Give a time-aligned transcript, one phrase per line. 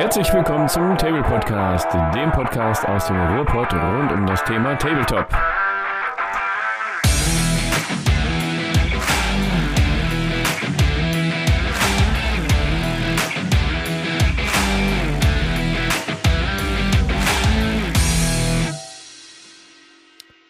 [0.00, 5.28] Herzlich willkommen zum Table Podcast, dem Podcast aus dem Ruhrpott rund um das Thema Tabletop.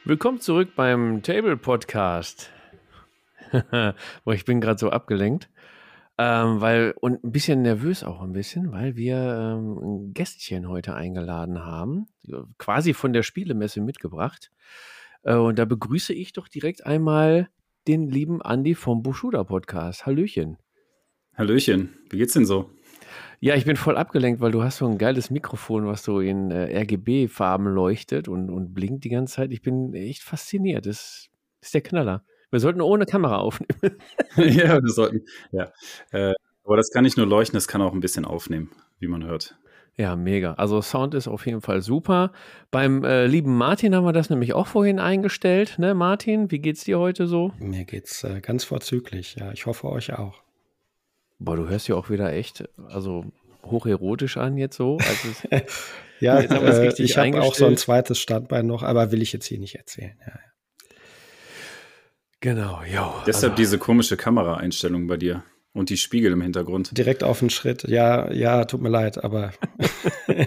[0.04, 2.53] Willkommen zurück beim Table Podcast.
[3.50, 3.94] Boah,
[4.32, 5.48] ich bin gerade so abgelenkt.
[6.22, 10.94] Ähm, weil, und ein bisschen nervös auch ein bisschen, weil wir ähm, ein Gästchen heute
[10.94, 12.08] eingeladen haben,
[12.58, 14.50] quasi von der Spielemesse mitgebracht.
[15.22, 17.48] Äh, und da begrüße ich doch direkt einmal
[17.88, 20.04] den lieben Andi vom Bushuda Podcast.
[20.04, 20.58] Hallöchen.
[21.36, 22.68] Hallöchen, wie geht's denn so?
[23.38, 26.50] Ja, ich bin voll abgelenkt, weil du hast so ein geiles Mikrofon, was so in
[26.50, 29.52] äh, RGB-Farben leuchtet und, und blinkt die ganze Zeit.
[29.52, 30.84] Ich bin echt fasziniert.
[30.84, 31.30] Das
[31.62, 32.24] ist der Knaller.
[32.50, 33.97] Wir sollten ohne Kamera aufnehmen.
[34.36, 35.25] ja, wir sollten.
[35.53, 35.72] Ja.
[36.11, 39.24] Äh, aber das kann nicht nur leuchten, das kann auch ein bisschen aufnehmen, wie man
[39.24, 39.56] hört.
[39.97, 40.55] Ja, mega.
[40.55, 42.33] Also Sound ist auf jeden Fall super.
[42.70, 45.78] Beim äh, lieben Martin haben wir das nämlich auch vorhin eingestellt.
[45.78, 47.52] Ne, Martin, wie geht's dir heute so?
[47.58, 49.36] Mir geht's äh, ganz vorzüglich.
[49.39, 50.42] Ja, ich hoffe euch auch.
[51.39, 53.27] Boah, du hörst ja auch wieder echt, also
[53.64, 54.98] hocherotisch an jetzt so.
[54.98, 55.48] Also
[56.20, 59.58] ja, äh, ich habe auch so ein zweites Standbein noch, aber will ich jetzt hier
[59.58, 60.17] nicht erzählen.
[60.20, 60.49] Ja, ja.
[62.41, 63.22] Genau, ja.
[63.27, 66.96] Deshalb also, diese komische Kameraeinstellung bei dir und die Spiegel im Hintergrund.
[66.96, 67.84] Direkt auf den Schritt.
[67.84, 69.52] Ja, ja, tut mir leid, aber.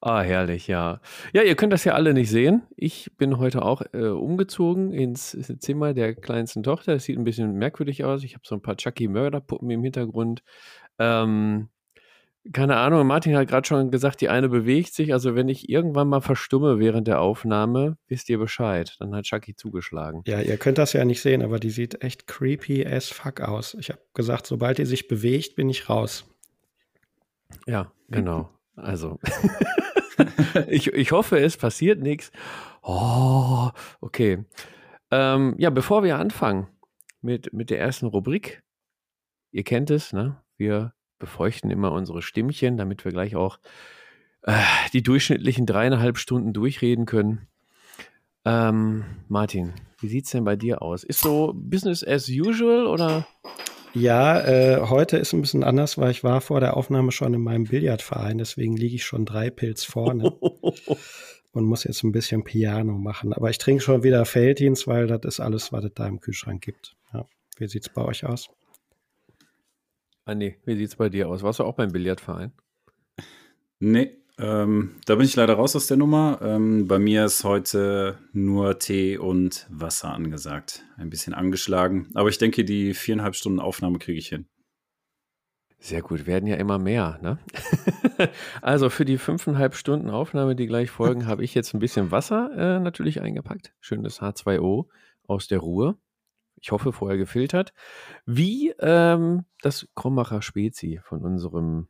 [0.00, 1.00] ah, herrlich, ja.
[1.32, 2.62] Ja, ihr könnt das ja alle nicht sehen.
[2.76, 6.94] Ich bin heute auch äh, umgezogen ins, Zimmer der kleinsten Tochter.
[6.94, 8.22] Das sieht ein bisschen merkwürdig aus.
[8.24, 10.42] Ich habe so ein paar Chucky Mörder-Puppen im Hintergrund.
[10.98, 11.70] Ähm,
[12.52, 15.12] keine Ahnung, Martin hat gerade schon gesagt, die eine bewegt sich.
[15.12, 18.96] Also wenn ich irgendwann mal verstumme während der Aufnahme, wisst ihr Bescheid.
[19.00, 20.22] Dann hat Chucky zugeschlagen.
[20.26, 23.74] Ja, ihr könnt das ja nicht sehen, aber die sieht echt creepy as fuck aus.
[23.74, 26.24] Ich habe gesagt, sobald die sich bewegt, bin ich raus.
[27.66, 28.50] Ja, genau.
[28.80, 29.18] Also
[30.68, 32.30] ich, ich hoffe, es passiert nichts.
[32.82, 33.70] Oh,
[34.00, 34.44] okay.
[35.10, 36.68] Ähm, ja, bevor wir anfangen
[37.20, 38.62] mit, mit der ersten Rubrik,
[39.50, 40.40] ihr kennt es, ne?
[40.56, 43.58] Wir befeuchten immer unsere Stimmchen, damit wir gleich auch
[44.42, 44.62] äh,
[44.92, 47.46] die durchschnittlichen dreieinhalb Stunden durchreden können.
[48.44, 51.04] Ähm, Martin, wie sieht es denn bei dir aus?
[51.04, 53.26] Ist so Business as usual oder?
[53.94, 57.42] Ja, äh, heute ist ein bisschen anders, weil ich war vor der Aufnahme schon in
[57.42, 60.30] meinem Billardverein, deswegen liege ich schon drei Pilz vorne
[61.52, 63.32] und muss jetzt ein bisschen Piano machen.
[63.32, 66.62] Aber ich trinke schon wieder Felddienst, weil das ist alles, was es da im Kühlschrank
[66.62, 66.96] gibt.
[67.12, 67.26] Ja.
[67.56, 68.48] Wie sieht es bei euch aus?
[70.28, 71.42] Andi, wie sieht es bei dir aus?
[71.42, 72.52] Warst du auch beim Billardverein?
[73.80, 76.40] Nee, ähm, da bin ich leider raus aus der Nummer.
[76.42, 80.84] Ähm, bei mir ist heute nur Tee und Wasser angesagt.
[80.98, 82.08] Ein bisschen angeschlagen.
[82.12, 84.44] Aber ich denke, die viereinhalb Stunden Aufnahme kriege ich hin.
[85.78, 87.18] Sehr gut, werden ja immer mehr.
[87.22, 87.38] Ne?
[88.60, 92.50] also für die fünfeinhalb Stunden Aufnahme, die gleich folgen, habe ich jetzt ein bisschen Wasser
[92.54, 93.72] äh, natürlich eingepackt.
[93.80, 94.88] Schönes H2O
[95.26, 95.96] aus der Ruhe
[96.60, 97.72] ich hoffe, vorher gefiltert,
[98.26, 101.88] wie ähm, das Krombacher Spezi von unserem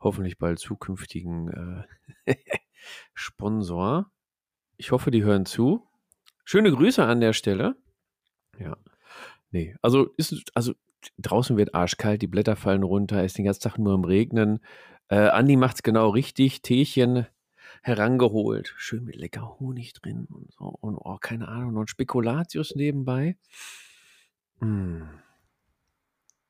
[0.00, 1.86] hoffentlich bald zukünftigen
[2.26, 2.34] äh,
[3.14, 4.10] Sponsor.
[4.76, 5.86] Ich hoffe, die hören zu.
[6.44, 7.76] Schöne Grüße an der Stelle.
[8.58, 8.76] Ja.
[9.50, 10.74] Nee, also ist, also
[11.18, 14.60] draußen wird arschkalt, die Blätter fallen runter, ist den ganzen Tag nur im Regnen.
[15.08, 16.62] Äh, Andi macht's genau richtig.
[16.62, 17.26] Teechen
[17.82, 18.74] herangeholt.
[18.76, 20.64] Schön mit lecker Honig drin und so.
[20.64, 23.36] Und oh, keine Ahnung, noch ein Spekulatius nebenbei.
[24.60, 25.08] Hm.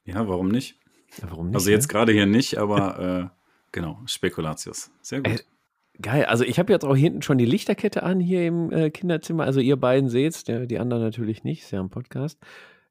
[0.05, 0.79] Ja, warum nicht?
[1.21, 1.93] Ja, warum nicht also jetzt ne?
[1.93, 2.99] gerade hier nicht, aber
[3.33, 4.91] äh, genau, Spekulatius.
[5.03, 5.41] Sehr gut.
[5.41, 5.45] Äh,
[6.01, 6.25] geil.
[6.27, 9.45] Also ich habe jetzt auch hinten schon die Lichterkette an hier im äh, Kinderzimmer.
[9.45, 12.39] Also ihr beiden seht's, die anderen natürlich nicht, ist ja ein Podcast.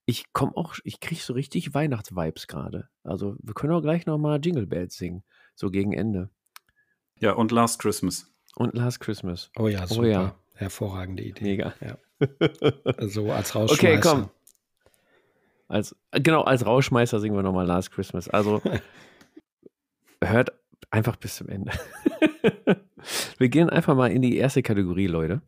[0.05, 2.89] Ich komme auch, ich kriege so richtig Weihnachtsvibes gerade.
[3.03, 5.23] Also wir können auch gleich nochmal Jingle Bells singen,
[5.55, 6.29] so gegen Ende.
[7.17, 8.31] Ja, und Last Christmas.
[8.55, 9.51] Und Last Christmas.
[9.57, 10.01] Oh ja, super.
[10.01, 10.35] Oh ja.
[10.53, 11.43] Hervorragende Idee.
[11.43, 11.73] Mega.
[11.81, 11.97] Ja.
[13.07, 13.73] so als Rausschmeißer.
[13.73, 14.29] Okay, komm.
[15.67, 18.29] Als, genau, als Rauschmeister singen wir nochmal Last Christmas.
[18.29, 18.62] Also
[20.23, 20.51] hört
[20.91, 21.71] einfach bis zum Ende.
[23.38, 25.41] wir gehen einfach mal in die erste Kategorie, Leute.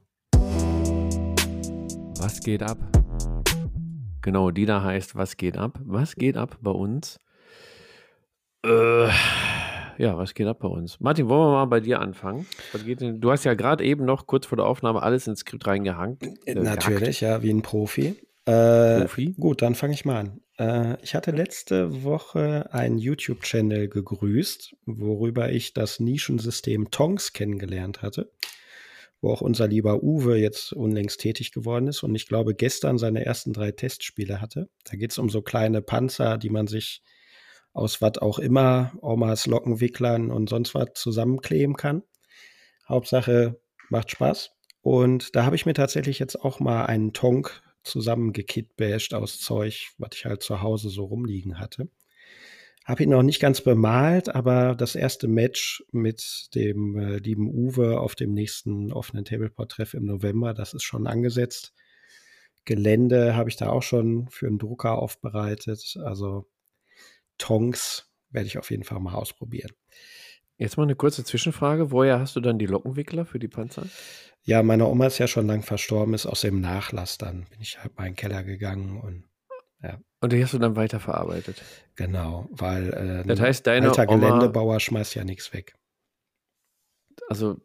[2.20, 2.80] Was geht ab?
[4.24, 5.80] Genau, die da heißt, was geht ab?
[5.86, 7.20] Was geht ab bei uns?
[8.66, 9.08] Äh,
[10.00, 11.00] ja, was geht ab bei uns?
[11.00, 12.48] Martin, wollen wir mal bei dir anfangen?
[12.74, 16.18] du hast ja gerade eben noch kurz vor der Aufnahme alles ins Skript reingehangen.
[16.46, 17.22] Äh, Natürlich, gehackt.
[17.22, 18.16] ja, wie ein Profi.
[18.48, 19.36] Äh, Profi?
[19.38, 20.42] Gut, dann fange ich mal an.
[20.58, 28.32] Äh, ich hatte letzte Woche einen YouTube-Channel gegrüßt, worüber ich das Nischensystem Tongs kennengelernt hatte,
[29.20, 33.26] wo auch unser lieber Uwe jetzt unlängst tätig geworden ist und ich glaube gestern seine
[33.26, 34.70] ersten drei Testspiele hatte.
[34.86, 37.04] Da geht es um so kleine Panzer, die man sich
[37.74, 42.02] aus was auch immer, Omas Lockenwicklern und sonst was zusammenkleben kann.
[42.88, 43.60] Hauptsache
[43.90, 44.52] macht Spaß.
[44.82, 50.10] Und da habe ich mir tatsächlich jetzt auch mal einen Tonk zusammengekitbasht aus Zeug, was
[50.14, 51.90] ich halt zu Hause so rumliegen hatte.
[52.86, 58.00] Habe ihn noch nicht ganz bemalt, aber das erste Match mit dem äh, lieben Uwe
[58.00, 61.74] auf dem nächsten offenen Tableport-Treff im November, das ist schon angesetzt.
[62.64, 65.98] Gelände habe ich da auch schon für einen Drucker aufbereitet.
[66.04, 66.48] Also
[67.38, 69.72] Tonks werde ich auf jeden Fall mal ausprobieren.
[70.58, 71.92] Jetzt mal eine kurze Zwischenfrage.
[71.92, 73.84] Woher hast du dann die Lockenwickler für die Panzer?
[74.44, 77.46] Ja, meine Oma ist ja schon lang verstorben, ist aus dem Nachlass dann.
[77.50, 79.26] Bin ich halt mal in den Keller gegangen und
[79.84, 80.00] ja.
[80.22, 81.62] Und die hast du dann weiterverarbeitet?
[81.96, 85.76] Genau, weil äh, das heißt, deine alter Oma, Geländebauer schmeißt ja nichts weg.
[87.28, 87.60] Also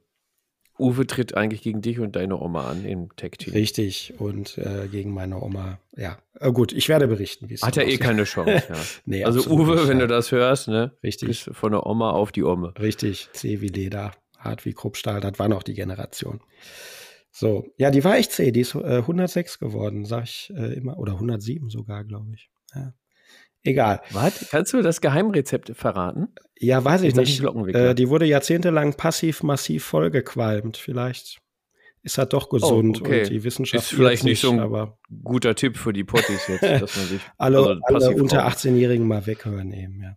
[0.82, 3.54] Uwe tritt eigentlich gegen dich und deine Oma an im Tech-Team.
[3.54, 6.18] Richtig, und äh, gegen meine Oma, ja.
[6.40, 8.76] Äh, gut, ich werde berichten, wie es Hat ja eh keine Chance, ja.
[9.06, 10.06] nee, also Uwe, nicht, wenn ja.
[10.06, 10.96] du das hörst, ne?
[11.02, 11.48] Richtig.
[11.52, 12.74] Von der Oma auf die Ome.
[12.78, 16.40] Richtig, zäh wie Leder, hart wie Kruppstahl, das war noch die Generation.
[17.30, 20.98] So, ja, die war echt zäh, die ist äh, 106 geworden, sag ich äh, immer,
[20.98, 22.50] oder 107 sogar, glaube ich.
[22.74, 22.92] Ja.
[23.64, 24.00] Egal.
[24.10, 24.48] Was?
[24.50, 26.28] Kannst du das Geheimrezept verraten?
[26.58, 27.42] Ja, weiß ich nicht.
[27.42, 30.76] Äh, die wurde jahrzehntelang passiv-massiv vollgequalmt.
[30.76, 31.40] Vielleicht
[32.02, 33.20] ist er doch gesund oh, okay.
[33.20, 36.62] und die Wissenschaft ist vielleicht nicht so ein aber guter Tipp für die Potties jetzt,
[36.82, 40.16] dass man sich alle, also alle unter 18-Jährigen mal weghören eben, ja.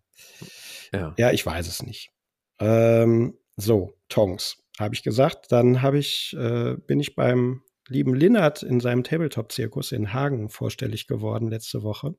[0.91, 1.13] ja.
[1.17, 2.11] Ja, ich weiß es nicht.
[2.59, 5.51] Ähm, so, Tongs, habe ich gesagt.
[5.51, 11.05] Dann habe ich, äh, bin ich beim lieben Linnert in seinem Tabletop-Zirkus in Hagen vorstellig
[11.05, 12.15] geworden letzte Woche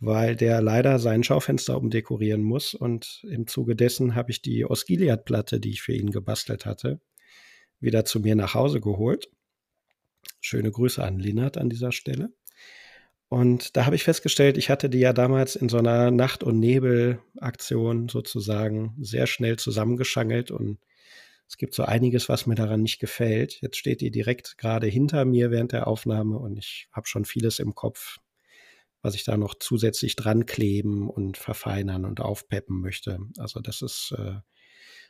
[0.00, 2.74] weil der leider sein Schaufenster umdekorieren muss.
[2.74, 7.00] Und im Zuge dessen habe ich die Osgiliath-Platte, die ich für ihn gebastelt hatte,
[7.80, 9.30] wieder zu mir nach Hause geholt.
[10.40, 12.32] Schöne Grüße an Linnert an dieser Stelle.
[13.28, 16.58] Und da habe ich festgestellt, ich hatte die ja damals in so einer Nacht- und
[16.60, 20.78] Nebel-Aktion sozusagen sehr schnell zusammengeschangelt und
[21.46, 23.60] es gibt so einiges, was mir daran nicht gefällt.
[23.62, 27.58] Jetzt steht die direkt gerade hinter mir während der Aufnahme und ich habe schon vieles
[27.58, 28.18] im Kopf,
[29.02, 33.18] was ich da noch zusätzlich dran kleben und verfeinern und aufpeppen möchte.
[33.38, 34.36] Also das ist äh,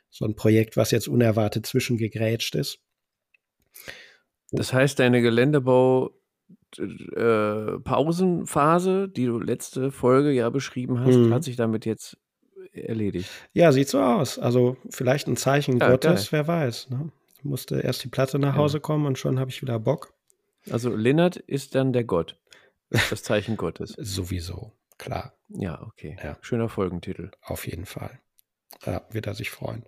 [0.09, 2.79] so ein Projekt, was jetzt unerwartet zwischengegrätscht ist.
[4.51, 6.11] Das heißt, deine Geländebau
[6.77, 11.33] äh, Pausenphase, die du letzte Folge ja beschrieben hast, hm.
[11.33, 12.17] hat sich damit jetzt
[12.71, 13.29] erledigt.
[13.53, 14.37] Ja, sieht so aus.
[14.39, 16.39] Also vielleicht ein Zeichen ja, Gottes, geil.
[16.39, 16.89] wer weiß.
[16.89, 17.09] Ne?
[17.37, 18.81] Ich musste erst die Platte nach Hause ja.
[18.81, 20.13] kommen und schon habe ich wieder Bock.
[20.69, 22.37] Also Lennart ist dann der Gott.
[22.89, 23.91] Das Zeichen Gottes.
[23.97, 25.33] Sowieso, klar.
[25.49, 26.17] Ja, okay.
[26.23, 26.37] Ja.
[26.41, 27.31] Schöner Folgentitel.
[27.41, 28.19] Auf jeden Fall.
[28.85, 29.85] Ja, wird er sich freuen.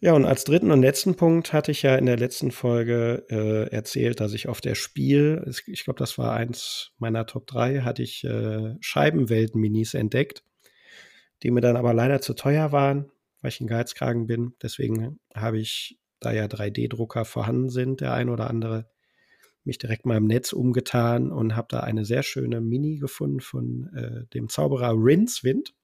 [0.00, 3.72] Ja, und als dritten und letzten Punkt hatte ich ja in der letzten Folge äh,
[3.72, 8.02] erzählt, dass ich auf der Spiel, ich glaube, das war eins meiner Top 3, hatte
[8.02, 10.42] ich äh, Scheibenwelt-Minis entdeckt,
[11.44, 14.54] die mir dann aber leider zu teuer waren, weil ich ein Geizkragen bin.
[14.60, 18.90] Deswegen habe ich, da ja 3D-Drucker vorhanden sind, der ein oder andere,
[19.66, 23.90] mich direkt mal im Netz umgetan und habe da eine sehr schöne Mini gefunden von
[23.94, 25.74] äh, dem Zauberer Rincewind.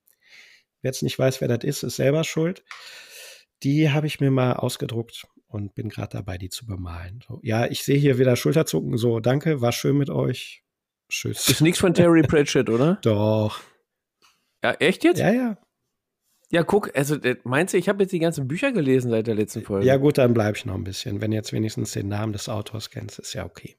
[0.82, 2.64] Wer jetzt nicht weiß, wer das ist, ist selber schuld.
[3.62, 7.20] Die habe ich mir mal ausgedruckt und bin gerade dabei, die zu bemalen.
[7.26, 8.96] So, ja, ich sehe hier wieder Schulterzucken.
[8.96, 10.62] So, danke, war schön mit euch.
[11.08, 11.48] Tschüss.
[11.48, 12.98] Ist nichts von Terry Pratchett, oder?
[13.02, 13.60] Doch.
[14.62, 15.18] Ja, echt jetzt?
[15.18, 15.58] Ja, ja.
[16.50, 19.34] Ja, guck, also äh, meinst du, ich habe jetzt die ganzen Bücher gelesen seit der
[19.34, 19.86] letzten Folge?
[19.86, 21.20] Ja, gut, dann bleibe ich noch ein bisschen.
[21.20, 23.76] Wenn jetzt wenigstens den Namen des Autors kennst, ist ja okay.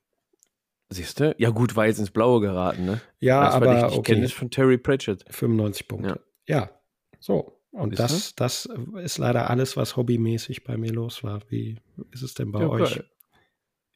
[0.90, 1.36] Siehst du?
[1.38, 3.02] Ja, gut, war jetzt ins Blaue geraten, ne?
[3.20, 4.14] Ja, das, aber ich, ich okay.
[4.14, 5.24] kenne es von Terry Pratchett.
[5.30, 6.20] 95 Punkte.
[6.48, 6.70] Ja, ja.
[7.20, 7.56] so.
[7.72, 8.68] Und das, das
[9.04, 11.42] ist leider alles, was hobbymäßig bei mir los war.
[11.50, 11.78] Wie
[12.12, 12.96] ist es denn bei ja, euch?
[12.96, 13.06] Geil.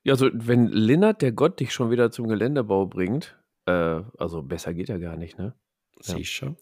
[0.03, 4.73] Ja, also wenn Linnert, der Gott, dich schon wieder zum Geländebau bringt, äh, also besser
[4.73, 5.55] geht ja gar nicht, ne?
[6.03, 6.15] Ja.
[6.15, 6.57] Siehst schon.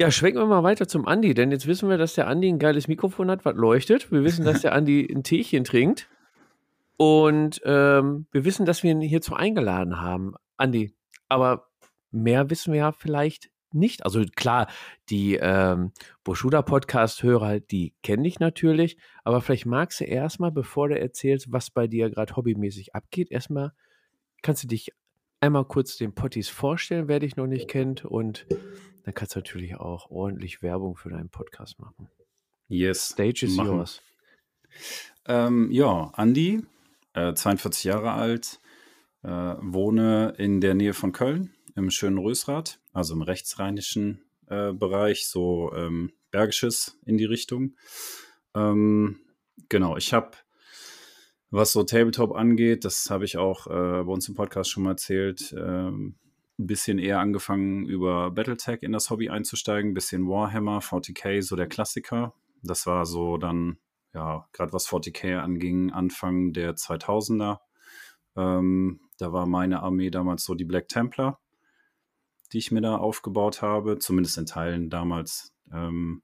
[0.00, 2.60] Ja, schwenken wir mal weiter zum Andi, denn jetzt wissen wir, dass der Andi ein
[2.60, 4.12] geiles Mikrofon hat, was leuchtet.
[4.12, 6.08] Wir wissen, dass der Andi ein Teechen trinkt.
[6.96, 10.94] Und ähm, wir wissen, dass wir ihn hierzu eingeladen haben, Andi.
[11.28, 11.68] Aber
[12.12, 14.04] mehr wissen wir ja vielleicht nicht.
[14.04, 14.68] Also klar,
[15.10, 15.90] die ähm,
[16.22, 18.98] Boschuda-Podcast-Hörer, die kenne ich natürlich.
[19.24, 23.72] Aber vielleicht magst du erstmal, bevor du erzählst, was bei dir gerade hobbymäßig abgeht, erstmal
[24.42, 24.92] kannst du dich
[25.40, 28.04] einmal kurz den Potties vorstellen, wer dich noch nicht kennt.
[28.04, 28.46] Und
[29.04, 32.08] dann kannst du natürlich auch ordentlich Werbung für deinen Podcast machen.
[32.68, 33.10] Yes.
[33.10, 33.68] Stage is machen.
[33.68, 34.02] yours.
[35.26, 36.62] Ähm, ja, Andi,
[37.14, 38.60] äh, 42 Jahre alt,
[39.22, 45.26] äh, wohne in der Nähe von Köln im schönen Rösrath, also im rechtsrheinischen äh, Bereich,
[45.26, 47.76] so ähm, Bergisches in die Richtung.
[48.54, 49.20] Ähm,
[49.68, 50.32] genau, ich habe
[51.50, 54.90] was so Tabletop angeht, das habe ich auch äh, bei uns im Podcast schon mal
[54.90, 56.16] erzählt, ähm,
[56.58, 61.56] ein bisschen eher angefangen, über Battletech in das Hobby einzusteigen, ein bisschen Warhammer, 40k, so
[61.56, 62.34] der Klassiker.
[62.62, 63.78] Das war so dann,
[64.12, 67.58] ja, gerade was 40k anging, Anfang der 2000er.
[68.36, 71.40] Ähm, da war meine Armee damals so die Black Templar,
[72.52, 75.54] die ich mir da aufgebaut habe, zumindest in Teilen damals.
[75.72, 76.22] Ähm,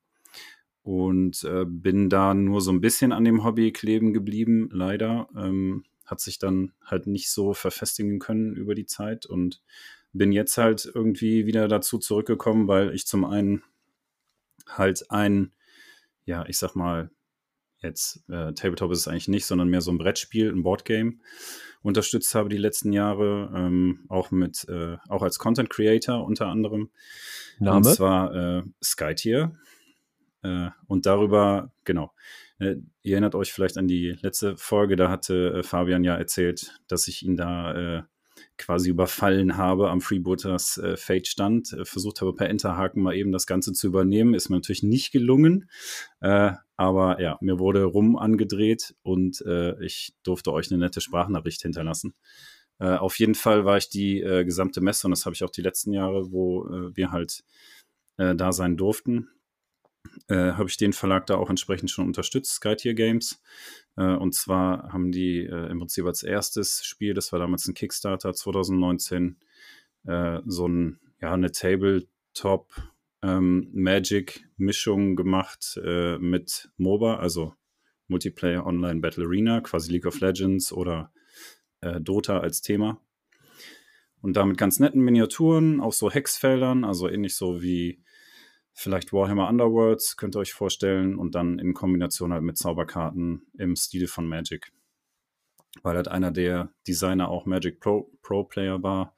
[0.84, 5.28] und äh, bin da nur so ein bisschen an dem Hobby kleben geblieben, leider.
[5.36, 9.62] Ähm, hat sich dann halt nicht so verfestigen können über die Zeit und
[10.12, 13.62] bin jetzt halt irgendwie wieder dazu zurückgekommen, weil ich zum einen
[14.68, 15.52] halt ein,
[16.26, 17.10] ja, ich sag mal,
[17.80, 21.14] jetzt äh, Tabletop ist es eigentlich nicht, sondern mehr so ein Brettspiel, ein Boardgame
[21.84, 26.90] unterstützt habe die letzten Jahre, ähm, auch mit, äh, auch als Content Creator unter anderem.
[27.58, 27.76] Name?
[27.76, 29.54] Und zwar äh, Skytier.
[30.44, 32.12] Äh, und darüber, genau,
[32.58, 36.78] äh, ihr erinnert euch vielleicht an die letzte Folge, da hatte äh, Fabian ja erzählt,
[36.86, 38.06] dass ich ihn da
[38.56, 41.76] quasi überfallen habe am Freebooters Fate-Stand.
[41.82, 44.34] Versucht habe, per Enterhaken mal eben das Ganze zu übernehmen.
[44.34, 45.68] Ist mir natürlich nicht gelungen.
[46.20, 49.42] Aber ja, mir wurde rum angedreht und
[49.80, 52.14] ich durfte euch eine nette Sprachnachricht hinterlassen.
[52.78, 55.92] Auf jeden Fall war ich die gesamte Messe und das habe ich auch die letzten
[55.92, 57.44] Jahre, wo wir halt
[58.16, 59.28] da sein durften,
[60.28, 63.40] äh, habe ich den Verlag da auch entsprechend schon unterstützt, Skytier Games.
[63.96, 67.74] Äh, und zwar haben die äh, im Prinzip als erstes Spiel, das war damals ein
[67.74, 69.36] Kickstarter 2019,
[70.06, 72.72] äh, so ein, ja, eine Tabletop
[73.22, 77.54] ähm, Magic-Mischung gemacht äh, mit MOBA, also
[78.08, 81.10] Multiplayer Online Battle Arena, quasi League of Legends oder
[81.80, 83.00] äh, Dota als Thema.
[84.20, 88.03] Und damit ganz netten Miniaturen, auch so Hexfeldern, also ähnlich so wie
[88.74, 93.76] vielleicht Warhammer Underworlds, könnt ihr euch vorstellen, und dann in Kombination halt mit Zauberkarten im
[93.76, 94.72] Stil von Magic.
[95.82, 99.14] Weil halt einer der Designer auch Magic Pro, Pro Player war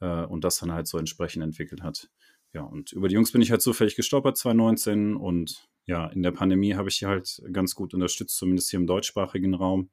[0.00, 2.10] äh, und das dann halt so entsprechend entwickelt hat.
[2.52, 6.32] Ja, und über die Jungs bin ich halt zufällig gestolpert 2019 und ja, in der
[6.32, 9.90] Pandemie habe ich die halt ganz gut unterstützt, zumindest hier im deutschsprachigen Raum.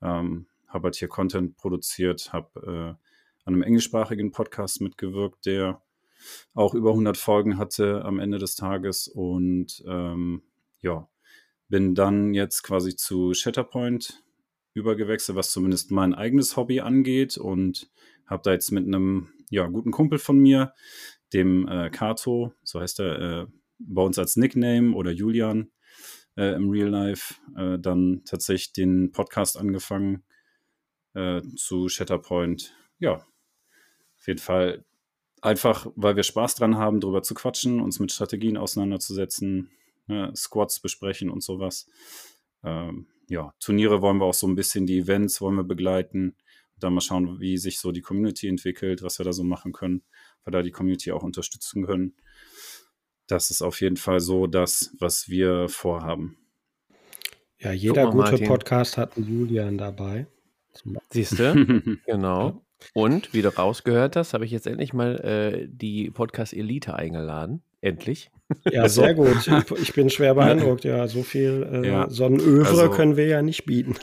[0.00, 3.04] Ähm, habe halt hier Content produziert, habe äh,
[3.44, 5.82] an einem englischsprachigen Podcast mitgewirkt, der
[6.54, 10.42] auch über 100 Folgen hatte am Ende des Tages und ähm,
[10.80, 11.08] ja,
[11.68, 14.22] bin dann jetzt quasi zu Shatterpoint
[14.74, 17.90] übergewechselt, was zumindest mein eigenes Hobby angeht und
[18.26, 20.74] habe da jetzt mit einem ja, guten Kumpel von mir,
[21.32, 23.46] dem äh, Kato, so heißt er äh,
[23.78, 25.70] bei uns als Nickname oder Julian
[26.36, 30.24] äh, im Real Life, äh, dann tatsächlich den Podcast angefangen
[31.14, 32.74] äh, zu Shatterpoint.
[32.98, 34.84] Ja, auf jeden Fall
[35.42, 39.70] einfach, weil wir Spaß dran haben, darüber zu quatschen, uns mit Strategien auseinanderzusetzen,
[40.06, 41.90] ne, Squads besprechen und sowas.
[42.64, 46.36] Ähm, ja, Turniere wollen wir auch so ein bisschen, die Events wollen wir begleiten.
[46.78, 50.02] Dann mal schauen, wie sich so die Community entwickelt, was wir da so machen können,
[50.44, 52.16] weil da die Community auch unterstützen können.
[53.26, 56.38] Das ist auf jeden Fall so das, was wir vorhaben.
[57.58, 58.48] Ja, jeder mal, gute Martin.
[58.48, 60.26] Podcast hat einen Julian dabei.
[61.10, 61.98] Siehst du?
[62.06, 62.64] genau.
[62.94, 67.62] Und wie du rausgehört hast, habe ich jetzt endlich mal äh, die Podcast Elite eingeladen.
[67.80, 68.30] Endlich.
[68.70, 69.48] Ja, sehr gut.
[69.80, 70.84] Ich bin schwer beeindruckt.
[70.84, 72.10] Ja, so viel äh, ja.
[72.10, 73.96] Sonnenövre also, können wir ja nicht bieten.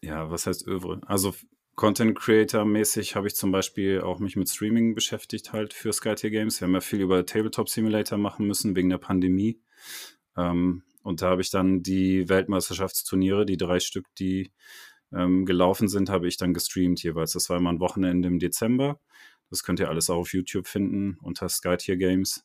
[0.00, 1.00] ja, was heißt Övre?
[1.06, 1.34] Also
[1.74, 6.30] Content Creator mäßig habe ich zum Beispiel auch mich mit Streaming beschäftigt halt für Skytier
[6.30, 6.60] Games.
[6.60, 9.60] Wir haben ja viel über Tabletop Simulator machen müssen wegen der Pandemie.
[10.36, 14.52] Ähm, und da habe ich dann die Weltmeisterschaftsturniere, die drei Stück, die
[15.14, 17.32] ähm, gelaufen sind, habe ich dann gestreamt jeweils.
[17.32, 19.00] Das war immer ein Wochenende im Dezember.
[19.50, 22.44] Das könnt ihr alles auch auf YouTube finden unter Skytier Games.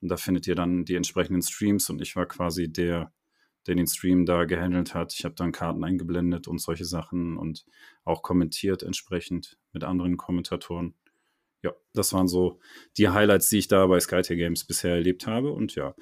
[0.00, 3.12] Und da findet ihr dann die entsprechenden Streams und ich war quasi der,
[3.66, 5.12] der den Stream da gehandelt hat.
[5.14, 7.64] Ich habe dann Karten eingeblendet und solche Sachen und
[8.04, 10.94] auch kommentiert entsprechend mit anderen Kommentatoren.
[11.62, 12.60] Ja, das waren so
[12.96, 15.50] die Highlights, die ich da bei Skytier Games bisher erlebt habe.
[15.50, 15.94] Und ja,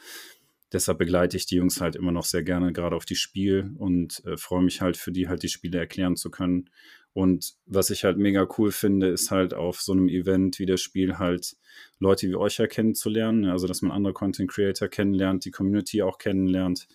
[0.72, 4.24] deshalb begleite ich die Jungs halt immer noch sehr gerne, gerade auf die Spiel und
[4.24, 6.70] äh, freue mich halt für die halt die Spiele erklären zu können.
[7.12, 10.82] Und was ich halt mega cool finde, ist halt auf so einem Event wie das
[10.82, 11.56] Spiel halt
[11.98, 13.52] Leute wie euch ja kennenzulernen, ne?
[13.52, 16.88] also dass man andere Content Creator kennenlernt, die Community auch kennenlernt,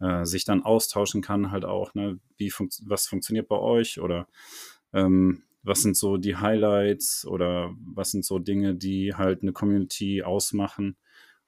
[0.00, 2.18] äh, sich dann austauschen kann halt auch, ne?
[2.36, 4.28] wie fun was funktioniert bei euch oder
[4.92, 10.22] ähm, was sind so die Highlights oder was sind so Dinge, die halt eine Community
[10.22, 10.96] ausmachen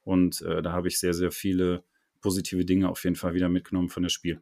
[0.07, 1.83] und äh, da habe ich sehr, sehr viele
[2.21, 4.41] positive Dinge auf jeden Fall wieder mitgenommen von dem Spiel.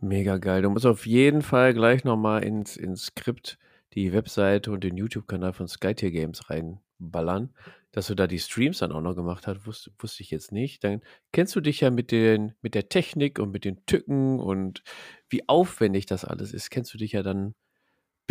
[0.00, 0.62] Mega geil.
[0.62, 3.58] Du musst auf jeden Fall gleich nochmal ins, ins Skript
[3.92, 7.54] die Webseite und den YouTube-Kanal von Skytier Games reinballern.
[7.92, 10.82] Dass du da die Streams dann auch noch gemacht hast, wusste, wusste ich jetzt nicht.
[10.82, 14.82] Dann kennst du dich ja mit, den, mit der Technik und mit den Tücken und
[15.28, 17.54] wie aufwendig das alles ist, kennst du dich ja dann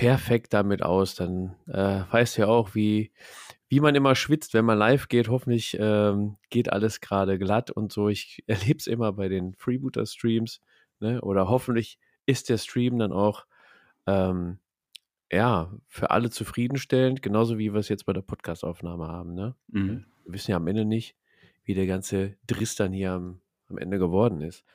[0.01, 1.13] perfekt damit aus.
[1.13, 3.11] Dann äh, weißt du ja auch, wie,
[3.69, 5.29] wie man immer schwitzt, wenn man live geht.
[5.29, 8.09] Hoffentlich ähm, geht alles gerade glatt und so.
[8.09, 10.59] Ich erlebe es immer bei den Freebooter-Streams.
[11.01, 11.21] Ne?
[11.21, 13.45] Oder hoffentlich ist der Stream dann auch
[14.07, 14.57] ähm,
[15.31, 19.35] ja, für alle zufriedenstellend, genauso wie wir es jetzt bei der Podcastaufnahme haben.
[19.35, 19.55] Ne?
[19.67, 20.05] Mhm.
[20.25, 21.15] Wir wissen ja am Ende nicht,
[21.63, 24.65] wie der ganze Driss dann hier am, am Ende geworden ist.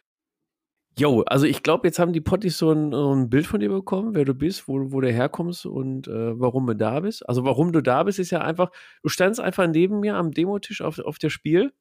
[0.99, 4.15] Jo, also ich glaube, jetzt haben die Potties so ein, ein, Bild von dir bekommen,
[4.15, 7.29] wer du bist, wo, wo du herkommst und äh, warum du da bist.
[7.29, 8.71] Also warum du da bist, ist ja einfach,
[9.03, 11.73] du standst einfach neben mir am Demotisch auf, auf der Spiel.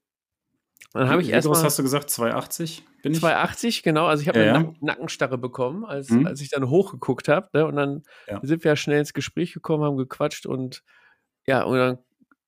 [0.91, 2.09] Dann habe ich erst Was hast du gesagt?
[2.09, 2.83] 280?
[3.03, 4.05] Bin 280, genau.
[4.05, 4.73] Also ich habe ja, eine ja.
[4.81, 6.27] Nackenstarre bekommen, als, mhm.
[6.27, 7.49] als ich dann hochgeguckt habe.
[7.53, 7.65] Ne?
[7.65, 8.39] Und dann ja.
[8.43, 10.83] sind wir ja schnell ins Gespräch gekommen, haben gequatscht und
[11.47, 11.97] ja, und dann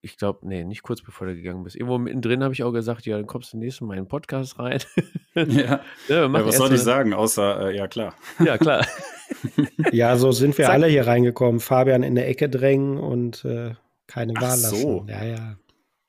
[0.08, 1.76] ich glaube, nee, nicht kurz bevor du gegangen bist.
[1.76, 4.58] Irgendwo mittendrin habe ich auch gesagt, ja, dann kommst du nächstes Mal in den Podcast
[4.58, 4.80] rein.
[5.36, 5.44] ja.
[5.46, 8.16] ja, ja was soll ich sagen, außer, äh, ja, klar.
[8.44, 8.86] Ja, klar.
[9.92, 10.74] ja, so sind wir Zack.
[10.74, 11.60] alle hier reingekommen.
[11.60, 13.74] Fabian in der Ecke drängen und äh,
[14.08, 14.82] keine Wahl Ach lassen.
[14.82, 15.06] So.
[15.10, 15.58] Ja, ja.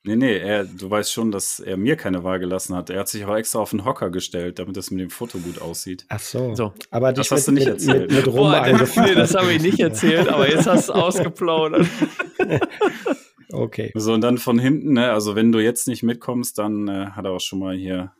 [0.04, 2.88] Nee, nee, er, du weißt schon, dass er mir keine Wahl gelassen hat.
[2.88, 5.60] Er hat sich auch extra auf den Hocker gestellt, damit das mit dem Foto gut
[5.60, 6.06] aussieht.
[6.08, 6.54] Ach so.
[6.54, 6.72] so.
[6.90, 8.10] Aber das hast mit, du nicht erzählt.
[8.10, 11.86] Mit, mit Boah, nee, das habe ich nicht erzählt, aber jetzt hast du es ausgeplaudert.
[13.50, 13.92] Okay.
[13.94, 17.24] So, und dann von hinten, ne, also wenn du jetzt nicht mitkommst, dann äh, hat
[17.24, 18.12] er auch schon mal hier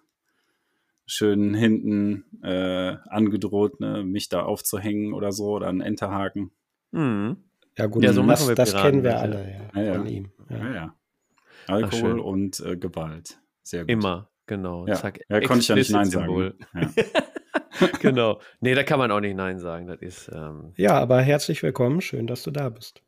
[1.06, 6.52] schön hinten äh, angedroht, ne, mich da aufzuhängen oder so oder einen Enterhaken.
[6.92, 7.44] Mhm.
[7.76, 10.32] Ja, gut, ja, so das, das kennen wir alle ja, ja, von ihm.
[10.50, 10.94] Ja, ja.
[11.66, 13.40] Alkohol und äh, Gewalt.
[13.62, 13.90] Sehr gut.
[13.90, 14.86] Immer, genau.
[14.86, 16.54] Ja, Zack, ja konnte ich ja nicht Nein sagen.
[16.74, 16.90] Ja.
[18.00, 18.40] genau.
[18.60, 19.86] Nee, da kann man auch nicht Nein sagen.
[19.86, 22.00] Das ist, ähm, ja, aber herzlich willkommen.
[22.00, 23.02] Schön, dass du da bist.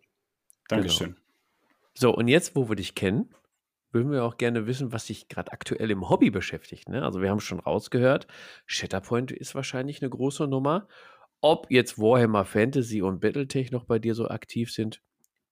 [0.68, 1.08] Dankeschön.
[1.08, 1.19] Genau.
[1.94, 3.34] So, und jetzt, wo wir dich kennen,
[3.92, 6.88] würden wir auch gerne wissen, was dich gerade aktuell im Hobby beschäftigt.
[6.88, 7.02] Ne?
[7.02, 8.26] Also wir haben schon rausgehört,
[8.66, 10.86] Shatterpoint ist wahrscheinlich eine große Nummer.
[11.40, 15.02] Ob jetzt Warhammer Fantasy und Battletech noch bei dir so aktiv sind,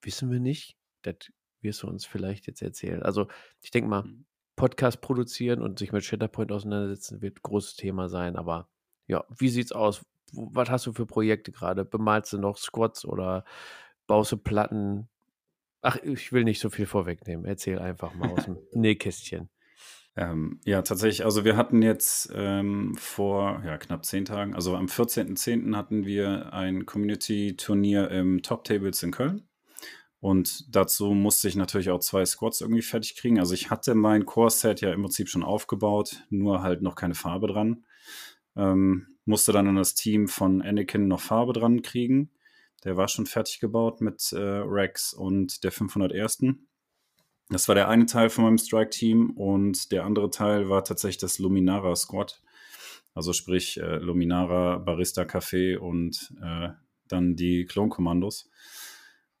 [0.01, 0.77] wissen wir nicht.
[1.01, 1.15] Das
[1.61, 3.03] wirst du uns vielleicht jetzt erzählen.
[3.03, 3.27] Also
[3.61, 4.25] ich denke mal, mhm.
[4.55, 8.35] Podcast produzieren und sich mit Shatterpoint auseinandersetzen wird ein großes Thema sein.
[8.35, 8.67] Aber
[9.07, 10.05] ja, wie sieht's aus?
[10.33, 11.85] Was hast du für Projekte gerade?
[11.85, 13.45] Bemalst du noch Squats oder
[14.05, 15.09] baust du Platten?
[15.81, 17.45] Ach, ich will nicht so viel vorwegnehmen.
[17.45, 19.49] Erzähl einfach mal aus dem Nähkästchen.
[20.17, 21.23] Ähm, ja, tatsächlich.
[21.23, 25.75] Also wir hatten jetzt ähm, vor ja, knapp zehn Tagen, also am 14.10.
[25.75, 29.47] hatten wir ein Community-Turnier im Top Tables in Köln.
[30.19, 33.39] Und dazu musste ich natürlich auch zwei Squads irgendwie fertig kriegen.
[33.39, 37.47] Also ich hatte mein Core-Set ja im Prinzip schon aufgebaut, nur halt noch keine Farbe
[37.47, 37.85] dran.
[38.57, 42.31] Ähm, musste dann an das Team von Anakin noch Farbe dran kriegen.
[42.83, 46.43] Der war schon fertig gebaut mit äh, Rex und der 501.
[47.49, 51.39] Das war der eine Teil von meinem Strike-Team und der andere Teil war tatsächlich das
[51.39, 52.41] Luminara Squad.
[53.15, 56.69] Also sprich äh, Luminara, Barista Café und äh,
[57.07, 58.49] dann die Klonkommandos.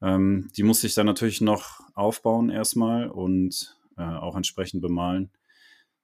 [0.01, 5.29] Ähm, die musste ich dann natürlich noch aufbauen erstmal und äh, auch entsprechend bemalen,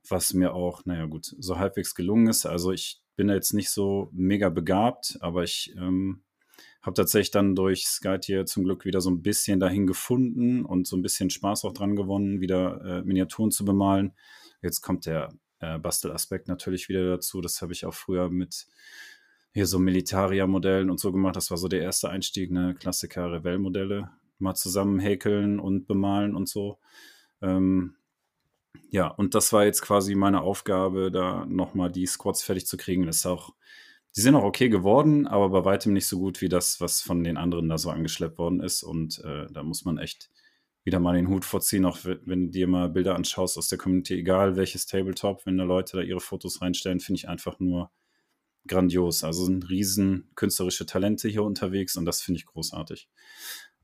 [0.07, 2.45] was mir auch, naja gut, so halbwegs gelungen ist.
[2.45, 6.21] Also ich bin da jetzt nicht so mega begabt, aber ich ähm,
[6.85, 10.87] habe tatsächlich dann durch Skype hier zum Glück wieder so ein bisschen dahin gefunden und
[10.87, 14.13] so ein bisschen Spaß auch dran gewonnen, wieder äh, Miniaturen zu bemalen.
[14.61, 17.41] Jetzt kommt der äh, Bastelaspekt natürlich wieder dazu.
[17.41, 18.67] Das habe ich auch früher mit
[19.53, 21.35] hier so Militaria-Modellen und so gemacht.
[21.35, 22.75] Das war so der erste Einstieg, ne?
[22.77, 26.77] Klassiker Revell-Modelle mal zusammen häkeln und bemalen und so.
[27.41, 27.95] Ähm,
[28.89, 33.05] ja, und das war jetzt quasi meine Aufgabe, da nochmal die Squads fertig zu kriegen.
[33.05, 33.53] Das ist auch
[34.15, 37.23] die sind auch okay geworden, aber bei weitem nicht so gut wie das, was von
[37.23, 38.81] den anderen da so angeschleppt worden ist.
[38.81, 40.29] Und äh, da muss man echt
[40.85, 44.13] wieder mal den Hut vorziehen, auch wenn du dir mal Bilder anschaust aus der Community,
[44.13, 47.91] egal welches Tabletop, wenn da Leute da ihre Fotos reinstellen, finde ich einfach nur
[48.67, 49.23] grandios.
[49.23, 53.09] Also sind riesen künstlerische Talente hier unterwegs und das finde ich großartig.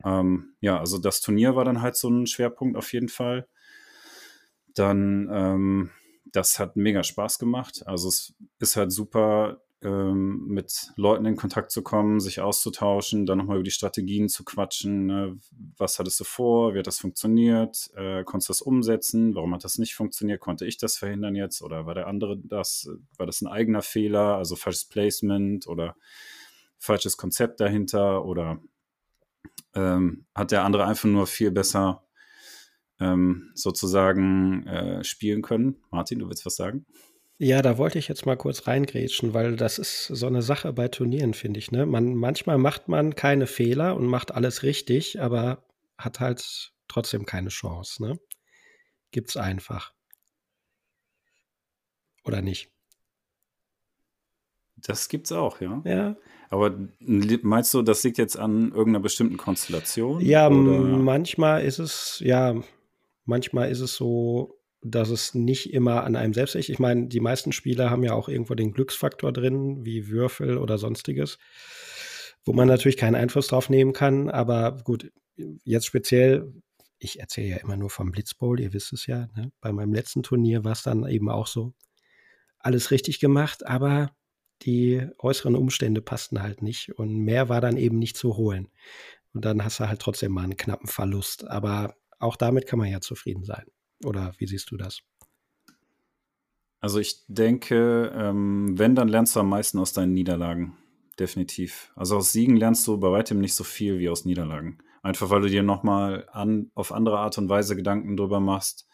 [0.06, 3.48] Ähm, ja, also das Turnier war dann halt so ein Schwerpunkt auf jeden Fall.
[4.76, 5.90] Dann, ähm,
[6.26, 7.86] das hat mega Spaß gemacht.
[7.86, 13.40] Also es ist halt super ähm, mit Leuten in Kontakt zu kommen, sich auszutauschen, dann
[13.40, 15.08] nochmal über die Strategien zu quatschen.
[15.08, 15.40] Ne?
[15.78, 16.74] Was hattest du vor?
[16.74, 17.90] Wie hat das funktioniert?
[17.96, 19.34] Äh, konntest du das umsetzen?
[19.34, 20.40] Warum hat das nicht funktioniert?
[20.40, 21.62] Konnte ich das verhindern jetzt?
[21.62, 22.90] Oder war der andere das?
[23.18, 24.36] War das ein eigener Fehler?
[24.36, 25.96] Also falsches Placement oder
[26.78, 28.24] falsches Konzept dahinter?
[28.26, 28.62] Oder
[29.74, 32.04] ähm, hat der andere einfach nur viel besser
[33.00, 35.78] ähm, sozusagen äh, spielen können?
[35.90, 36.86] Martin, du willst was sagen?
[37.44, 40.90] Ja, da wollte ich jetzt mal kurz reingrätschen, weil das ist so eine Sache bei
[40.90, 41.72] Turnieren, finde ich.
[41.72, 41.88] Ne?
[41.88, 45.66] Man, manchmal macht man keine Fehler und macht alles richtig, aber
[45.98, 48.04] hat halt trotzdem keine Chance.
[48.04, 48.20] Ne?
[49.10, 49.92] Gibt's einfach.
[52.26, 52.70] Oder nicht?
[54.76, 55.82] Das gibt's auch, ja.
[55.84, 56.18] Ja.
[56.52, 60.22] Aber meinst du, das liegt jetzt an irgendeiner bestimmten Konstellation?
[60.22, 60.54] Ja, oder?
[60.54, 62.62] manchmal ist es, ja,
[63.26, 66.70] manchmal ist es so, dass es nicht immer an einem selbst liegt.
[66.70, 70.78] Ich meine, die meisten Spieler haben ja auch irgendwo den Glücksfaktor drin, wie Würfel oder
[70.78, 71.38] sonstiges,
[72.44, 74.30] wo man natürlich keinen Einfluss drauf nehmen kann.
[74.30, 75.12] Aber gut,
[75.64, 76.52] jetzt speziell,
[76.98, 79.28] ich erzähle ja immer nur vom Blitzbowl, ihr wisst es ja.
[79.36, 79.52] Ne?
[79.62, 81.74] Bei meinem letzten Turnier war es dann eben auch so.
[82.58, 84.12] Alles richtig gemacht, aber
[84.64, 88.70] die äußeren Umstände passten halt nicht und mehr war dann eben nicht zu holen.
[89.34, 91.48] Und dann hast du halt trotzdem mal einen knappen Verlust.
[91.48, 93.66] Aber auch damit kann man ja zufrieden sein.
[94.06, 95.02] Oder wie siehst du das?
[96.80, 100.78] Also ich denke, ähm, wenn, dann lernst du am meisten aus deinen Niederlagen.
[101.20, 101.92] Definitiv.
[101.96, 104.80] Also aus Siegen lernst du bei weitem nicht so viel wie aus Niederlagen.
[105.04, 108.88] Einfach weil du dir nochmal an, auf andere Art und Weise Gedanken drüber machst,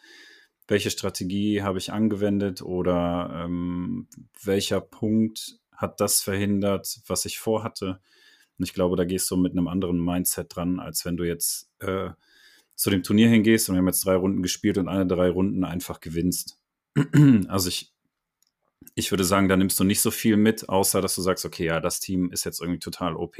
[0.67, 4.09] welche Strategie habe ich angewendet oder ähm,
[4.43, 8.01] welcher Punkt hat das verhindert, was ich vorhatte.
[8.57, 11.69] Und ich glaube, da gehst du mit einem anderen Mindset dran, als wenn du jetzt
[11.79, 12.09] äh,
[12.77, 15.63] zu dem Turnier hingehst und wir haben jetzt drei Runden gespielt und eine drei Runden
[15.63, 16.59] einfach gewinnst.
[17.47, 17.91] also ich,
[18.93, 21.65] ich würde sagen, da nimmst du nicht so viel mit, außer dass du sagst, okay,
[21.65, 23.37] ja, das Team ist jetzt irgendwie total OP.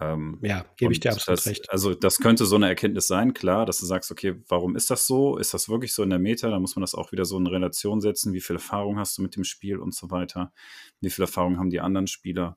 [0.00, 1.70] Ähm, ja, gebe ich dir absolut das, recht.
[1.70, 5.06] Also das könnte so eine Erkenntnis sein, klar, dass du sagst, okay, warum ist das
[5.06, 5.38] so?
[5.38, 6.50] Ist das wirklich so in der Meta?
[6.50, 8.32] Da muss man das auch wieder so in Relation setzen.
[8.32, 10.52] Wie viel Erfahrung hast du mit dem Spiel und so weiter?
[11.00, 12.56] Wie viel Erfahrung haben die anderen Spieler?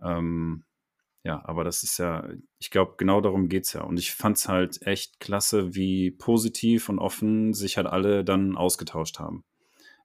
[0.00, 0.64] Ähm,
[1.24, 2.28] ja, aber das ist ja,
[2.58, 3.82] ich glaube, genau darum geht es ja.
[3.82, 8.56] Und ich fand es halt echt klasse, wie positiv und offen sich halt alle dann
[8.56, 9.44] ausgetauscht haben.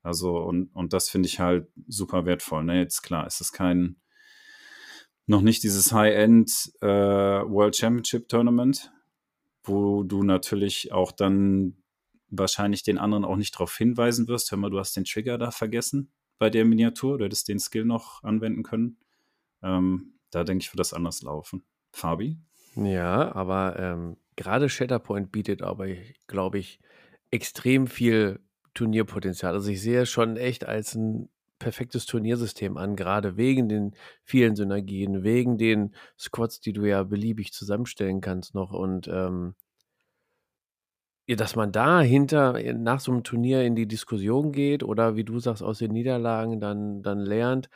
[0.02, 2.64] Also, und, und das finde ich halt super wertvoll.
[2.64, 2.80] Ne?
[2.80, 4.02] Jetzt klar, es ist kein,
[5.28, 8.92] noch nicht dieses High-End äh, World Championship Tournament,
[9.64, 11.78] wo du natürlich auch dann
[12.30, 14.52] wahrscheinlich den anderen auch nicht darauf hinweisen wirst.
[14.52, 17.86] Hör mal, du hast den Trigger da vergessen bei der Miniatur, du hättest den Skill
[17.86, 18.98] noch anwenden können.
[19.62, 21.64] Ähm, da denke ich, wird das anders laufen.
[21.92, 22.38] Fabi?
[22.76, 25.88] Ja, aber ähm, gerade Shatterpoint bietet aber,
[26.28, 26.80] glaube ich,
[27.32, 28.40] extrem viel
[28.74, 29.54] Turnierpotenzial.
[29.54, 34.56] Also ich sehe es schon echt als ein perfektes Turniersystem an, gerade wegen den vielen
[34.56, 39.56] Synergien, wegen den Squads, die du ja beliebig zusammenstellen kannst noch und ähm,
[41.26, 45.40] ja, dass man äh, nach so einem Turnier in die Diskussion geht oder wie du
[45.40, 47.70] sagst, aus den Niederlagen dann, dann lernt.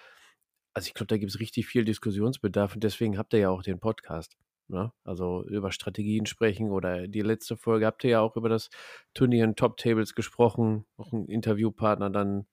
[0.78, 3.64] Also ich glaube, da gibt es richtig viel Diskussionsbedarf und deswegen habt ihr ja auch
[3.64, 4.38] den Podcast.
[4.68, 4.94] Ne?
[5.04, 8.70] Also über Strategien sprechen oder die letzte Folge habt ihr ja auch über das
[9.16, 12.46] Turnier in Top Tables gesprochen, auch ein Interviewpartner dann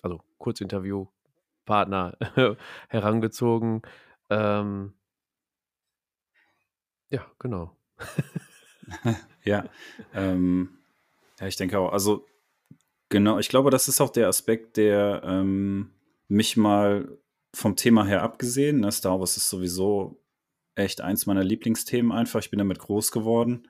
[0.00, 2.16] also Kurzinterviewpartner
[2.88, 3.82] herangezogen.
[4.30, 4.94] Ähm,
[7.10, 7.76] ja, genau.
[9.44, 9.66] ja,
[10.14, 10.78] ähm,
[11.38, 11.92] ja, ich denke auch.
[11.92, 12.24] Also
[13.10, 15.90] genau, ich glaube, das ist auch der Aspekt, der ähm,
[16.26, 17.18] mich mal
[17.56, 20.22] vom Thema her abgesehen, ne, Star Wars ist sowieso
[20.74, 22.40] echt eins meiner Lieblingsthemen einfach.
[22.40, 23.66] Ich bin damit groß geworden.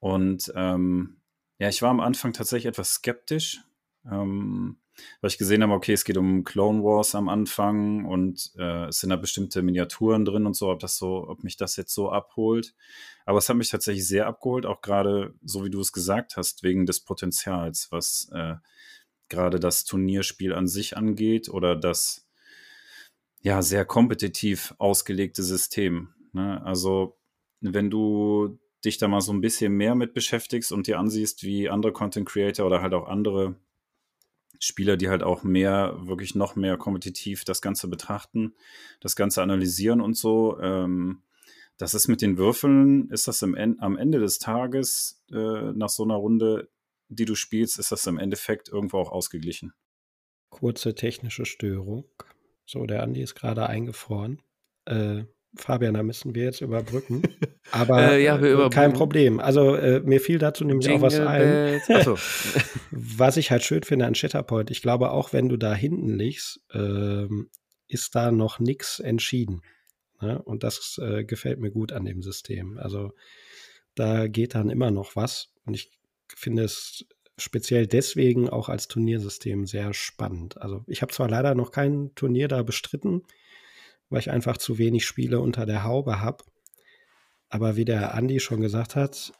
[0.00, 1.20] Und ähm,
[1.58, 3.60] ja, ich war am Anfang tatsächlich etwas skeptisch,
[4.10, 4.78] ähm,
[5.20, 8.98] weil ich gesehen habe, okay, es geht um Clone Wars am Anfang und äh, es
[8.98, 12.10] sind da bestimmte Miniaturen drin und so, ob das so, ob mich das jetzt so
[12.10, 12.74] abholt.
[13.24, 16.64] Aber es hat mich tatsächlich sehr abgeholt, auch gerade so wie du es gesagt hast,
[16.64, 18.54] wegen des Potenzials, was äh,
[19.28, 22.26] gerade das Turnierspiel an sich angeht oder das
[23.42, 26.14] ja sehr kompetitiv ausgelegte System.
[26.32, 26.64] Ne?
[26.64, 27.18] Also
[27.60, 31.68] wenn du dich da mal so ein bisschen mehr mit beschäftigst und dir ansiehst, wie
[31.68, 33.56] andere Content Creator oder halt auch andere
[34.58, 38.54] Spieler, die halt auch mehr, wirklich noch mehr kompetitiv das Ganze betrachten,
[39.00, 40.58] das Ganze analysieren und so.
[40.60, 41.22] Ähm,
[41.78, 46.04] das ist mit den Würfeln, ist das im, am Ende des Tages äh, nach so
[46.04, 46.70] einer Runde,
[47.08, 49.72] die du spielst, ist das im Endeffekt irgendwo auch ausgeglichen.
[50.50, 52.04] Kurze technische Störung.
[52.72, 54.40] So, der Andi ist gerade eingefroren.
[54.86, 57.22] Äh, Fabian, da müssen wir jetzt überbrücken.
[57.70, 59.40] Aber äh, ja, äh, kein Problem.
[59.40, 61.82] Also äh, mir fiel dazu nämlich Jingle auch was ein.
[61.90, 62.16] Achso.
[62.90, 66.62] was ich halt schön finde an Shatterpoint, ich glaube, auch wenn du da hinten liegst,
[66.72, 67.50] ähm,
[67.88, 69.60] ist da noch nichts entschieden.
[70.22, 70.40] Ne?
[70.40, 72.78] Und das äh, gefällt mir gut an dem System.
[72.78, 73.12] Also
[73.94, 75.52] da geht dann immer noch was.
[75.66, 75.90] Und ich
[76.34, 77.04] finde es
[77.38, 80.58] speziell deswegen auch als Turniersystem sehr spannend.
[80.58, 83.22] Also ich habe zwar leider noch kein Turnier da bestritten,
[84.10, 86.44] weil ich einfach zu wenig Spiele unter der Haube habe.
[87.48, 89.32] Aber wie der Andi schon gesagt hat,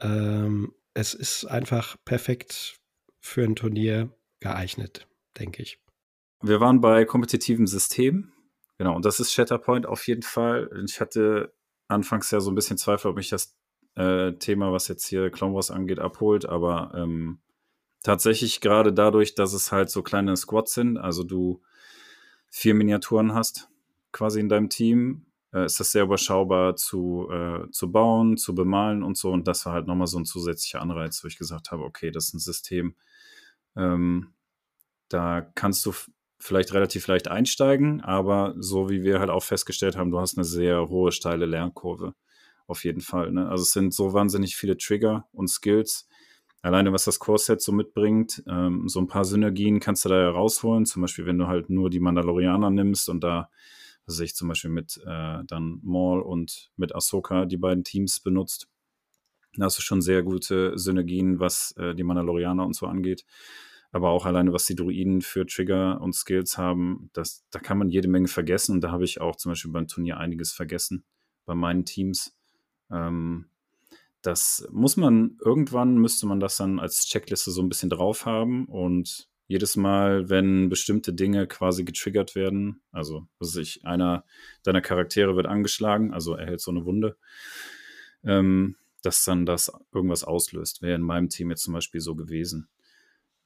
[0.00, 2.80] ähm, es ist einfach perfekt
[3.20, 4.10] für ein Turnier
[4.40, 5.06] geeignet,
[5.38, 5.78] denke ich.
[6.42, 8.32] Wir waren bei kompetitiven Systemen.
[8.78, 10.70] Genau, und das ist Shatterpoint auf jeden Fall.
[10.86, 11.52] Ich hatte
[11.86, 13.56] anfangs ja so ein bisschen Zweifel, ob mich das
[13.96, 17.40] äh, Thema, was jetzt hier Clone Wars angeht, abholt, aber ähm,
[18.02, 21.62] tatsächlich gerade dadurch, dass es halt so kleine Squads sind, also du
[22.48, 23.68] vier Miniaturen hast,
[24.12, 29.02] quasi in deinem Team, äh, ist das sehr überschaubar zu, äh, zu bauen, zu bemalen
[29.02, 29.30] und so.
[29.30, 32.26] Und das war halt nochmal so ein zusätzlicher Anreiz, wo ich gesagt habe, okay, das
[32.26, 32.94] ist ein System,
[33.76, 34.34] ähm,
[35.08, 35.92] da kannst du
[36.38, 40.44] vielleicht relativ leicht einsteigen, aber so wie wir halt auch festgestellt haben, du hast eine
[40.44, 42.14] sehr hohe, steile Lernkurve.
[42.70, 43.32] Auf jeden Fall.
[43.32, 43.48] Ne?
[43.48, 46.06] Also es sind so wahnsinnig viele Trigger und Skills.
[46.62, 50.30] Alleine was das Core-Set so mitbringt, ähm, so ein paar Synergien kannst du da ja
[50.30, 50.86] rausholen.
[50.86, 53.50] Zum Beispiel, wenn du halt nur die Mandalorianer nimmst und da,
[54.06, 58.68] was ich zum Beispiel mit äh, dann Maul und mit Ahsoka die beiden Teams benutzt.
[59.56, 63.24] Da hast du schon sehr gute Synergien, was äh, die Mandalorianer und so angeht
[63.92, 67.88] aber auch alleine, was die Druiden für Trigger und Skills haben, das, da kann man
[67.88, 68.76] jede Menge vergessen.
[68.76, 71.04] Und da habe ich auch zum Beispiel beim Turnier einiges vergessen
[71.44, 72.36] bei meinen Teams.
[72.90, 73.46] Ähm,
[74.22, 78.66] das muss man, irgendwann müsste man das dann als Checkliste so ein bisschen drauf haben
[78.66, 84.24] und jedes Mal, wenn bestimmte Dinge quasi getriggert werden, also was ich, einer
[84.62, 87.16] deiner Charaktere wird angeschlagen, also erhält so eine Wunde,
[88.22, 90.82] ähm, dass dann das irgendwas auslöst.
[90.82, 92.68] Wäre in meinem Team jetzt zum Beispiel so gewesen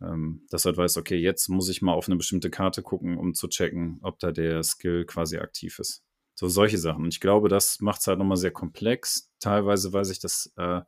[0.05, 3.35] ähm, dass halt weißt, okay, jetzt muss ich mal auf eine bestimmte Karte gucken, um
[3.35, 6.03] zu checken, ob da der Skill quasi aktiv ist.
[6.35, 7.05] So solche Sachen.
[7.05, 9.31] Und ich glaube, das macht es halt nochmal sehr komplex.
[9.39, 10.81] Teilweise weiß ich, dass äh,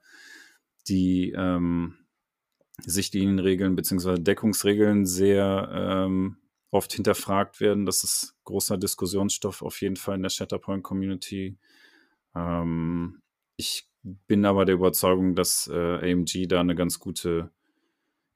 [0.88, 1.98] die ähm,
[2.84, 4.18] Sichtlinienregeln bzw.
[4.18, 6.38] Deckungsregeln sehr ähm,
[6.70, 7.86] oft hinterfragt werden.
[7.86, 11.58] Das ist großer Diskussionsstoff auf jeden Fall in der Shatterpoint-Community.
[12.34, 13.22] Ähm,
[13.56, 13.88] ich
[14.26, 17.50] bin aber der Überzeugung, dass äh, AMG da eine ganz gute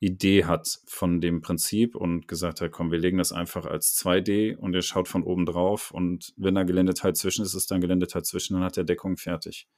[0.01, 4.57] Idee hat von dem Prinzip und gesagt hat, komm, wir legen das einfach als 2D
[4.57, 7.83] und ihr schaut von oben drauf und wenn da Geländeteil zwischen ist, ist da ein
[7.83, 9.69] Geländeteil zwischen, dann hat der Deckung fertig.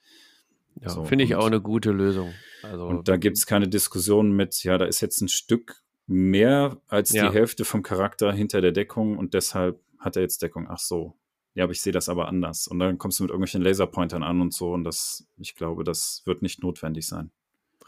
[0.80, 2.32] Ja, so, finde ich auch eine gute Lösung.
[2.62, 6.80] Also, und da gibt es keine Diskussion mit, ja, da ist jetzt ein Stück mehr
[6.86, 7.28] als ja.
[7.28, 10.66] die Hälfte vom Charakter hinter der Deckung und deshalb hat er jetzt Deckung.
[10.68, 11.16] Ach so.
[11.54, 12.66] Ja, aber ich sehe das aber anders.
[12.66, 16.22] Und dann kommst du mit irgendwelchen Laserpointern an und so und das, ich glaube, das
[16.24, 17.30] wird nicht notwendig sein.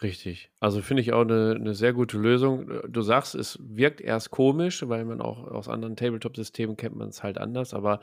[0.03, 0.51] Richtig.
[0.61, 2.71] Also finde ich auch eine, eine sehr gute Lösung.
[2.89, 7.23] Du sagst, es wirkt erst komisch, weil man auch aus anderen Tabletop-Systemen kennt man es
[7.23, 8.01] halt anders, aber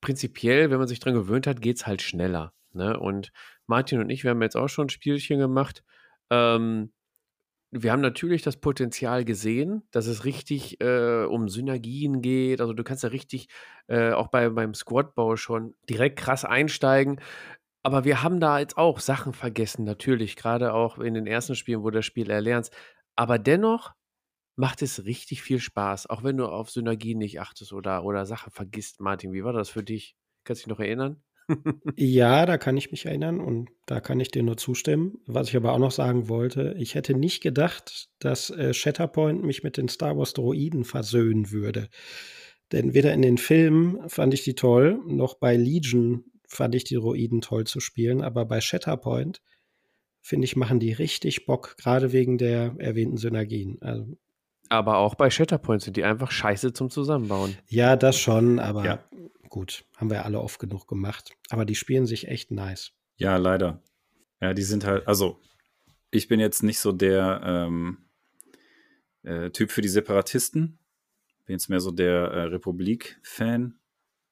[0.00, 2.52] prinzipiell, wenn man sich dran gewöhnt hat, geht es halt schneller.
[2.72, 2.98] Ne?
[2.98, 3.32] Und
[3.66, 5.84] Martin und ich, wir haben jetzt auch schon ein Spielchen gemacht.
[6.30, 6.92] Ähm,
[7.70, 12.62] wir haben natürlich das Potenzial gesehen, dass es richtig äh, um Synergien geht.
[12.62, 13.48] Also du kannst ja richtig
[13.88, 17.20] äh, auch bei, beim Squadbau schon direkt krass einsteigen.
[17.82, 21.82] Aber wir haben da jetzt auch Sachen vergessen, natürlich, gerade auch in den ersten Spielen,
[21.82, 22.74] wo du das Spiel erlernst.
[23.14, 23.92] Aber dennoch
[24.56, 28.50] macht es richtig viel Spaß, auch wenn du auf Synergien nicht achtest oder, oder Sachen
[28.50, 29.00] vergisst.
[29.00, 30.16] Martin, wie war das für dich?
[30.44, 31.22] Kannst du dich noch erinnern?
[31.96, 35.18] ja, da kann ich mich erinnern und da kann ich dir nur zustimmen.
[35.26, 39.62] Was ich aber auch noch sagen wollte, ich hätte nicht gedacht, dass äh, Shatterpoint mich
[39.62, 41.88] mit den Star Wars Droiden versöhnen würde.
[42.72, 46.96] Denn weder in den Filmen fand ich die toll, noch bei Legion fand ich die
[46.96, 49.40] Droiden toll zu spielen, aber bei Shatterpoint
[50.20, 53.80] finde ich, machen die richtig Bock, gerade wegen der erwähnten Synergien.
[53.80, 54.18] Also,
[54.68, 57.56] aber auch bei Shatterpoint sind die einfach scheiße zum Zusammenbauen.
[57.68, 59.04] Ja, das schon, aber ja.
[59.48, 61.36] gut, haben wir alle oft genug gemacht.
[61.48, 62.92] Aber die spielen sich echt nice.
[63.16, 63.82] Ja, leider.
[64.40, 65.40] Ja, die sind halt, also
[66.10, 67.98] ich bin jetzt nicht so der ähm,
[69.22, 70.78] äh, Typ für die Separatisten.
[71.46, 73.77] Bin jetzt mehr so der äh, Republik-Fan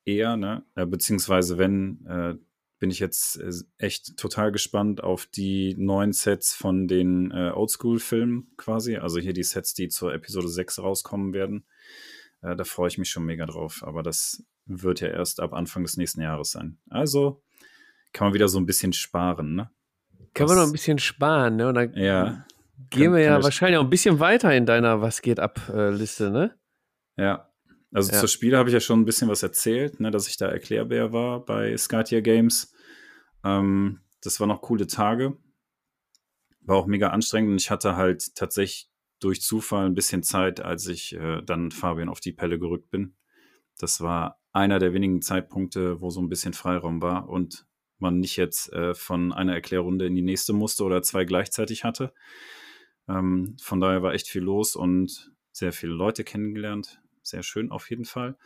[0.06, 0.64] eher, ne?
[0.74, 2.34] Äh, beziehungsweise wenn, äh,
[2.78, 8.52] bin ich jetzt äh, echt total gespannt auf die neuen Sets von den äh, Oldschool-Filmen
[8.56, 8.96] quasi.
[8.96, 11.66] Also hier die Sets, die zur Episode 6 rauskommen werden.
[12.42, 13.82] Äh, da freue ich mich schon mega drauf.
[13.84, 16.78] Aber das wird ja erst ab Anfang des nächsten Jahres sein.
[16.90, 17.42] Also
[18.12, 19.70] kann man wieder so ein bisschen sparen, ne?
[20.34, 21.68] Kann man noch ein bisschen sparen, ne?
[21.68, 22.46] Und dann ja,
[22.90, 25.90] gehen kann, wir ja wahrscheinlich auch ein bisschen weiter in deiner Was geht ab äh,
[25.90, 26.54] Liste, ne?
[27.16, 27.45] Ja,
[27.92, 28.18] also ja.
[28.18, 31.12] zur Spiel habe ich ja schon ein bisschen was erzählt, ne, dass ich da Erklärbär
[31.12, 32.72] war bei Skytier Games.
[33.44, 35.36] Ähm, das waren noch coole Tage.
[36.60, 40.86] War auch mega anstrengend und ich hatte halt tatsächlich durch Zufall ein bisschen Zeit, als
[40.88, 43.14] ich äh, dann Fabian auf die Pelle gerückt bin.
[43.78, 47.66] Das war einer der wenigen Zeitpunkte, wo so ein bisschen Freiraum war und
[47.98, 52.12] man nicht jetzt äh, von einer Erklärrunde in die nächste musste oder zwei gleichzeitig hatte.
[53.08, 57.90] Ähm, von daher war echt viel los und sehr viele Leute kennengelernt sehr schön auf
[57.90, 58.36] jeden Fall.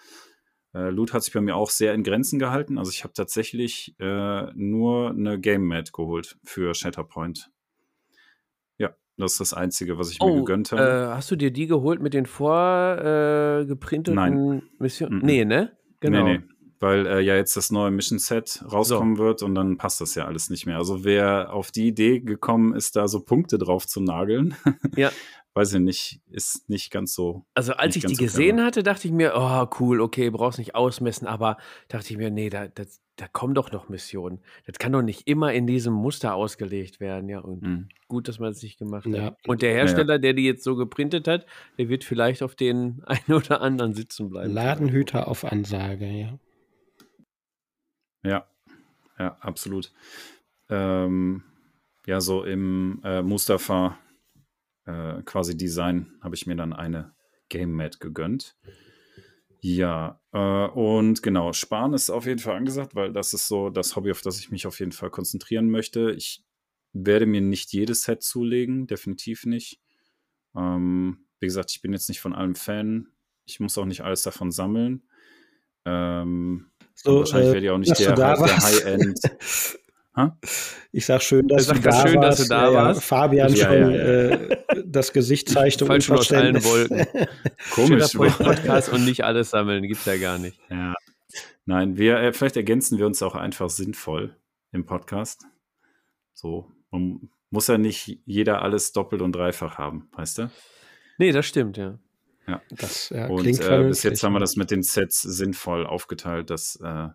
[0.75, 2.79] Äh, Loot hat sich bei mir auch sehr in Grenzen gehalten.
[2.79, 7.51] Also ich habe tatsächlich äh, nur eine Game Mat geholt für Shatterpoint.
[8.79, 10.83] Ja, das ist das Einzige, was ich oh, mir gegönnt habe.
[10.83, 14.63] Äh, hast du dir die geholt mit den vorgeprinteten Nein.
[14.79, 15.23] Missionen?
[15.23, 15.27] -mm.
[15.27, 15.77] Nee, ne?
[15.99, 16.25] Genau.
[16.25, 16.45] Nee, nee.
[16.83, 19.23] Weil äh, ja jetzt das neue Mission Set rauskommen so.
[19.23, 20.79] wird und dann passt das ja alles nicht mehr.
[20.79, 24.55] Also wer auf die Idee gekommen ist, da so Punkte drauf zu nageln,
[24.97, 25.11] ja.
[25.55, 27.45] weiß ich nicht, ist nicht ganz so.
[27.55, 28.67] Also als ich die so gesehen clever.
[28.67, 31.57] hatte, dachte ich mir, oh cool, okay, brauchst nicht ausmessen, aber
[31.89, 32.85] dachte ich mir, nee, da, da,
[33.17, 34.41] da kommen doch noch Missionen.
[34.67, 37.41] Das kann doch nicht immer in diesem Muster ausgelegt werden, ja.
[37.41, 37.89] Und mhm.
[38.09, 39.23] gut, dass man es nicht gemacht ja.
[39.25, 39.39] hat.
[39.47, 40.19] Und der Hersteller, ja.
[40.19, 41.47] der die jetzt so geprintet hat,
[41.79, 44.53] der wird vielleicht auf den einen oder anderen sitzen bleiben.
[44.53, 46.39] Ladenhüter auf Ansage, ja.
[48.23, 48.47] Ja,
[49.19, 49.93] ja, absolut.
[50.69, 51.43] Ähm,
[52.07, 53.99] ja, so im äh, Mustafa
[54.87, 57.15] äh, quasi Design habe ich mir dann eine
[57.49, 58.57] Game Mat gegönnt.
[59.61, 63.95] Ja, äh, und genau, Sparen ist auf jeden Fall angesagt, weil das ist so das
[63.95, 66.13] Hobby, auf das ich mich auf jeden Fall konzentrieren möchte.
[66.13, 66.45] Ich
[66.93, 69.81] werde mir nicht jedes Set zulegen, definitiv nicht.
[70.57, 73.09] Ähm, wie gesagt, ich bin jetzt nicht von allem Fan.
[73.45, 75.03] Ich muss auch nicht alles davon sammeln.
[75.85, 79.21] Ähm, so, wahrscheinlich äh, werde ich auch nicht der, halt der High-End.
[80.93, 83.05] Ich sag schön, dass, du, da schön dass du da ja, warst.
[83.05, 87.07] Fabian ja, schon ja, äh, das Gesicht zeigte Falsch schon aus allen Wolken.
[87.73, 88.13] Komisch.
[88.13, 90.59] Podcast und nicht alles sammeln, gibt's ja gar nicht.
[90.69, 90.95] Ja.
[91.65, 94.37] Nein, wir, äh, vielleicht ergänzen wir uns auch einfach sinnvoll
[94.73, 95.45] im Podcast.
[96.35, 100.51] So, man muss ja nicht jeder alles doppelt und dreifach haben, weißt du?
[101.19, 101.99] Nee, das stimmt, ja.
[102.47, 106.51] Ja, das ja, und äh, bis jetzt haben wir das mit den Sets sinnvoll aufgeteilt,
[106.51, 107.09] dass äh,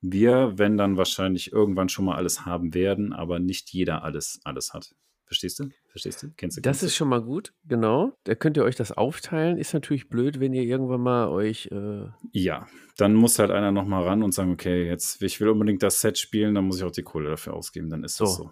[0.00, 4.72] wir, wenn dann wahrscheinlich irgendwann schon mal alles haben werden, aber nicht jeder alles, alles
[4.72, 4.94] hat.
[5.26, 5.70] Verstehst du?
[5.88, 6.30] Verstehst du?
[6.36, 6.60] Kennst du?
[6.60, 8.12] Das ist schon mal gut, genau.
[8.24, 9.58] Da könnt ihr euch das aufteilen.
[9.58, 11.66] Ist natürlich blöd, wenn ihr irgendwann mal euch.
[11.72, 15.82] Äh ja, dann muss halt einer nochmal ran und sagen, okay, jetzt ich will unbedingt
[15.82, 17.90] das Set spielen, dann muss ich auch die Kohle dafür ausgeben.
[17.90, 18.50] Dann ist so, das so.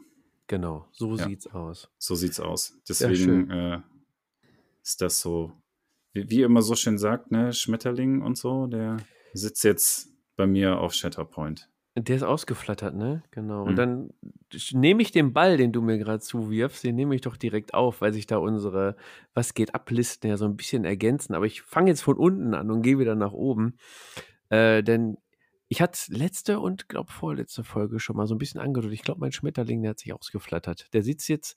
[0.48, 1.28] Genau, so ja.
[1.28, 1.88] sieht's aus.
[1.96, 2.76] So sieht's aus.
[2.88, 3.80] Deswegen äh,
[4.82, 5.52] ist das so,
[6.12, 8.96] wie, wie immer so schön sagt, ne, Schmetterling und so, der
[9.32, 11.68] sitzt jetzt bei mir auf Shatterpoint.
[11.96, 13.22] Der ist ausgeflattert, ne?
[13.30, 13.62] Genau.
[13.62, 14.10] Und dann
[14.72, 18.00] nehme ich den Ball, den du mir gerade zuwirfst, den nehme ich doch direkt auf,
[18.00, 18.96] weil sich da unsere
[19.32, 21.34] Was geht ablisten ja so ein bisschen ergänzen.
[21.34, 23.76] Aber ich fange jetzt von unten an und gehe wieder nach oben.
[24.48, 25.18] Äh, denn
[25.68, 28.94] ich hatte letzte und glaube vorletzte Folge schon mal so ein bisschen angedeutet.
[28.94, 30.92] Ich glaube, mein Schmetterling, der hat sich ausgeflattert.
[30.94, 31.56] Der sitzt jetzt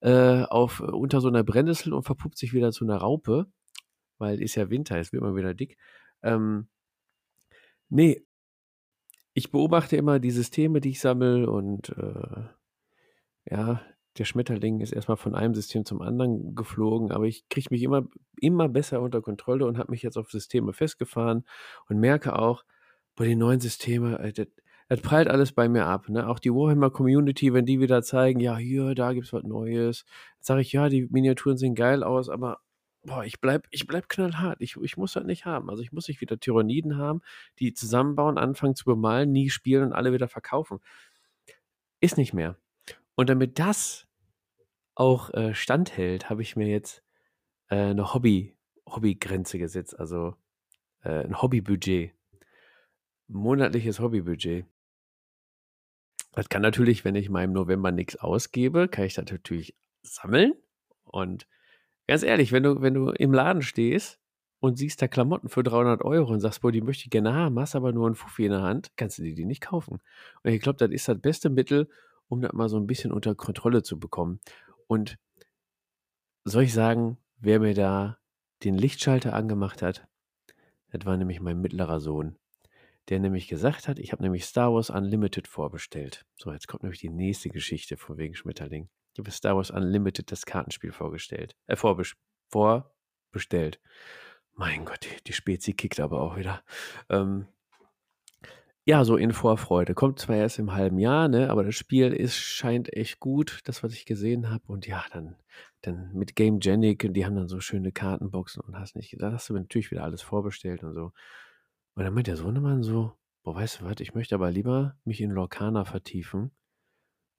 [0.00, 3.46] äh, auf, unter so einer Brennnessel und verpuppt sich wieder zu einer Raupe,
[4.16, 5.76] weil ist ja Winter, es wird mal wieder dick.
[6.22, 6.68] Ähm,
[7.88, 8.22] Nee.
[9.34, 12.46] Ich beobachte immer die Systeme, die ich sammle und äh,
[13.50, 13.82] ja,
[14.18, 18.06] der Schmetterling ist erstmal von einem System zum anderen geflogen, aber ich kriege mich immer,
[18.40, 21.44] immer besser unter Kontrolle und habe mich jetzt auf Systeme festgefahren
[21.88, 22.64] und merke auch,
[23.16, 24.46] bei den neuen Systeme, äh, das,
[24.88, 26.08] das prallt alles bei mir ab.
[26.08, 26.28] Ne?
[26.28, 30.04] Auch die Warhammer Community, wenn die wieder zeigen, ja, hier, da gibt es was Neues,
[30.40, 32.60] sage ich, ja, die Miniaturen sehen geil aus, aber
[33.06, 34.60] boah, ich bleib, ich bleib knallhart.
[34.60, 35.70] Ich, ich muss das nicht haben.
[35.70, 37.22] Also ich muss nicht wieder Tyranniden haben,
[37.58, 40.80] die zusammenbauen, anfangen zu bemalen, nie spielen und alle wieder verkaufen.
[42.00, 42.58] Ist nicht mehr.
[43.14, 44.06] Und damit das
[44.94, 47.02] auch äh, standhält, habe ich mir jetzt
[47.68, 50.34] äh, eine Hobby, Hobbygrenze gesetzt, also
[51.02, 52.12] äh, ein Hobbybudget.
[53.28, 54.66] Monatliches Hobbybudget.
[56.32, 60.52] Das kann natürlich, wenn ich im November nichts ausgebe, kann ich das natürlich sammeln
[61.04, 61.46] und
[62.06, 64.20] Ganz ehrlich, wenn du, wenn du im Laden stehst
[64.60, 67.58] und siehst da Klamotten für 300 Euro und sagst, boah, die möchte ich gerne haben,
[67.58, 70.00] hast aber nur einen Fuffi in der Hand, kannst du dir die nicht kaufen.
[70.42, 71.88] Und ich glaube, das ist das beste Mittel,
[72.28, 74.40] um das mal so ein bisschen unter Kontrolle zu bekommen.
[74.86, 75.18] Und
[76.44, 78.18] soll ich sagen, wer mir da
[78.64, 80.06] den Lichtschalter angemacht hat,
[80.92, 82.36] das war nämlich mein mittlerer Sohn,
[83.08, 86.24] der nämlich gesagt hat, ich habe nämlich Star Wars Unlimited vorbestellt.
[86.36, 88.88] So, jetzt kommt nämlich die nächste Geschichte von wegen Schmetterling.
[89.18, 91.56] Habe Star Wars Unlimited das Kartenspiel vorgestellt.
[91.66, 93.80] Äh, vorbestellt.
[94.54, 96.62] Mein Gott, die, die Spezi kickt aber auch wieder.
[97.08, 97.46] Ähm,
[98.88, 99.94] ja, so in Vorfreude.
[99.94, 103.82] Kommt zwar erst im halben Jahr, ne, aber das Spiel ist, scheint echt gut, das,
[103.82, 104.62] was ich gesehen habe.
[104.68, 105.34] Und ja, dann,
[105.82, 109.48] dann mit Game Genic, die haben dann so schöne Kartenboxen und hast nicht, da hast
[109.48, 111.12] du natürlich wieder alles vorbestellt und so.
[111.94, 115.20] Und dann meint der Sohnemann so, boah, weißt du was, ich möchte aber lieber mich
[115.20, 116.52] in Lorcana vertiefen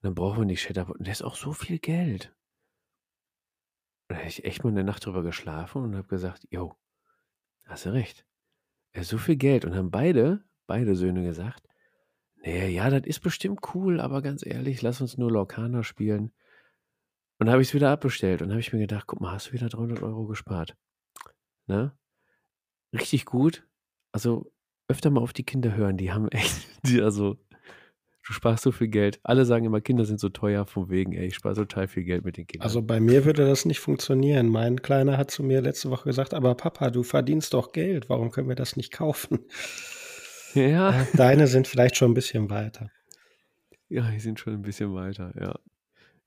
[0.01, 0.99] dann brauchen wir nicht Shatterpoint.
[0.99, 2.33] Und das ist auch so viel Geld.
[4.07, 6.75] Und da habe ich echt mal eine Nacht drüber geschlafen und habe gesagt, jo,
[7.65, 8.25] hast du recht.
[8.93, 9.65] Er ist so viel Geld.
[9.65, 11.67] Und haben beide, beide Söhne gesagt,
[12.37, 16.31] nee, ja, das ist bestimmt cool, aber ganz ehrlich, lass uns nur Lorcaner spielen.
[17.39, 19.53] Und habe ich es wieder abbestellt und habe ich mir gedacht, guck mal, hast du
[19.53, 20.75] wieder 300 Euro gespart.
[21.67, 21.95] Ne?
[22.93, 23.67] Richtig gut.
[24.11, 24.51] Also
[24.87, 27.37] öfter mal auf die Kinder hören, die haben echt, die, also
[28.27, 29.21] Du sparst so viel Geld.
[29.23, 32.25] Alle sagen immer, Kinder sind so teuer, von wegen, ey, ich spare total viel Geld
[32.25, 32.65] mit den Kindern.
[32.65, 34.49] Also bei mir würde das nicht funktionieren.
[34.49, 38.29] Mein Kleiner hat zu mir letzte Woche gesagt, aber Papa, du verdienst doch Geld, warum
[38.29, 39.45] können wir das nicht kaufen?
[40.53, 41.07] Ja.
[41.13, 42.91] Deine sind vielleicht schon ein bisschen weiter.
[43.87, 45.57] Ja, die sind schon ein bisschen weiter, ja.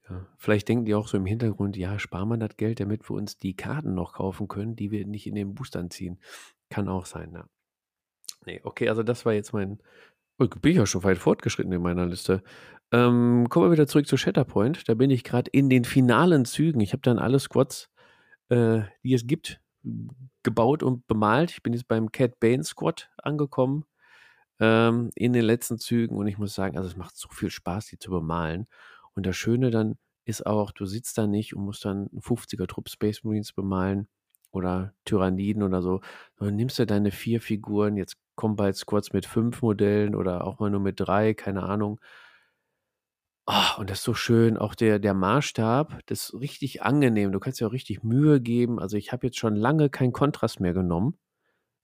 [0.08, 3.14] Ja, vielleicht denken die auch so im Hintergrund, ja, sparen wir das Geld, damit wir
[3.14, 6.18] uns die Karten noch kaufen können, die wir nicht in den Boostern ziehen.
[6.70, 7.46] Kann auch sein, ja.
[8.46, 9.82] Nee, okay, also das war jetzt mein.
[10.40, 12.42] Oh, bin ich ja schon weit fortgeschritten in meiner Liste.
[12.92, 14.88] Ähm, kommen wir wieder zurück zu Shatterpoint.
[14.88, 16.80] Da bin ich gerade in den finalen Zügen.
[16.80, 17.90] Ich habe dann alle Squads,
[18.48, 19.60] äh, die es gibt,
[20.42, 21.50] gebaut und bemalt.
[21.50, 23.84] Ich bin jetzt beim Cat Bane Squad angekommen
[24.60, 27.88] ähm, in den letzten Zügen und ich muss sagen, also es macht so viel Spaß,
[27.88, 28.66] die zu bemalen.
[29.14, 32.66] Und das Schöne dann ist auch, du sitzt da nicht und musst dann einen 50er
[32.66, 34.08] Trupp Space Marines bemalen
[34.52, 36.00] oder Tyranniden oder so,
[36.38, 38.16] sondern nimmst du deine vier Figuren, jetzt
[38.56, 42.00] bald Squads mit fünf Modellen oder auch mal nur mit drei, keine Ahnung.
[43.46, 47.32] Oh, und das ist so schön, auch der, der Maßstab, das ist richtig angenehm.
[47.32, 48.78] Du kannst dir auch richtig Mühe geben.
[48.78, 51.18] Also ich habe jetzt schon lange keinen Kontrast mehr genommen.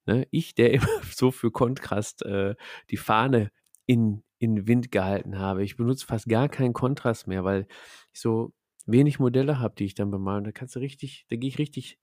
[0.07, 0.27] Ne?
[0.31, 2.55] Ich, der immer so für Kontrast äh,
[2.91, 3.51] die Fahne
[3.87, 5.65] in, in Wind gehalten habe.
[5.65, 7.67] Ich benutze fast gar keinen Kontrast mehr, weil
[8.13, 8.53] ich so
[8.87, 10.45] wenig Modelle habe, die ich dann bemale.
[10.45, 11.99] Da kannst du richtig, da gehe ich richtig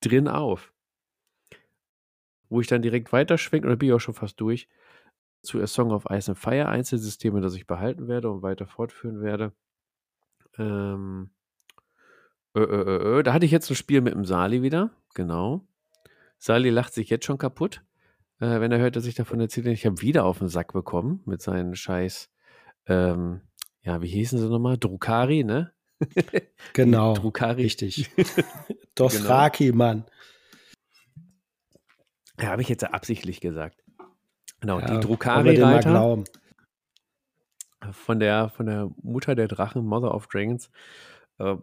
[0.00, 0.72] drin auf.
[2.50, 4.68] Wo ich dann direkt weiterschwenke, oder bin ich auch schon fast durch,
[5.42, 9.22] zu A Song of Ice and Fire Einzelsysteme, das ich behalten werde und weiter fortführen
[9.22, 9.52] werde.
[10.58, 11.30] Ähm,
[12.54, 15.66] äh, äh, äh, da hatte ich jetzt ein Spiel mit dem Sali wieder, genau.
[16.38, 17.82] Sali lacht sich jetzt schon kaputt,
[18.40, 19.72] äh, wenn er hört, dass ich davon erzähle.
[19.72, 22.30] Ich habe wieder auf den Sack bekommen mit seinen Scheiß,
[22.86, 23.42] ähm,
[23.82, 24.76] ja, wie hießen sie nochmal?
[24.76, 25.72] Drukari, ne?
[26.72, 27.14] genau.
[27.14, 27.62] Drukari.
[27.62, 28.10] Richtig.
[28.94, 29.78] Dothraki, genau.
[29.78, 30.04] Mann.
[32.40, 33.82] Ja, habe ich jetzt absichtlich gesagt.
[34.60, 36.24] Genau, ja, die Drukari-Reiter
[37.92, 40.70] von der, von der Mutter der Drachen, Mother of Dragons.
[41.38, 41.56] Äh,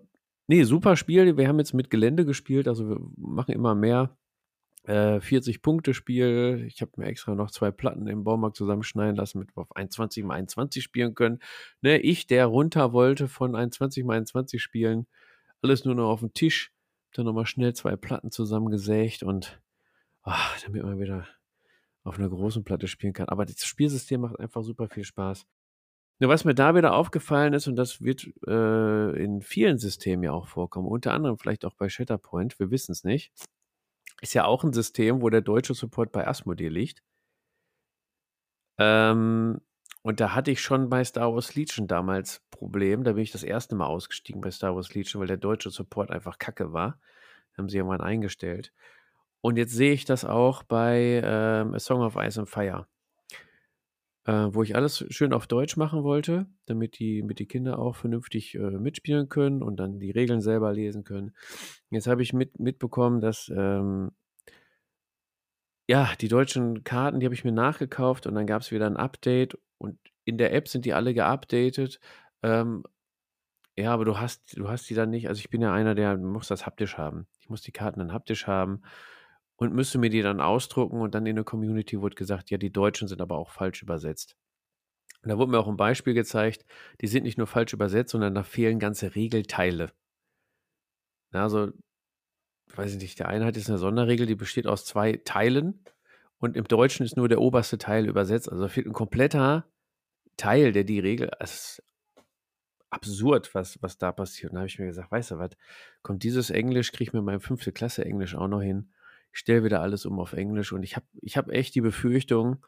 [0.47, 1.37] nee, super Spiel.
[1.37, 4.17] Wir haben jetzt mit Gelände gespielt, also wir machen immer mehr.
[4.83, 6.63] Äh, 40-Punkte-Spiel.
[6.67, 10.23] Ich habe mir extra noch zwei Platten im Baumarkt zusammenschneiden lassen, damit wir auf 21
[10.23, 11.39] x 21 spielen können.
[11.81, 15.05] Ne, ich, der runter wollte von 21 x 21 spielen,
[15.61, 16.71] alles nur noch auf dem Tisch.
[17.13, 19.59] Dann nochmal schnell zwei Platten zusammengesägt und
[20.27, 21.27] ach, damit man wieder
[22.03, 23.29] auf einer großen Platte spielen kann.
[23.29, 25.45] Aber das Spielsystem macht einfach super viel Spaß.
[26.19, 30.31] Nur was mir da wieder aufgefallen ist, und das wird äh, in vielen Systemen ja
[30.31, 33.31] auch vorkommen, unter anderem vielleicht auch bei Shatterpoint, wir wissen es nicht,
[34.21, 37.03] ist ja auch ein System, wo der deutsche Support bei Asmodee liegt.
[38.79, 39.61] Ähm,
[40.01, 43.03] und da hatte ich schon bei Star Wars Legion damals Problem.
[43.03, 46.09] Da bin ich das erste Mal ausgestiegen bei Star Wars Legion, weil der deutsche Support
[46.09, 46.99] einfach kacke war.
[47.57, 48.71] Haben sie irgendwann eingestellt.
[49.47, 52.85] Und jetzt sehe ich das auch bei ähm, A Song of Ice and Fire,
[54.25, 57.95] äh, wo ich alles schön auf Deutsch machen wollte, damit die, damit die Kinder auch
[57.95, 61.33] vernünftig äh, mitspielen können und dann die Regeln selber lesen können.
[61.91, 64.11] Jetzt habe ich mit, mitbekommen, dass ähm,
[65.87, 68.97] ja, die deutschen Karten, die habe ich mir nachgekauft und dann gab es wieder ein
[68.97, 72.01] Update und in der App sind die alle geupdatet.
[72.43, 72.83] Ähm,
[73.77, 75.29] ja, aber du hast, du hast die dann nicht.
[75.29, 77.27] Also ich bin ja einer, der muss das haptisch haben.
[77.39, 78.81] Ich muss die Karten dann haptisch haben
[79.57, 82.71] und müsste mir die dann ausdrucken und dann in der Community wurde gesagt, ja, die
[82.71, 84.37] Deutschen sind aber auch falsch übersetzt.
[85.23, 86.63] Und da wurde mir auch ein Beispiel gezeigt,
[87.01, 89.91] die sind nicht nur falsch übersetzt, sondern da fehlen ganze Regelteile.
[91.31, 91.71] Also,
[92.75, 95.83] weiß ich nicht, der eine hat jetzt eine Sonderregel, die besteht aus zwei Teilen
[96.37, 98.51] und im Deutschen ist nur der oberste Teil übersetzt.
[98.51, 99.65] Also fehlt ein kompletter
[100.37, 101.83] Teil, der die Regel, es ist
[102.91, 104.51] absurd, was, was da passiert.
[104.51, 105.51] Und da habe ich mir gesagt, weißt du was,
[106.03, 108.91] kommt dieses Englisch, kriege ich mir mein fünfte Klasse Englisch auch noch hin
[109.37, 112.65] stelle wieder alles um auf Englisch und ich habe ich hab echt die Befürchtung,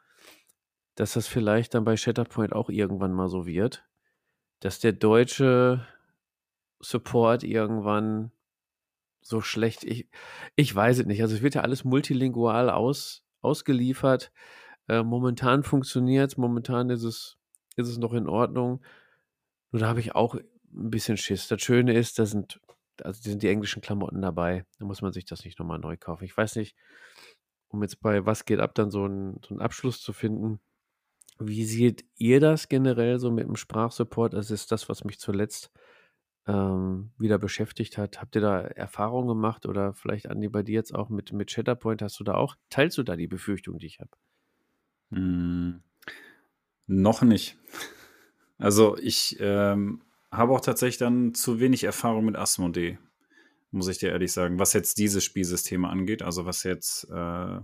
[0.94, 3.84] dass das vielleicht dann bei Shatterpoint auch irgendwann mal so wird,
[4.60, 5.84] dass der deutsche
[6.78, 8.30] Support irgendwann
[9.20, 10.08] so schlecht, ich,
[10.54, 14.30] ich weiß es nicht, also es wird ja alles multilingual aus, ausgeliefert.
[14.88, 17.36] Äh, momentan funktioniert es, momentan ist es,
[17.76, 18.80] ist es noch in Ordnung.
[19.72, 21.48] Nur da habe ich auch ein bisschen Schiss.
[21.48, 22.60] Das Schöne ist, da sind
[23.04, 24.64] also sind die englischen Klamotten dabei.
[24.78, 26.24] Da muss man sich das nicht nochmal neu kaufen.
[26.24, 26.76] Ich weiß nicht,
[27.68, 30.60] um jetzt bei Was geht ab dann so einen, so einen Abschluss zu finden.
[31.38, 34.34] Wie seht ihr das generell so mit dem Sprachsupport?
[34.34, 35.70] Das ist das, was mich zuletzt
[36.46, 38.20] ähm, wieder beschäftigt hat.
[38.20, 42.02] Habt ihr da Erfahrungen gemacht oder vielleicht, Andi, bei dir jetzt auch mit, mit Chatterpoint,
[42.02, 44.10] hast du da auch, teilst du da die Befürchtung, die ich habe?
[45.10, 45.82] Hm,
[46.86, 47.56] noch nicht.
[48.62, 52.98] Also ich ähm, habe auch tatsächlich dann zu wenig Erfahrung mit Asmodee,
[53.70, 57.60] muss ich dir ehrlich sagen, was jetzt diese Spielsysteme angeht, also was jetzt äh,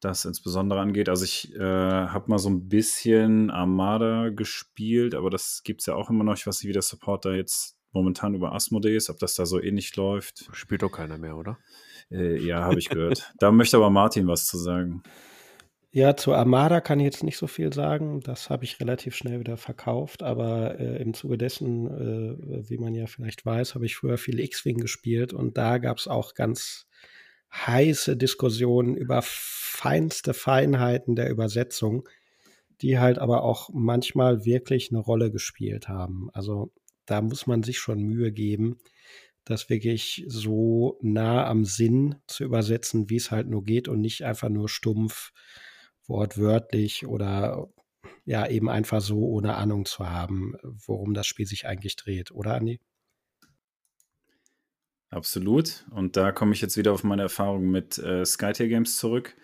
[0.00, 1.08] das insbesondere angeht.
[1.08, 5.94] Also ich äh, habe mal so ein bisschen Armada gespielt, aber das gibt es ja
[5.94, 6.34] auch immer noch.
[6.34, 9.46] Ich weiß nicht, wie der Support da jetzt momentan über Asmodee ist, ob das da
[9.46, 10.48] so ähnlich läuft.
[10.52, 11.58] Spielt doch keiner mehr, oder?
[12.10, 13.32] Äh, ja, habe ich gehört.
[13.38, 15.02] da möchte aber Martin was zu sagen.
[15.94, 18.20] Ja, zu Armada kann ich jetzt nicht so viel sagen.
[18.20, 20.22] Das habe ich relativ schnell wieder verkauft.
[20.22, 24.40] Aber äh, im Zuge dessen, äh, wie man ja vielleicht weiß, habe ich früher viel
[24.40, 25.34] X-Wing gespielt.
[25.34, 26.86] Und da gab es auch ganz
[27.52, 32.08] heiße Diskussionen über feinste Feinheiten der Übersetzung,
[32.80, 36.30] die halt aber auch manchmal wirklich eine Rolle gespielt haben.
[36.32, 36.72] Also
[37.04, 38.78] da muss man sich schon Mühe geben,
[39.44, 44.24] das wirklich so nah am Sinn zu übersetzen, wie es halt nur geht und nicht
[44.24, 45.32] einfach nur stumpf
[46.06, 47.68] wortwörtlich oder
[48.24, 52.54] ja, eben einfach so ohne Ahnung zu haben, worum das Spiel sich eigentlich dreht, oder
[52.54, 52.80] Andi?
[55.10, 55.84] Absolut.
[55.90, 59.36] Und da komme ich jetzt wieder auf meine Erfahrung mit äh, Skytier Games zurück.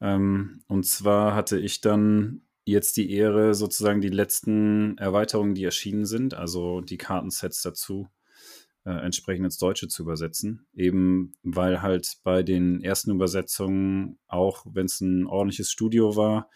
[0.00, 6.04] Ähm, und zwar hatte ich dann jetzt die Ehre, sozusagen die letzten Erweiterungen, die erschienen
[6.06, 8.08] sind, also die Kartensets dazu,
[8.84, 10.66] äh, entsprechend ins Deutsche zu übersetzen.
[10.74, 16.50] Eben weil halt bei den ersten Übersetzungen, auch wenn es ein ordentliches Studio war,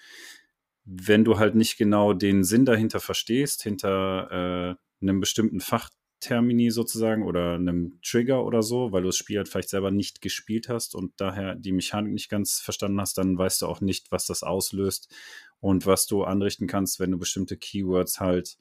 [0.84, 7.24] wenn du halt nicht genau den Sinn dahinter verstehst, hinter äh, einem bestimmten Fachtermini sozusagen
[7.24, 10.94] oder einem Trigger oder so, weil du das Spiel halt vielleicht selber nicht gespielt hast
[10.94, 14.44] und daher die Mechanik nicht ganz verstanden hast, dann weißt du auch nicht, was das
[14.44, 15.12] auslöst
[15.58, 18.56] und was du anrichten kannst, wenn du bestimmte Keywords halt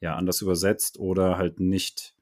[0.00, 2.15] ja anders übersetzt oder halt nicht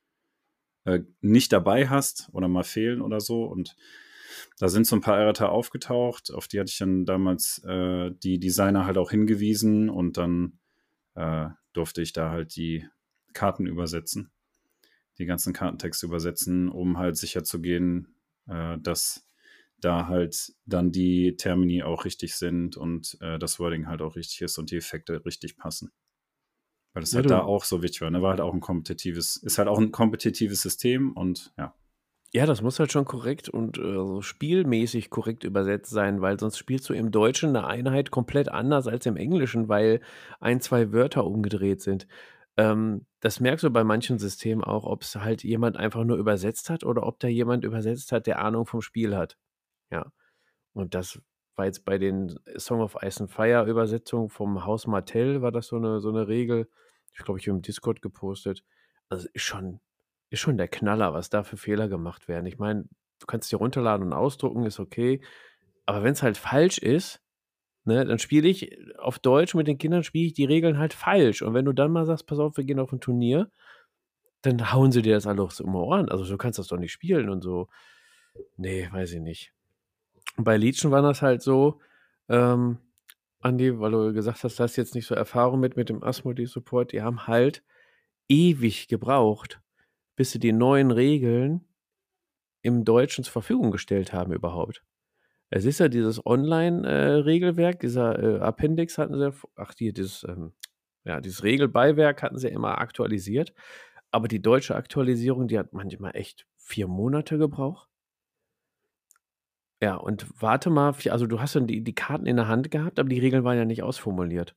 [0.85, 3.45] äh, nicht dabei hast oder mal fehlen oder so.
[3.45, 3.77] Und
[4.59, 8.39] da sind so ein paar Errata aufgetaucht, auf die hatte ich dann damals äh, die
[8.39, 10.59] Designer halt auch hingewiesen und dann
[11.15, 12.87] äh, durfte ich da halt die
[13.33, 14.31] Karten übersetzen,
[15.19, 18.15] die ganzen Kartentexte übersetzen, um halt sicher zu gehen,
[18.49, 19.27] äh, dass
[19.81, 24.41] da halt dann die Termini auch richtig sind und äh, das Wording halt auch richtig
[24.43, 25.93] ist und die Effekte richtig passen.
[26.95, 28.11] Weil das ja, halt da auch so wichtig war.
[28.11, 28.23] Ne?
[28.23, 31.75] War halt auch ein kompetitives, ist halt auch ein kompetitives System und ja.
[32.33, 36.59] Ja, das muss halt schon korrekt und äh, so spielmäßig korrekt übersetzt sein, weil sonst
[36.59, 40.01] spielst du im Deutschen eine Einheit komplett anders als im Englischen, weil
[40.41, 42.09] ein, zwei Wörter umgedreht sind.
[42.57, 46.71] Ähm, das merkst du bei manchen Systemen auch, ob es halt jemand einfach nur übersetzt
[46.71, 49.37] hat oder ob da jemand übersetzt hat, der Ahnung vom Spiel hat.
[49.93, 50.13] Ja.
[50.73, 51.21] Und das
[51.57, 55.69] war jetzt bei den Song of Ice and Fire Übersetzungen vom Haus Martell, war das
[55.69, 56.69] so eine, so eine Regel.
[57.15, 58.65] Ich glaube, ich habe im Discord gepostet.
[59.09, 59.81] Also ist schon,
[60.31, 62.47] ist schon der Knaller, was da für Fehler gemacht werden.
[62.47, 62.85] Ich meine,
[63.21, 65.21] du kannst dir runterladen und ausdrucken, ist okay.
[65.87, 67.23] Aber wenn es halt falsch ist,
[67.85, 71.43] ne, dann spiele ich auf Deutsch mit den Kindern, spiele ich die Regeln halt falsch.
[71.43, 73.51] Und wenn du dann mal sagst, pass auf, wir gehen auf ein Turnier,
[74.43, 76.09] dann hauen sie dir das alles um die Ohren.
[76.09, 77.69] Also du kannst das doch nicht spielen und so.
[78.57, 79.53] Nee, weiß ich nicht.
[80.37, 81.81] Bei Legion war das halt so,
[82.29, 82.79] ähm,
[83.45, 86.93] Andi, weil du gesagt hast, du hast jetzt nicht so Erfahrung mit, mit dem Asmodee-Support,
[86.93, 87.63] die haben halt
[88.29, 89.61] ewig gebraucht,
[90.17, 91.67] bis sie die neuen Regeln
[92.63, 94.83] im Deutschen zur Verfügung gestellt haben überhaupt.
[95.51, 100.55] Es ist ja dieses Online-Regelwerk, äh, dieser äh, Appendix hatten sie, ach, die, dieses, ähm,
[101.05, 103.53] ja, dieses Regelbeiwerk hatten sie immer aktualisiert.
[104.11, 107.89] Aber die deutsche Aktualisierung, die hat manchmal echt vier Monate gebraucht.
[109.85, 112.99] Ja, und warte mal, also du hast dann die, die Karten in der Hand gehabt,
[112.99, 114.57] aber die Regeln waren ja nicht ausformuliert.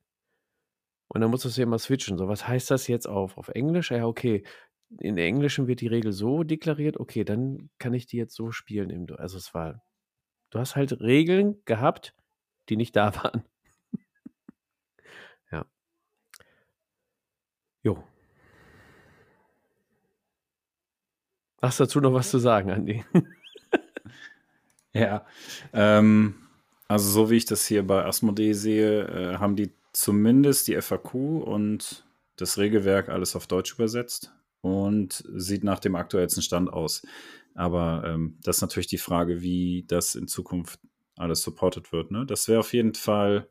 [1.09, 2.17] Und dann musstest du ja mal switchen.
[2.17, 3.91] So, was heißt das jetzt auf, auf Englisch?
[3.91, 4.45] Ja, okay.
[5.01, 8.89] In Englischen wird die Regel so deklariert, okay, dann kann ich die jetzt so spielen.
[8.89, 9.83] Im, also es war,
[10.51, 12.15] du hast halt Regeln gehabt,
[12.69, 13.43] die nicht da waren.
[15.51, 15.65] ja.
[17.83, 18.01] Jo.
[21.61, 23.03] Hast du dazu noch was zu sagen, Andi?
[24.93, 25.25] Ja,
[25.73, 26.35] ähm,
[26.87, 31.13] also so wie ich das hier bei Asmodee sehe, äh, haben die zumindest die FAQ
[31.13, 32.05] und
[32.37, 34.31] das Regelwerk alles auf Deutsch übersetzt
[34.61, 37.05] und sieht nach dem aktuellsten Stand aus.
[37.55, 40.79] Aber ähm, das ist natürlich die Frage, wie das in Zukunft
[41.15, 42.11] alles supported wird.
[42.11, 42.25] Ne?
[42.25, 43.49] Das wäre auf jeden Fall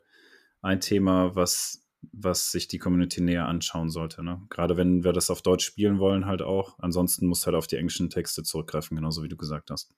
[0.63, 4.23] ein Thema, was, was sich die Community näher anschauen sollte.
[4.23, 4.41] Ne?
[4.49, 6.79] Gerade wenn wir das auf Deutsch spielen wollen, halt auch.
[6.79, 9.93] Ansonsten muss halt auf die englischen Texte zurückgreifen, genauso wie du gesagt hast.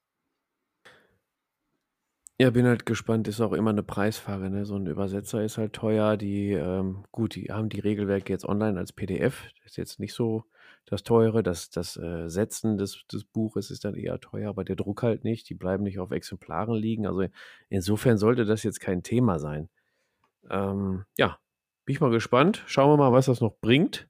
[2.40, 3.26] Ja, bin halt gespannt.
[3.26, 4.64] Ist auch immer eine Preisfrage, ne?
[4.64, 6.16] So ein Übersetzer ist halt teuer.
[6.16, 9.48] Die, ähm gut, die haben die Regelwerke jetzt online als PDF.
[9.64, 10.44] Ist jetzt nicht so
[10.86, 11.42] das Teure.
[11.42, 15.24] Das das, äh, Setzen des des Buches ist dann eher teuer, aber der Druck halt
[15.24, 15.48] nicht.
[15.50, 17.08] Die bleiben nicht auf Exemplaren liegen.
[17.08, 17.24] Also,
[17.70, 19.68] insofern sollte das jetzt kein Thema sein.
[20.50, 21.38] Ähm, ja,
[21.86, 22.64] bin ich mal gespannt.
[22.66, 24.08] Schauen wir mal, was das noch bringt.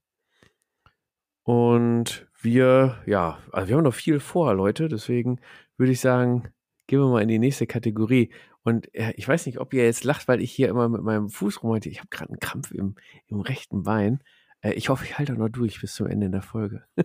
[1.44, 4.88] Und wir ja, also, wir haben noch viel vor, Leute.
[4.88, 5.40] Deswegen
[5.78, 6.48] würde ich sagen
[6.88, 8.30] gehen wir mal in die nächste Kategorie.
[8.64, 11.28] Und äh, ich weiß nicht, ob ihr jetzt lacht, weil ich hier immer mit meinem
[11.28, 11.88] Fuß rumhalte.
[11.88, 12.96] Ich habe gerade einen Krampf im,
[13.28, 14.20] im rechten Bein.
[14.62, 16.82] Äh, ich hoffe, ich halte auch noch durch bis zum Ende der Folge.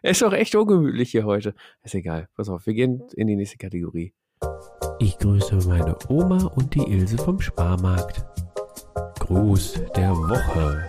[0.00, 1.56] Es ist auch echt ungemütlich hier heute.
[1.82, 2.28] Ist egal.
[2.36, 4.14] Pass auf, wir gehen in die nächste Kategorie.
[5.00, 8.24] Ich grüße meine Oma und die Ilse vom Sparmarkt.
[9.18, 10.88] Gruß der Woche.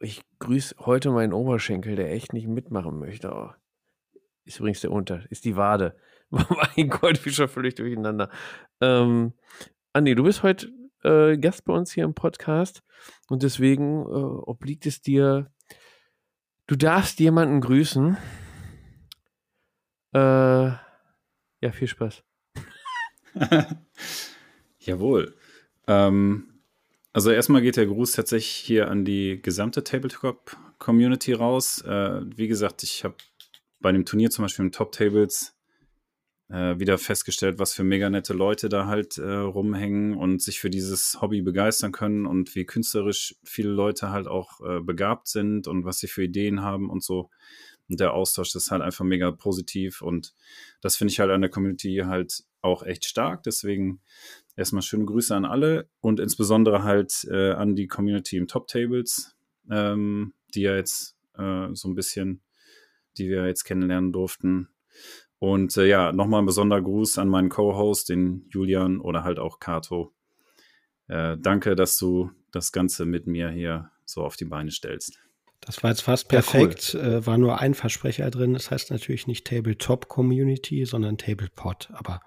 [0.00, 3.30] Ich grüße heute meinen Oberschenkel, der echt nicht mitmachen möchte.
[3.30, 3.50] Oh.
[4.46, 5.94] Ist übrigens der Unter, ist die Wade.
[6.76, 8.30] mein Gott, wie schon völlig durcheinander.
[8.80, 9.32] Ähm,
[9.92, 10.72] Andi, du bist heute
[11.02, 12.82] äh, Gast bei uns hier im Podcast
[13.28, 15.50] und deswegen äh, obliegt es dir,
[16.66, 18.16] du darfst jemanden grüßen.
[20.12, 22.22] Äh, ja, viel Spaß.
[24.78, 25.36] Jawohl.
[25.86, 26.62] Ähm,
[27.12, 31.82] also erstmal geht der Gruß tatsächlich hier an die gesamte Tabletop-Community raus.
[31.82, 33.16] Äh, wie gesagt, ich habe
[33.80, 35.59] bei dem Turnier zum Beispiel im Top Tables
[36.50, 40.70] äh, wieder festgestellt, was für mega nette Leute da halt äh, rumhängen und sich für
[40.70, 45.84] dieses Hobby begeistern können und wie künstlerisch viele Leute halt auch äh, begabt sind und
[45.84, 47.30] was sie für Ideen haben und so.
[47.88, 50.34] Und der Austausch ist halt einfach mega positiv und
[50.80, 53.42] das finde ich halt an der Community halt auch echt stark.
[53.42, 54.00] Deswegen
[54.56, 59.36] erstmal schöne Grüße an alle und insbesondere halt äh, an die Community im Top Tables,
[59.70, 62.42] ähm, die ja jetzt äh, so ein bisschen,
[63.18, 64.68] die wir jetzt kennenlernen durften.
[65.40, 69.58] Und äh, ja, nochmal ein besonderer Gruß an meinen Co-Host, den Julian oder halt auch
[69.58, 70.12] Kato.
[71.08, 75.18] Äh, danke, dass du das Ganze mit mir hier so auf die Beine stellst.
[75.62, 76.92] Das war jetzt fast perfekt.
[76.92, 77.08] Ja, cool.
[77.08, 78.52] äh, war nur ein Versprecher drin.
[78.52, 81.88] Das heißt natürlich nicht Tabletop Community, sondern Tablepot.
[81.94, 82.20] Aber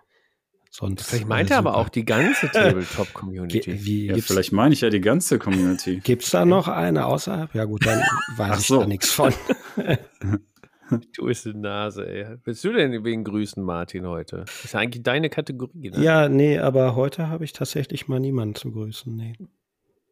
[0.72, 1.08] sonst.
[1.08, 4.08] Vielleicht meint er aber auch die ganze Tabletop Community.
[4.08, 6.00] Ja, vielleicht meine ich ja die ganze Community.
[6.04, 7.54] Gibt es da noch eine außerhalb?
[7.54, 8.02] Ja, gut, dann
[8.38, 8.80] weiß ich so.
[8.80, 9.32] da nichts von.
[11.16, 12.38] Du bist eine Nase, ey.
[12.44, 14.38] Willst du denn wegen Grüßen, Martin, heute?
[14.46, 16.04] Das ist ja eigentlich deine Kategorie, ne?
[16.04, 19.36] Ja, nee, aber heute habe ich tatsächlich mal niemanden zu grüßen, nee.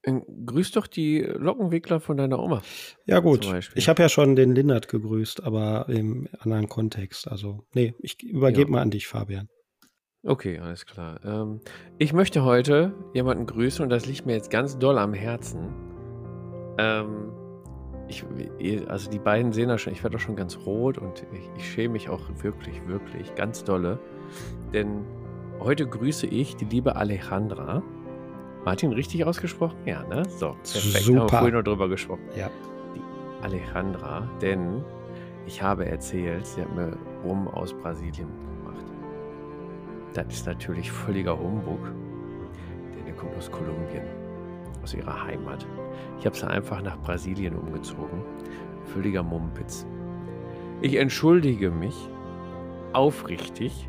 [0.03, 2.63] Grüß doch die Lockenwickler von deiner Oma.
[3.05, 3.47] Ja, gut.
[3.75, 7.27] Ich habe ja schon den Lindert gegrüßt, aber im anderen Kontext.
[7.27, 8.71] Also, nee, ich übergebe ja.
[8.77, 9.47] mal an dich, Fabian.
[10.23, 11.19] Okay, alles klar.
[11.23, 11.61] Ähm,
[11.99, 15.73] ich möchte heute jemanden grüßen und das liegt mir jetzt ganz doll am Herzen.
[16.79, 17.31] Ähm,
[18.11, 21.49] ich, also die beiden sehen das schon, ich werde doch schon ganz rot und ich,
[21.57, 23.99] ich schäme mich auch wirklich, wirklich ganz dolle.
[24.73, 25.05] Denn
[25.59, 27.81] heute grüße ich die liebe Alejandra.
[28.65, 29.77] Martin, richtig ausgesprochen?
[29.85, 30.23] Ja, ne?
[30.25, 31.03] So, perfekt.
[31.03, 31.19] Super.
[31.21, 32.21] Haben wir vorhin noch drüber gesprochen.
[32.35, 32.49] Ja.
[32.95, 34.83] Die Alejandra, denn
[35.47, 38.27] ich habe erzählt, sie hat mir Rum aus Brasilien
[38.63, 38.85] gemacht.
[40.13, 41.79] Das ist natürlich völliger Humbug,
[42.95, 44.03] denn der kommt aus Kolumbien,
[44.83, 45.65] aus ihrer Heimat.
[46.19, 48.23] Ich habe sie einfach nach Brasilien umgezogen.
[48.85, 49.85] Völliger Mumpitz.
[50.81, 51.95] Ich entschuldige mich
[52.93, 53.87] aufrichtig,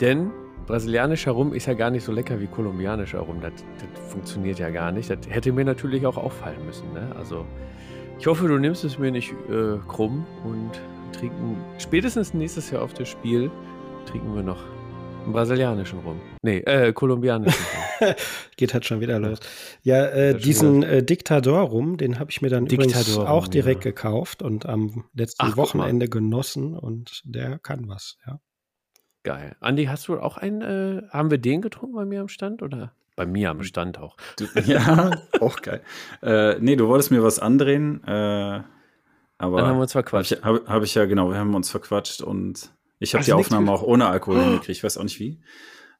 [0.00, 0.30] denn
[0.66, 3.40] brasilianischer Rum ist ja gar nicht so lecker wie kolumbianischer Rum.
[3.40, 5.10] Das, das funktioniert ja gar nicht.
[5.10, 6.92] Das hätte mir natürlich auch auffallen müssen.
[6.92, 7.10] Ne?
[7.16, 7.46] Also
[8.18, 10.70] ich hoffe, du nimmst es mir nicht äh, krumm und
[11.12, 13.50] trinken spätestens nächstes Jahr auf das Spiel
[14.06, 14.62] trinken wir noch
[15.32, 16.20] brasilianischen Rum.
[16.42, 17.64] Nee, äh, kolumbianischen
[18.00, 18.14] Rum.
[18.56, 19.40] Geht halt schon wieder los.
[19.82, 23.90] Ja, äh, diesen äh, Diktador rum, den habe ich mir dann übrigens auch direkt ja.
[23.90, 28.40] gekauft und am letzten Ach, Wochenende genossen und der kann was, ja.
[29.24, 29.56] Geil.
[29.60, 32.92] Andi, hast du auch einen, äh, haben wir den getrunken bei mir am Stand oder?
[33.16, 34.16] Bei mir am Stand auch.
[34.38, 35.10] Du, ja,
[35.40, 35.82] auch geil.
[36.22, 38.62] Äh, nee, du wolltest mir was andrehen, äh,
[39.38, 39.58] aber.
[39.58, 40.42] Dann haben wir uns verquatscht.
[40.42, 43.70] Habe hab, hab ich ja, genau, wir haben uns verquatscht und ich habe die Aufnahme
[43.72, 44.42] auch ohne Alkohol oh.
[44.42, 44.70] hingekriegt.
[44.78, 45.40] Ich weiß auch nicht wie.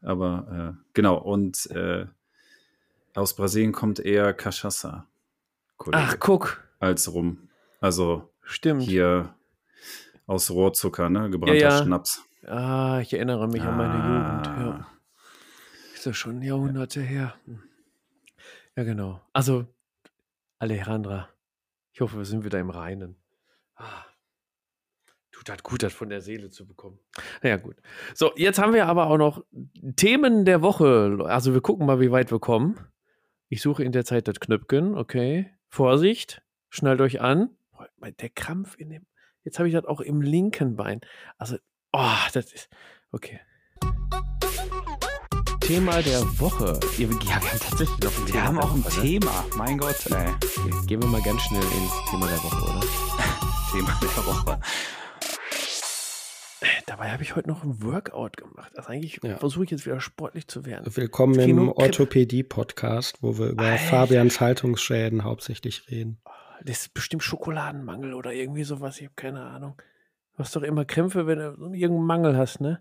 [0.02, 2.06] Aber äh, genau, und äh,
[3.14, 5.06] aus Brasilien kommt eher Cachaça.
[5.92, 6.62] Ach, guck.
[6.80, 7.48] Als Rum.
[7.80, 8.82] Also Stimmt.
[8.82, 9.34] hier
[10.26, 11.30] aus Rohrzucker, ne?
[11.30, 11.84] Gebrannter ja, ja.
[11.84, 12.22] Schnaps.
[12.46, 13.68] Ah, ich erinnere mich ah.
[13.70, 14.46] an meine Jugend.
[14.46, 14.86] Ja.
[15.94, 17.34] Ist das schon Jahrhunderte her?
[18.76, 19.20] Ja, genau.
[19.32, 19.66] Also,
[20.58, 21.28] Alejandra,
[21.92, 23.16] ich hoffe, wir sind wieder im Reinen.
[23.74, 24.04] Ah.
[25.38, 26.98] Tut halt gut, das von der Seele zu bekommen.
[27.42, 27.76] Naja, gut.
[28.12, 29.44] So, jetzt haben wir aber auch noch
[29.94, 31.18] Themen der Woche.
[31.26, 32.76] Also, wir gucken mal, wie weit wir kommen.
[33.48, 35.50] Ich suche in der Zeit das Knöpfchen, okay.
[35.68, 37.50] Vorsicht, schnallt euch an.
[38.20, 39.06] Der Krampf in dem.
[39.44, 41.00] Jetzt habe ich das auch im linken Bein.
[41.36, 41.56] Also,
[41.92, 42.68] Oh, das ist.
[43.12, 43.40] Okay.
[45.60, 46.78] Thema der Woche.
[46.98, 48.34] Ja, wir haben tatsächlich noch ein Thema.
[48.34, 49.06] Wir haben auch ein Woche, ne?
[49.06, 49.44] Thema.
[49.56, 50.28] Mein Gott, ey.
[50.34, 52.80] Okay, gehen wir mal ganz schnell ins Thema der Woche, oder?
[53.72, 54.60] Thema der Woche.
[56.88, 58.72] Dabei habe ich heute noch ein Workout gemacht.
[58.78, 59.36] Also eigentlich ja.
[59.36, 60.96] versuche ich jetzt wieder sportlich zu werden.
[60.96, 63.84] Willkommen im Orthopädie-Podcast, wo wir über Alter.
[63.84, 66.18] Fabians Haltungsschäden hauptsächlich reden.
[66.64, 68.96] Das ist bestimmt Schokoladenmangel oder irgendwie sowas.
[69.00, 69.74] Ich habe keine Ahnung.
[70.32, 72.80] Du hast doch immer Krämpfe, wenn du irgendeinen Mangel hast, ne?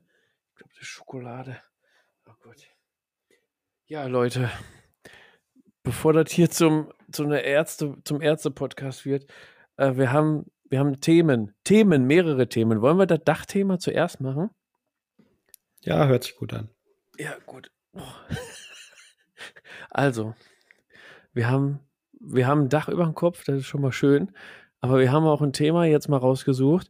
[0.51, 1.57] Ich glaube, das ist Schokolade.
[2.29, 2.65] Oh Gott.
[3.87, 4.49] Ja, Leute,
[5.83, 9.29] bevor das hier zum, zu einer Ärzte, zum Ärzte-Podcast wird,
[9.75, 12.82] äh, wir, haben, wir haben Themen, Themen, mehrere Themen.
[12.82, 14.49] Wollen wir das Dachthema zuerst machen?
[15.82, 16.70] Ja, hört sich gut an.
[17.18, 17.72] Ja, gut.
[17.93, 18.01] Oh.
[19.89, 20.36] Also,
[21.34, 21.80] wir haben,
[22.20, 24.32] wir haben ein Dach über dem Kopf, das ist schon mal schön.
[24.80, 26.89] Aber wir haben auch ein Thema jetzt mal rausgesucht,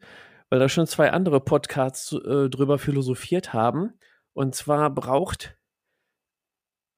[0.50, 3.94] weil da schon zwei andere Podcasts äh, drüber philosophiert haben.
[4.34, 5.58] Und zwar braucht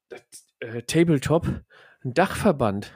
[0.10, 0.22] das,
[0.60, 1.48] äh, Tabletop
[2.04, 2.92] ein Dachverband.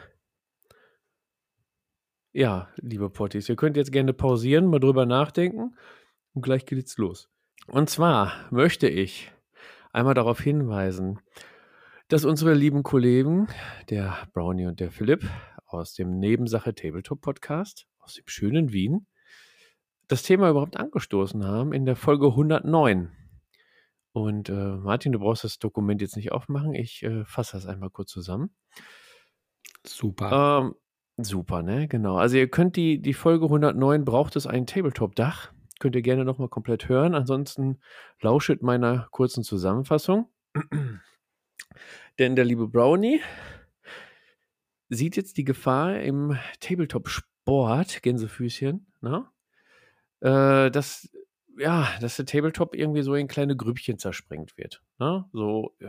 [2.35, 5.75] Ja, liebe Potties, ihr könnt jetzt gerne pausieren, mal drüber nachdenken
[6.33, 7.29] und gleich geht's los.
[7.67, 9.31] Und zwar möchte ich
[9.91, 11.19] einmal darauf hinweisen,
[12.07, 13.49] dass unsere lieben Kollegen,
[13.91, 15.29] der Brownie und der Philipp
[15.67, 19.05] aus dem Nebensache Tabletop Podcast aus dem schönen Wien,
[20.07, 23.11] das Thema überhaupt angestoßen haben in der Folge 109.
[24.11, 26.73] Und äh, Martin, du brauchst das Dokument jetzt nicht aufmachen.
[26.73, 28.55] Ich äh, fasse das einmal kurz zusammen.
[29.85, 30.61] Super.
[30.63, 30.75] Ähm,
[31.17, 31.87] super, ne?
[31.87, 32.17] Genau.
[32.17, 35.51] Also ihr könnt die, die Folge 109, braucht es ein Tabletop-Dach?
[35.79, 37.15] Könnt ihr gerne nochmal komplett hören.
[37.15, 37.79] Ansonsten
[38.21, 40.29] lauschet meiner kurzen Zusammenfassung.
[42.19, 43.21] Denn der liebe Brownie
[44.89, 49.25] sieht jetzt die Gefahr im Tabletop-Sport, Gänsefüßchen, ne?
[50.21, 51.09] Äh, dass,
[51.57, 54.81] ja, dass der Tabletop irgendwie so in kleine Grüppchen zersprengt wird.
[54.99, 55.25] Ne?
[55.33, 55.87] So, äh,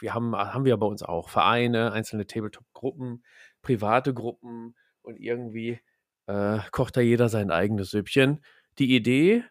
[0.00, 3.22] wir haben, haben wir bei uns auch Vereine, einzelne Tabletop-Gruppen,
[3.62, 5.80] private Gruppen und irgendwie
[6.26, 8.44] äh, kocht da jeder sein eigenes Süppchen.
[8.78, 9.44] Die Idee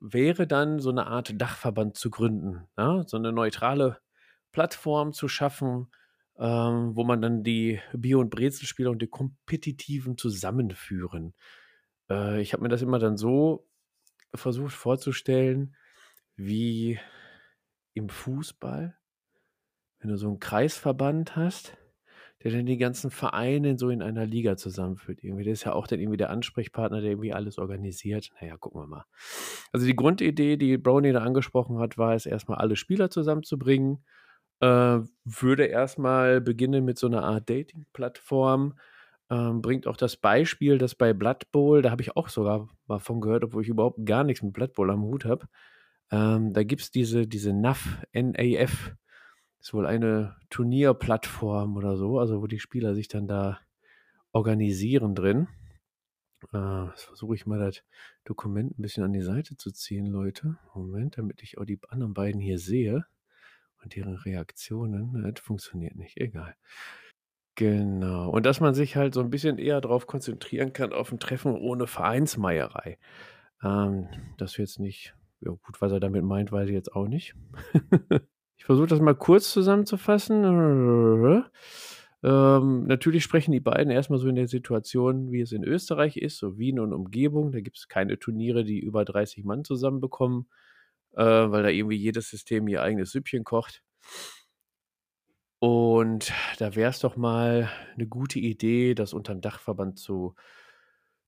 [0.00, 3.04] wäre dann, so eine Art Dachverband zu gründen, ne?
[3.06, 4.00] so eine neutrale
[4.52, 5.88] Plattform zu schaffen,
[6.38, 11.34] ähm, wo man dann die Bio- und Brezelspieler und die Kompetitiven zusammenführen.
[12.10, 13.68] Äh, ich habe mir das immer dann so
[14.34, 15.76] versucht vorzustellen,
[16.36, 16.98] wie
[17.94, 18.96] im Fußball,
[20.00, 21.76] wenn du so einen Kreisverband hast,
[22.44, 25.24] der dann die ganzen Vereine so in einer Liga zusammenführt.
[25.24, 28.30] Irgendwie, der ist ja auch dann irgendwie der Ansprechpartner, der irgendwie alles organisiert.
[28.40, 29.04] Naja, gucken wir mal.
[29.72, 34.04] Also die Grundidee, die Brownie da angesprochen hat, war es erstmal alle Spieler zusammenzubringen
[34.60, 38.78] äh, würde erstmal beginnen mit so einer Art Dating-Plattform.
[39.30, 42.98] Ähm, bringt auch das Beispiel, dass bei Blood Bowl, da habe ich auch sogar mal
[42.98, 45.46] von gehört, obwohl ich überhaupt gar nichts mit Blood Bowl am Hut habe.
[46.10, 48.94] Ähm, da gibt es diese, diese NAF, NAF,
[49.64, 53.60] ist wohl eine Turnierplattform oder so, also wo die Spieler sich dann da
[54.32, 55.48] organisieren drin.
[56.52, 57.82] Äh, jetzt versuche ich mal das
[58.24, 60.58] Dokument ein bisschen an die Seite zu ziehen, Leute.
[60.74, 63.06] Moment, damit ich auch die anderen beiden hier sehe
[63.82, 66.54] und deren Reaktionen, ne, das funktioniert nicht, egal.
[67.54, 68.28] Genau.
[68.28, 71.52] Und dass man sich halt so ein bisschen eher darauf konzentrieren kann, auf ein Treffen
[71.54, 72.98] ohne Vereinsmeierei.
[73.62, 77.34] Ähm, das jetzt nicht, ja gut, was er damit meint, weiß ich jetzt auch nicht.
[78.64, 81.44] ich versuche das mal kurz zusammenzufassen.
[82.22, 86.38] Ähm, natürlich sprechen die beiden erstmal so in der Situation, wie es in Österreich ist,
[86.38, 87.52] so Wien und Umgebung.
[87.52, 90.46] Da gibt es keine Turniere, die über 30 Mann zusammenbekommen
[91.16, 93.82] äh, weil da irgendwie jedes System ihr eigenes Süppchen kocht.
[95.58, 100.34] Und da wäre es doch mal eine gute Idee, das unter dem Dachverband zu,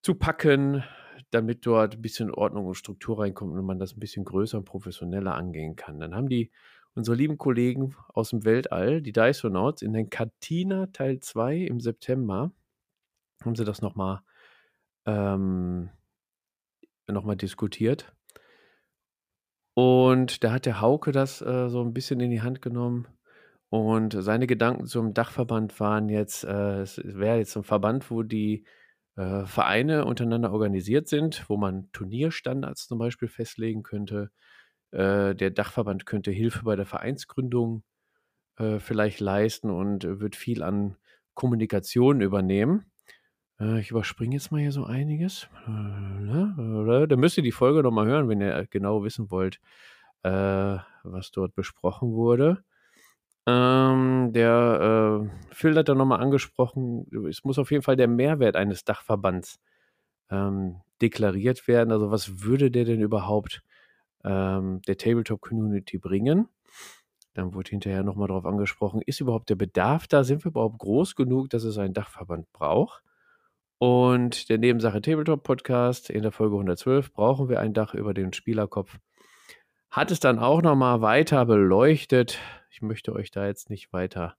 [0.02, 0.84] zu packen,
[1.30, 4.64] damit dort ein bisschen Ordnung und Struktur reinkommt und man das ein bisschen größer und
[4.64, 6.00] professioneller angehen kann.
[6.00, 6.50] Dann haben die
[6.96, 12.52] unsere lieben Kollegen aus dem Weltall, die Dysonauts, in den Cantina Teil 2 im September,
[13.44, 14.20] haben sie das nochmal
[15.04, 15.90] ähm,
[17.06, 18.12] noch diskutiert.
[19.74, 23.06] Und da hat der Hauke das äh, so ein bisschen in die Hand genommen.
[23.68, 28.64] Und seine Gedanken zum Dachverband waren jetzt, äh, es wäre jetzt ein Verband, wo die
[29.16, 34.30] äh, Vereine untereinander organisiert sind, wo man Turnierstandards zum Beispiel festlegen könnte.
[34.96, 37.82] Äh, der Dachverband könnte Hilfe bei der Vereinsgründung
[38.56, 40.96] äh, vielleicht leisten und wird viel an
[41.34, 42.86] Kommunikation übernehmen.
[43.60, 45.48] Äh, ich überspringe jetzt mal hier so einiges.
[45.66, 47.06] Äh?
[47.06, 49.60] Da müsst ihr die Folge nochmal hören, wenn ihr genau wissen wollt,
[50.22, 52.64] äh, was dort besprochen wurde.
[53.46, 58.56] Ähm, der äh, Phil hat da nochmal angesprochen, es muss auf jeden Fall der Mehrwert
[58.56, 59.60] eines Dachverbands
[60.30, 61.92] ähm, deklariert werden.
[61.92, 63.62] Also was würde der denn überhaupt
[64.24, 66.48] ähm, der Tabletop-Community bringen?
[67.34, 70.24] Dann wurde hinterher nochmal darauf angesprochen, ist überhaupt der Bedarf da?
[70.24, 73.02] Sind wir überhaupt groß genug, dass es einen Dachverband braucht?
[73.78, 78.32] Und der Nebensache Tabletop Podcast in der Folge 112 brauchen wir ein Dach über den
[78.32, 78.98] Spielerkopf.
[79.90, 82.38] Hat es dann auch nochmal weiter beleuchtet.
[82.70, 84.36] Ich möchte euch da jetzt nicht weiter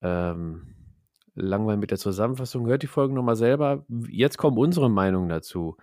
[0.00, 0.74] ähm,
[1.34, 2.66] langweilen mit der Zusammenfassung.
[2.66, 3.84] Hört die Folgen nochmal selber.
[4.08, 5.76] Jetzt kommen unsere Meinungen dazu.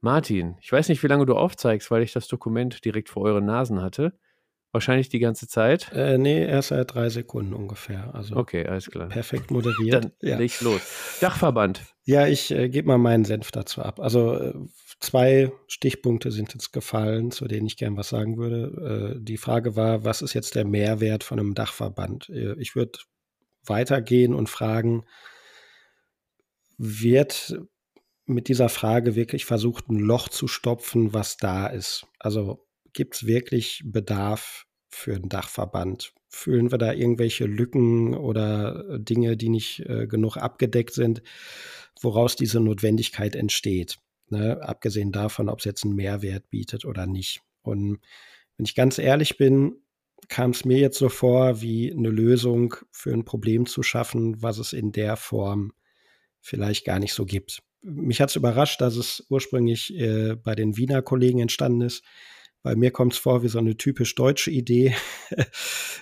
[0.00, 3.46] Martin, ich weiß nicht, wie lange du aufzeigst, weil ich das Dokument direkt vor euren
[3.46, 4.12] Nasen hatte.
[4.70, 5.90] Wahrscheinlich die ganze Zeit?
[5.94, 8.14] Äh, nee, erst seit drei Sekunden ungefähr.
[8.14, 9.08] Also okay, alles klar.
[9.08, 10.04] Perfekt moderiert.
[10.04, 10.36] Dann ja.
[10.36, 10.82] leg los.
[11.20, 11.82] Dachverband.
[12.04, 13.98] Ja, ich äh, gebe mal meinen Senf dazu ab.
[13.98, 14.54] Also äh,
[15.00, 19.14] zwei Stichpunkte sind jetzt gefallen, zu denen ich gern was sagen würde.
[19.16, 22.28] Äh, die Frage war, was ist jetzt der Mehrwert von einem Dachverband?
[22.28, 22.98] Äh, ich würde
[23.64, 25.04] weitergehen und fragen,
[26.76, 27.58] wird
[28.28, 32.06] mit dieser Frage wirklich versucht, ein Loch zu stopfen, was da ist?
[32.18, 36.12] Also gibt es wirklich Bedarf für einen Dachverband?
[36.28, 41.22] Fühlen wir da irgendwelche Lücken oder Dinge, die nicht äh, genug abgedeckt sind,
[42.00, 43.98] woraus diese Notwendigkeit entsteht?
[44.28, 44.60] Ne?
[44.62, 47.40] Abgesehen davon, ob es jetzt einen Mehrwert bietet oder nicht.
[47.62, 47.98] Und
[48.56, 49.76] wenn ich ganz ehrlich bin,
[50.28, 54.58] kam es mir jetzt so vor, wie eine Lösung für ein Problem zu schaffen, was
[54.58, 55.72] es in der Form
[56.40, 57.62] vielleicht gar nicht so gibt.
[57.82, 62.02] Mich hat es überrascht, dass es ursprünglich äh, bei den Wiener Kollegen entstanden ist.
[62.62, 64.94] Bei mir kommt es vor wie so eine typisch deutsche Idee.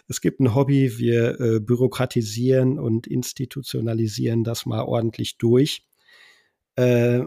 [0.08, 5.84] es gibt ein Hobby, wir äh, bürokratisieren und institutionalisieren das mal ordentlich durch.
[6.76, 7.24] Äh,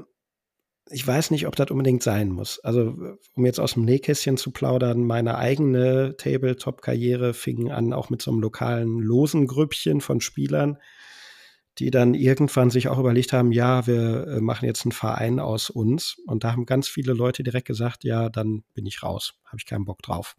[0.92, 2.60] ich weiß nicht, ob das unbedingt sein muss.
[2.60, 2.96] Also,
[3.36, 8.32] um jetzt aus dem Nähkästchen zu plaudern, meine eigene Tabletop-Karriere fing an auch mit so
[8.32, 10.78] einem lokalen losen Grüppchen von Spielern,
[11.80, 15.70] die dann irgendwann sich auch überlegt haben, ja, wir äh, machen jetzt einen Verein aus
[15.70, 16.18] uns.
[16.28, 19.66] Und da haben ganz viele Leute direkt gesagt, ja, dann bin ich raus, habe ich
[19.66, 20.36] keinen Bock drauf.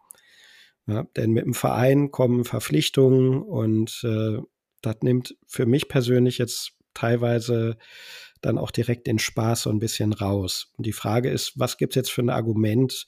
[0.87, 4.39] Ja, denn mit dem Verein kommen Verpflichtungen und äh,
[4.83, 7.77] das nimmt für mich persönlich jetzt teilweise
[8.41, 10.73] dann auch direkt den Spaß so ein bisschen raus.
[10.77, 13.07] Und die Frage ist, was gibt es jetzt für ein Argument,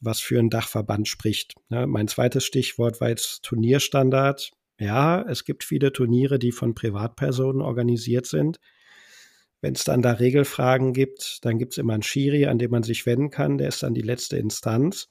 [0.00, 1.54] was für einen Dachverband spricht?
[1.68, 4.52] Ja, mein zweites Stichwort war jetzt Turnierstandard.
[4.80, 8.58] Ja, es gibt viele Turniere, die von Privatpersonen organisiert sind.
[9.60, 12.82] Wenn es dann da Regelfragen gibt, dann gibt es immer einen Schiri, an dem man
[12.82, 13.58] sich wenden kann.
[13.58, 15.10] Der ist dann die letzte Instanz.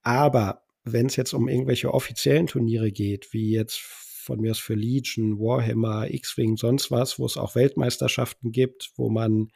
[0.00, 4.74] Aber wenn es jetzt um irgendwelche offiziellen Turniere geht, wie jetzt von mir aus für
[4.74, 9.48] Legion, Warhammer, X-Wing, sonst was, wo es auch Weltmeisterschaften gibt, wo man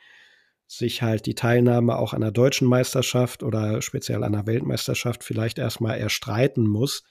[0.67, 5.59] sich halt die Teilnahme auch an der deutschen Meisterschaft oder speziell an der Weltmeisterschaft vielleicht
[5.59, 7.05] erstmal erstreiten muss,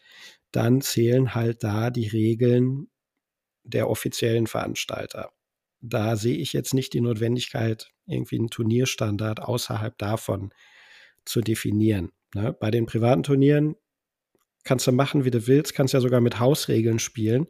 [0.54, 2.88] dann zählen halt da die Regeln
[3.64, 5.32] der offiziellen Veranstalter.
[5.82, 10.54] Da sehe ich jetzt nicht die Notwendigkeit, irgendwie einen Turnierstandard außerhalb davon
[11.26, 12.12] zu definieren.
[12.36, 12.54] Ne?
[12.54, 13.76] Bei den privaten Turnieren
[14.64, 17.48] kannst du machen, wie du willst, kannst ja sogar mit Hausregeln spielen.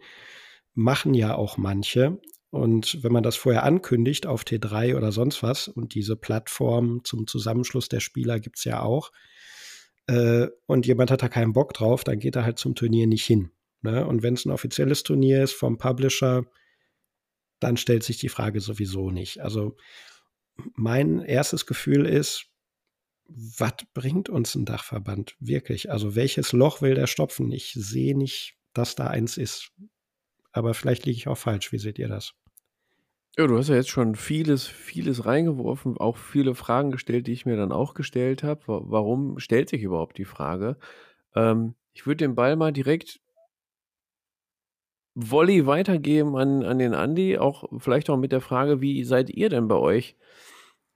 [0.74, 2.20] Machen ja auch manche.
[2.50, 7.28] Und wenn man das vorher ankündigt auf T3 oder sonst was, und diese Plattform zum
[7.28, 9.12] Zusammenschluss der Spieler gibt es ja auch,
[10.08, 13.26] äh, und jemand hat da keinen Bock drauf, dann geht er halt zum Turnier nicht
[13.26, 13.52] hin.
[13.82, 14.06] Ne?
[14.06, 16.46] Und wenn es ein offizielles Turnier ist vom Publisher,
[17.60, 19.42] dann stellt sich die Frage sowieso nicht.
[19.42, 19.78] Also
[20.76, 22.48] mein erstes Gefühl ist,
[23.26, 25.90] was bringt uns ein Dachverband wirklich?
[25.92, 27.52] Also welches Loch will der stopfen?
[27.52, 29.72] Ich sehe nicht, dass da eins ist.
[30.52, 31.72] Aber vielleicht liege ich auch falsch.
[31.72, 32.34] Wie seht ihr das?
[33.38, 37.48] Ja, du hast ja jetzt schon vieles, vieles reingeworfen, auch viele Fragen gestellt, die ich
[37.48, 38.62] mir dann auch gestellt habe.
[38.68, 40.78] Warum stellt sich überhaupt die Frage?
[41.36, 43.22] Ähm, ich würde den Ball mal direkt
[45.16, 49.50] Volley weitergeben an, an den Andi, auch vielleicht auch mit der Frage, wie seid ihr
[49.50, 50.16] denn bei euch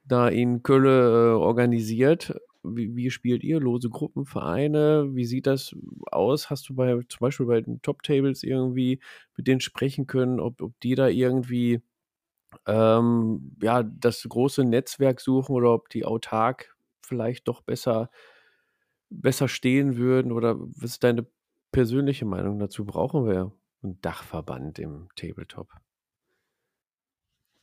[0.04, 2.34] da in Köln äh, organisiert?
[2.64, 5.08] Wie, wie, spielt ihr lose Gruppen, Vereine?
[5.14, 5.74] Wie sieht das
[6.10, 6.50] aus?
[6.50, 9.00] Hast du bei zum Beispiel bei den Top Tables irgendwie
[9.36, 11.80] mit denen sprechen können, ob, ob die da irgendwie
[12.66, 18.10] ähm, ja, das große Netzwerk suchen oder ob die autark vielleicht doch besser,
[19.10, 21.26] besser stehen würden oder was ist deine
[21.72, 22.84] persönliche Meinung dazu?
[22.84, 23.52] Brauchen wir
[23.82, 25.68] einen Dachverband im Tabletop?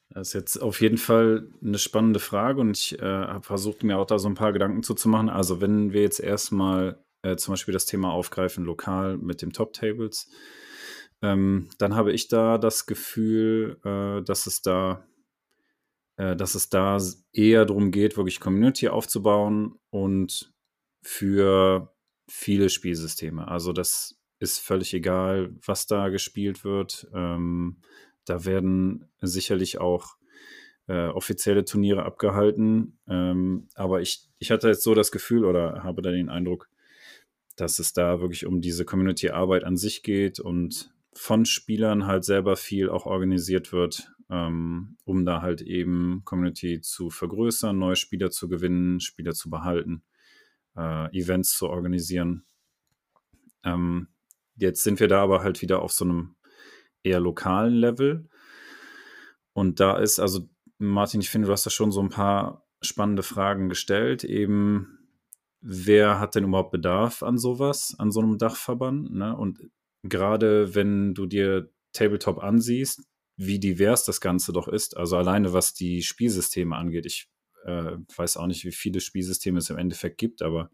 [0.09, 3.97] Das ist jetzt auf jeden Fall eine spannende Frage und ich äh, habe versucht, mir
[3.97, 5.29] auch da so ein paar Gedanken zuzumachen.
[5.29, 9.73] Also, wenn wir jetzt erstmal äh, zum Beispiel das Thema aufgreifen, lokal mit dem Top
[9.73, 10.29] Tables,
[11.25, 15.05] ähm, dann habe ich da das Gefühl, äh, dass es da
[16.17, 16.97] äh, dass es da
[17.33, 20.53] eher darum geht, wirklich Community aufzubauen und
[21.01, 21.93] für
[22.27, 23.47] viele Spielsysteme.
[23.47, 27.07] Also das ist völlig egal, was da gespielt wird.
[27.13, 27.81] Ähm,
[28.25, 30.15] da werden sicherlich auch
[30.87, 32.99] äh, offizielle Turniere abgehalten.
[33.07, 36.69] Ähm, aber ich, ich hatte jetzt so das Gefühl oder habe da den Eindruck,
[37.55, 42.55] dass es da wirklich um diese Community-Arbeit an sich geht und von Spielern halt selber
[42.55, 48.49] viel auch organisiert wird, ähm, um da halt eben Community zu vergrößern, neue Spieler zu
[48.49, 50.03] gewinnen, Spieler zu behalten,
[50.75, 52.45] äh, Events zu organisieren.
[53.63, 54.09] Ähm,
[54.57, 56.35] jetzt sind wir da aber halt wieder auf so einem
[57.03, 58.27] eher lokalen Level.
[59.53, 63.23] Und da ist, also Martin, ich finde, du hast da schon so ein paar spannende
[63.23, 64.99] Fragen gestellt, eben
[65.61, 69.11] wer hat denn überhaupt Bedarf an sowas, an so einem Dachverband?
[69.13, 69.35] Ne?
[69.35, 69.59] Und
[70.09, 73.03] gerade wenn du dir Tabletop ansiehst,
[73.37, 77.05] wie divers das Ganze doch ist, also alleine was die Spielsysteme angeht.
[77.05, 77.29] Ich
[77.65, 80.69] äh, weiß auch nicht, wie viele Spielsysteme es im Endeffekt gibt, aber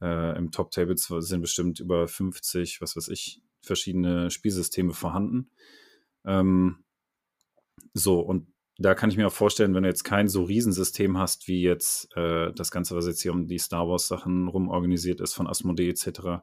[0.00, 5.50] äh, im Top Tables sind bestimmt über 50, was weiß ich, verschiedene Spielsysteme vorhanden.
[6.24, 6.84] Ähm,
[7.92, 11.46] so, und da kann ich mir auch vorstellen, wenn du jetzt kein so Riesensystem hast,
[11.46, 15.34] wie jetzt äh, das Ganze, was jetzt hier um die Star Wars-Sachen rum organisiert ist
[15.34, 16.42] von Asmodee etc.,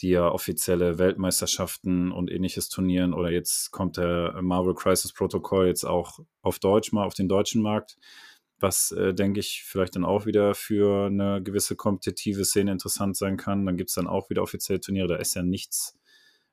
[0.00, 5.84] die ja offizielle Weltmeisterschaften und ähnliches turnieren, oder jetzt kommt der Marvel Crisis Protocol jetzt
[5.84, 7.98] auch auf Deutsch mal auf den deutschen Markt,
[8.58, 13.36] was, äh, denke ich, vielleicht dann auch wieder für eine gewisse kompetitive Szene interessant sein
[13.36, 13.66] kann.
[13.66, 15.98] Dann gibt es dann auch wieder offizielle Turniere, da ist ja nichts,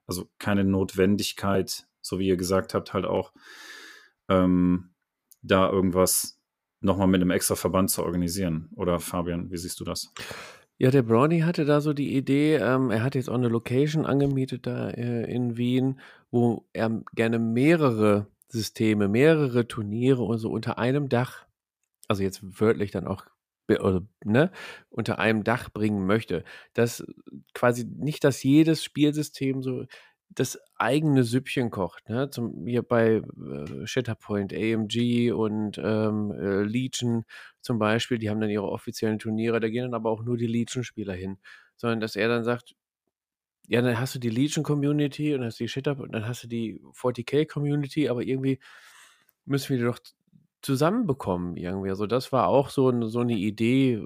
[0.06, 3.32] also keine Notwendigkeit, so wie ihr gesagt habt, halt auch.
[4.28, 4.93] Ähm,
[5.44, 6.40] da irgendwas
[6.82, 8.70] nochmal mit einem extra Verband zu organisieren.
[8.76, 10.12] Oder Fabian, wie siehst du das?
[10.78, 14.06] Ja, der Brownie hatte da so die Idee, ähm, er hat jetzt auch eine Location
[14.06, 16.00] angemietet da äh, in Wien,
[16.32, 21.46] wo er gerne mehrere Systeme, mehrere Turniere und so unter einem Dach,
[22.08, 23.26] also jetzt wörtlich dann auch
[24.26, 24.52] ne,
[24.90, 26.44] unter einem Dach bringen möchte.
[26.74, 27.06] Dass
[27.54, 29.86] quasi nicht, dass jedes Spielsystem so
[30.36, 32.10] das eigene Süppchen kocht.
[32.10, 32.30] Ne?
[32.30, 37.26] Zum, hier bei äh, Shatterpoint, AMG und ähm, äh, Legion
[37.62, 40.48] zum Beispiel, die haben dann ihre offiziellen Turniere, da gehen dann aber auch nur die
[40.48, 41.38] Legion-Spieler hin.
[41.78, 42.76] Sondern dass er dann sagt,
[43.68, 46.82] ja, dann hast du die Legion-Community und hast die Shatterpoint und dann hast du die
[46.94, 48.60] 40k-Community, aber irgendwie
[49.46, 50.00] müssen wir die doch
[50.62, 51.90] zusammenbekommen irgendwie.
[51.90, 54.04] Also das war auch so, so eine Idee,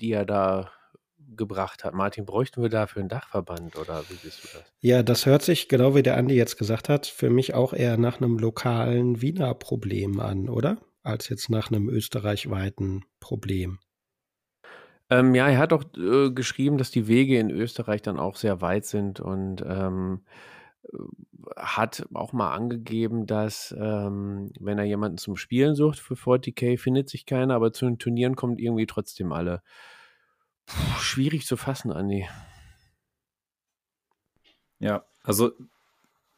[0.00, 0.70] die er da
[1.36, 1.94] gebracht hat.
[1.94, 4.64] Martin, bräuchten wir dafür einen Dachverband oder wie siehst du das?
[4.80, 7.96] Ja, das hört sich, genau wie der Andi jetzt gesagt hat, für mich auch eher
[7.96, 10.78] nach einem lokalen Wiener Problem an, oder?
[11.02, 13.78] Als jetzt nach einem österreichweiten Problem.
[15.08, 18.60] Ähm, ja, er hat auch äh, geschrieben, dass die Wege in Österreich dann auch sehr
[18.60, 20.20] weit sind und ähm,
[21.56, 27.08] hat auch mal angegeben, dass ähm, wenn er jemanden zum Spielen sucht für 40k, findet
[27.08, 29.62] sich keiner, aber zu den Turnieren kommen irgendwie trotzdem alle.
[30.70, 32.28] Puh, schwierig zu fassen, Andi.
[34.78, 35.52] Ja, also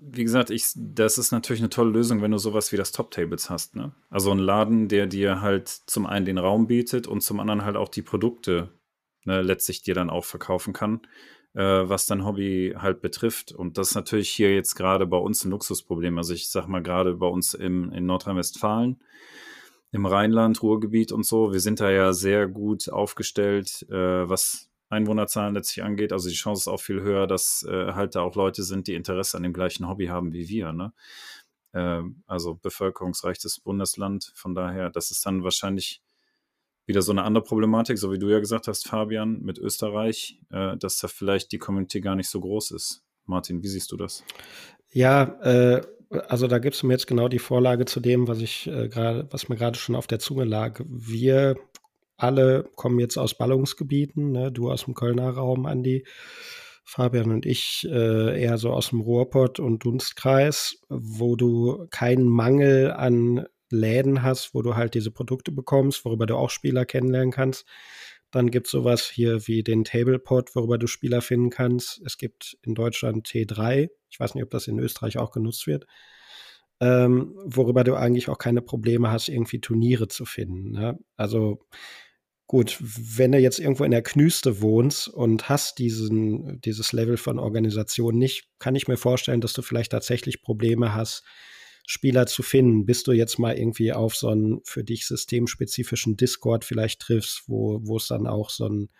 [0.05, 3.13] wie gesagt, ich, das ist natürlich eine tolle Lösung, wenn du sowas wie das Top
[3.13, 3.77] Tables hast.
[3.77, 3.93] Ne?
[4.11, 7.77] Also ein Laden, der dir halt zum einen den Raum bietet und zum anderen halt
[7.77, 8.73] auch die Produkte
[9.25, 11.03] ne, letztlich dir dann auch verkaufen kann,
[11.55, 13.53] äh, was dein Hobby halt betrifft.
[13.53, 16.19] Und das ist natürlich hier jetzt gerade bei uns ein Luxusproblem.
[16.19, 19.01] Also ich sag mal gerade bei uns im, in Nordrhein-Westfalen
[19.93, 21.53] im Rheinland, Ruhrgebiet und so.
[21.53, 26.13] Wir sind da ja sehr gut aufgestellt, äh, was Einwohnerzahlen letztlich angeht.
[26.13, 28.95] Also die Chance ist auch viel höher, dass äh, halt da auch Leute sind, die
[28.95, 30.73] Interesse an dem gleichen Hobby haben wie wir.
[30.73, 30.93] Ne?
[31.73, 34.33] Äh, also bevölkerungsreiches Bundesland.
[34.35, 36.03] Von daher, das ist dann wahrscheinlich
[36.87, 40.77] wieder so eine andere Problematik, so wie du ja gesagt hast, Fabian, mit Österreich, äh,
[40.79, 43.03] dass da vielleicht die Community gar nicht so groß ist.
[43.27, 44.25] Martin, wie siehst du das?
[44.91, 45.83] Ja, äh,
[46.29, 49.27] also da gibt es mir jetzt genau die Vorlage zu dem, was ich äh, gerade,
[49.31, 50.81] was mir gerade schon auf der Zunge lag.
[50.87, 51.57] Wir
[52.17, 54.53] alle kommen jetzt aus Ballungsgebieten, ne?
[54.53, 56.07] du aus dem Kölner Raum, Andi,
[56.85, 62.93] Fabian und ich äh, eher so aus dem Ruhrpott und Dunstkreis, wo du keinen Mangel
[62.93, 67.67] an Läden hast, wo du halt diese Produkte bekommst, worüber du auch Spieler kennenlernen kannst.
[68.31, 72.01] Dann gibt es sowas hier wie den Tablepot, worüber du Spieler finden kannst.
[72.05, 73.89] Es gibt in Deutschland T3.
[74.13, 75.87] Ich weiß nicht, ob das in Österreich auch genutzt wird.
[76.81, 80.73] Ähm, worüber du eigentlich auch keine Probleme hast, irgendwie Turniere zu finden.
[80.73, 80.99] Ne?
[81.17, 81.61] Also
[82.47, 87.39] gut, wenn du jetzt irgendwo in der Knüste wohnst und hast diesen, dieses Level von
[87.39, 91.25] Organisation nicht, kann ich mir vorstellen, dass du vielleicht tatsächlich Probleme hast,
[91.87, 96.65] Spieler zu finden, bis du jetzt mal irgendwie auf so einen für dich systemspezifischen Discord
[96.65, 98.91] vielleicht triffst, wo, wo es dann auch so ein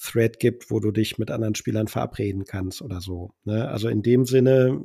[0.00, 3.34] Thread gibt, wo du dich mit anderen Spielern verabreden kannst oder so.
[3.44, 3.68] Ne?
[3.68, 4.80] Also in dem Sinne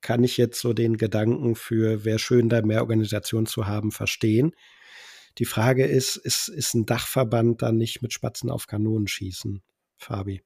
[0.00, 4.52] kann ich jetzt so den Gedanken für, wäre schön, da mehr Organisation zu haben, verstehen.
[5.38, 9.62] Die Frage ist, ist, ist ein Dachverband dann nicht mit Spatzen auf Kanonen schießen,
[9.96, 10.42] Fabi?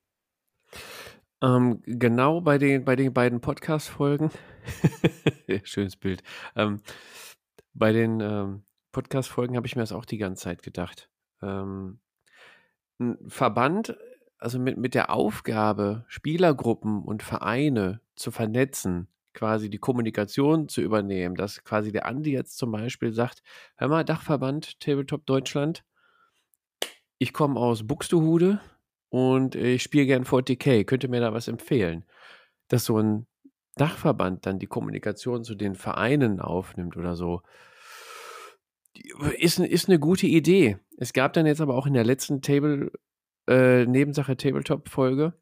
[1.43, 4.30] Ähm, genau bei den, bei den beiden Podcast-Folgen,
[5.64, 6.22] schönes Bild,
[6.57, 6.80] ähm,
[7.72, 11.09] bei den ähm, Podcast-Folgen habe ich mir das auch die ganze Zeit gedacht.
[11.41, 12.01] Ähm,
[13.01, 13.96] ein Verband,
[14.38, 21.34] also mit, mit der Aufgabe, Spielergruppen und Vereine zu vernetzen, quasi die Kommunikation zu übernehmen,
[21.34, 23.42] dass quasi der Andi jetzt zum Beispiel sagt,
[23.76, 25.84] hör mal, Dachverband Tabletop Deutschland,
[27.18, 28.61] ich komme aus Buxtehude,
[29.11, 30.84] und ich spiele gern 40k.
[30.84, 32.05] Könnt ihr mir da was empfehlen?
[32.68, 33.26] Dass so ein
[33.76, 37.42] Dachverband dann die Kommunikation zu den Vereinen aufnimmt oder so.
[39.38, 40.78] Ist, ist eine gute Idee.
[40.96, 42.92] Es gab dann jetzt aber auch in der letzten Table
[43.48, 45.32] äh, Nebensache Tabletop-Folge,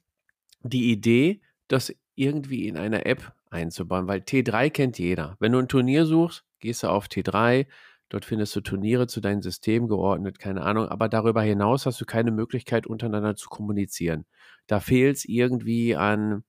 [0.63, 5.37] die Idee, das irgendwie in einer App einzubauen, weil T3 kennt jeder.
[5.41, 7.67] Wenn du ein Turnier suchst, gehst du auf T3,
[8.09, 12.05] dort findest du Turniere zu deinem System geordnet, keine Ahnung, aber darüber hinaus hast du
[12.05, 14.27] keine Möglichkeit, untereinander zu kommunizieren.
[14.67, 16.45] Da fehlt es irgendwie an,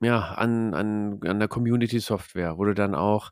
[0.00, 3.30] ja, an, an, an der Community-Software, wo du dann auch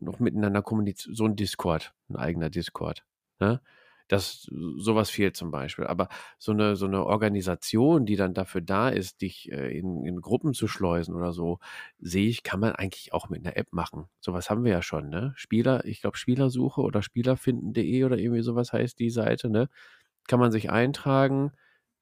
[0.00, 3.04] noch miteinander kommunizierst, so ein Discord, ein eigener Discord.
[3.40, 3.60] Ne?
[4.08, 5.86] Das, sowas fehlt zum Beispiel.
[5.86, 10.20] Aber so eine, so eine Organisation, die dann dafür da ist, dich äh, in, in
[10.20, 11.58] Gruppen zu schleusen oder so,
[11.98, 14.06] sehe ich, kann man eigentlich auch mit einer App machen.
[14.20, 15.32] Sowas haben wir ja schon, ne?
[15.36, 19.68] Spieler, ich glaube Spielersuche oder spielerfinden.de oder irgendwie sowas heißt die Seite, ne?
[20.28, 21.52] Kann man sich eintragen,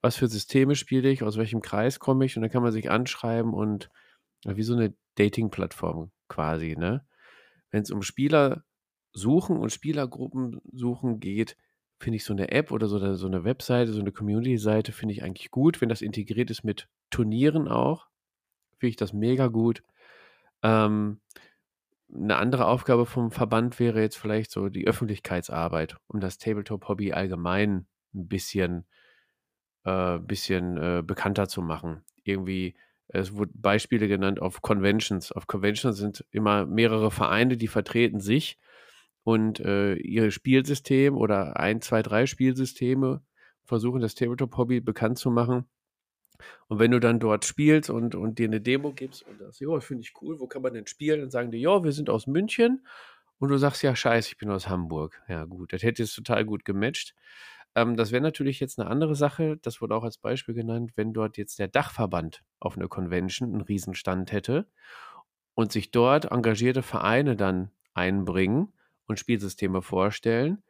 [0.02, 2.90] was für Systeme spiele ich, aus welchem Kreis komme ich und dann kann man sich
[2.90, 3.88] anschreiben und
[4.44, 7.06] wie so eine Dating-Plattform quasi, ne?
[7.74, 8.62] Wenn es um Spieler
[9.12, 11.56] suchen und Spielergruppen suchen geht,
[11.98, 15.12] finde ich so eine App oder so eine, so eine Webseite, so eine Community-Seite, finde
[15.12, 15.80] ich eigentlich gut.
[15.80, 18.06] Wenn das integriert ist mit Turnieren auch,
[18.78, 19.82] finde ich das mega gut.
[20.62, 21.20] Ähm,
[22.14, 27.88] eine andere Aufgabe vom Verband wäre jetzt vielleicht so die Öffentlichkeitsarbeit, um das Tabletop-Hobby allgemein
[28.14, 28.86] ein bisschen,
[29.82, 32.04] äh, bisschen äh, bekannter zu machen.
[32.22, 32.76] Irgendwie,
[33.08, 35.32] es wurden Beispiele genannt auf Conventions.
[35.32, 38.58] Auf Conventions sind immer mehrere Vereine, die vertreten sich
[39.22, 43.22] und äh, ihr Spielsystem oder ein, zwei, drei Spielsysteme
[43.64, 45.64] versuchen, das Tabletop-Hobby bekannt zu machen.
[46.68, 49.80] Und wenn du dann dort spielst und, und dir eine Demo gibst und sagst, ja,
[49.80, 51.20] finde ich cool, wo kann man denn spielen?
[51.20, 52.86] Dann sagen die, ja, wir sind aus München.
[53.38, 55.22] Und du sagst, ja, scheiße, ich bin aus Hamburg.
[55.28, 57.14] Ja, gut, das hätte jetzt total gut gematcht.
[57.74, 59.58] Ähm, das wäre natürlich jetzt eine andere Sache.
[59.62, 63.60] Das wurde auch als Beispiel genannt, wenn dort jetzt der Dachverband auf einer Convention einen
[63.62, 64.66] Riesenstand hätte
[65.54, 68.72] und sich dort engagierte Vereine dann einbringen
[69.06, 70.62] und Spielsysteme vorstellen,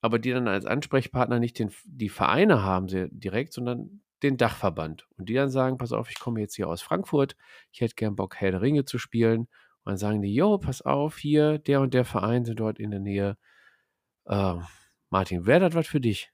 [0.00, 5.08] aber die dann als Ansprechpartner nicht den, die Vereine haben sie direkt, sondern den Dachverband.
[5.16, 7.36] Und die dann sagen, pass auf, ich komme jetzt hier aus Frankfurt,
[7.72, 9.40] ich hätte gern Bock, Herr der Ringe zu spielen.
[9.40, 12.90] Und dann sagen die, jo, pass auf, hier, der und der Verein sind dort in
[12.90, 13.36] der Nähe.
[14.26, 14.56] Äh,
[15.10, 16.30] Martin, wäre das was für dich?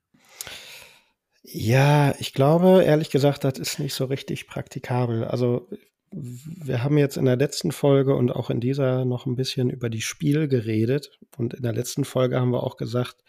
[1.43, 5.25] Ja, ich glaube, ehrlich gesagt, das ist nicht so richtig praktikabel.
[5.25, 5.69] Also
[6.11, 9.91] wir haben jetzt in der letzten Folge und auch in dieser noch ein bisschen über
[9.91, 11.19] die Spiel geredet.
[11.37, 13.23] Und in der letzten Folge haben wir auch gesagt,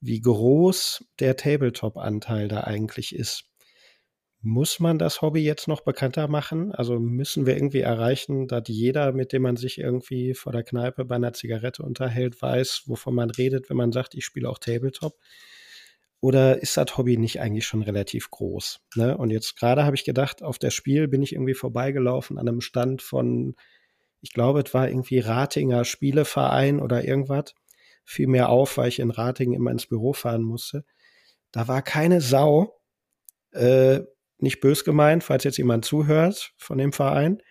[0.00, 3.44] wie groß der Tabletop-Anteil da eigentlich ist.
[4.40, 6.72] Muss man das Hobby jetzt noch bekannter machen?
[6.72, 11.04] Also müssen wir irgendwie erreichen, dass jeder, mit dem man sich irgendwie vor der Kneipe
[11.04, 15.16] bei einer Zigarette unterhält, weiß, wovon man redet, wenn man sagt, ich spiele auch Tabletop?
[16.22, 18.80] Oder ist das Hobby nicht eigentlich schon relativ groß?
[18.94, 19.16] Ne?
[19.18, 22.60] Und jetzt gerade habe ich gedacht, auf der Spiel bin ich irgendwie vorbeigelaufen an einem
[22.60, 23.56] Stand von,
[24.20, 27.54] ich glaube, es war irgendwie Ratinger Spieleverein oder irgendwas.
[28.04, 30.84] Fiel mir auf, weil ich in Ratingen immer ins Büro fahren musste.
[31.50, 32.80] Da war keine Sau,
[33.50, 34.02] äh,
[34.38, 37.42] nicht bös gemeint, falls jetzt jemand zuhört von dem Verein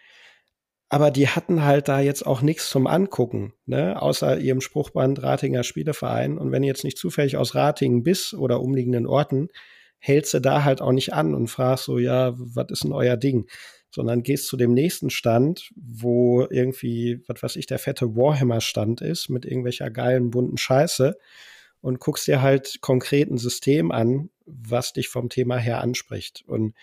[0.92, 4.02] aber die hatten halt da jetzt auch nichts zum Angucken, ne?
[4.02, 6.38] außer ihrem Spruchband Ratinger Spieleverein.
[6.38, 9.48] Und wenn jetzt nicht zufällig aus Ratingen bist oder umliegenden Orten,
[10.00, 13.16] hältst du da halt auch nicht an und fragst so, ja, was ist denn euer
[13.16, 13.48] Ding?
[13.90, 19.30] Sondern gehst zu dem nächsten Stand, wo irgendwie, was weiß ich, der fette Warhammer-Stand ist
[19.30, 21.18] mit irgendwelcher geilen bunten Scheiße
[21.80, 26.44] und guckst dir halt konkret ein System an, was dich vom Thema her anspricht.
[26.48, 26.74] Und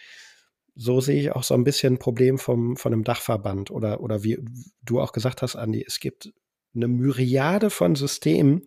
[0.80, 4.22] so sehe ich auch so ein bisschen ein Problem vom, von einem Dachverband oder, oder
[4.22, 4.38] wie
[4.84, 6.32] du auch gesagt hast, Andi, es gibt
[6.72, 8.64] eine Myriade von Systemen.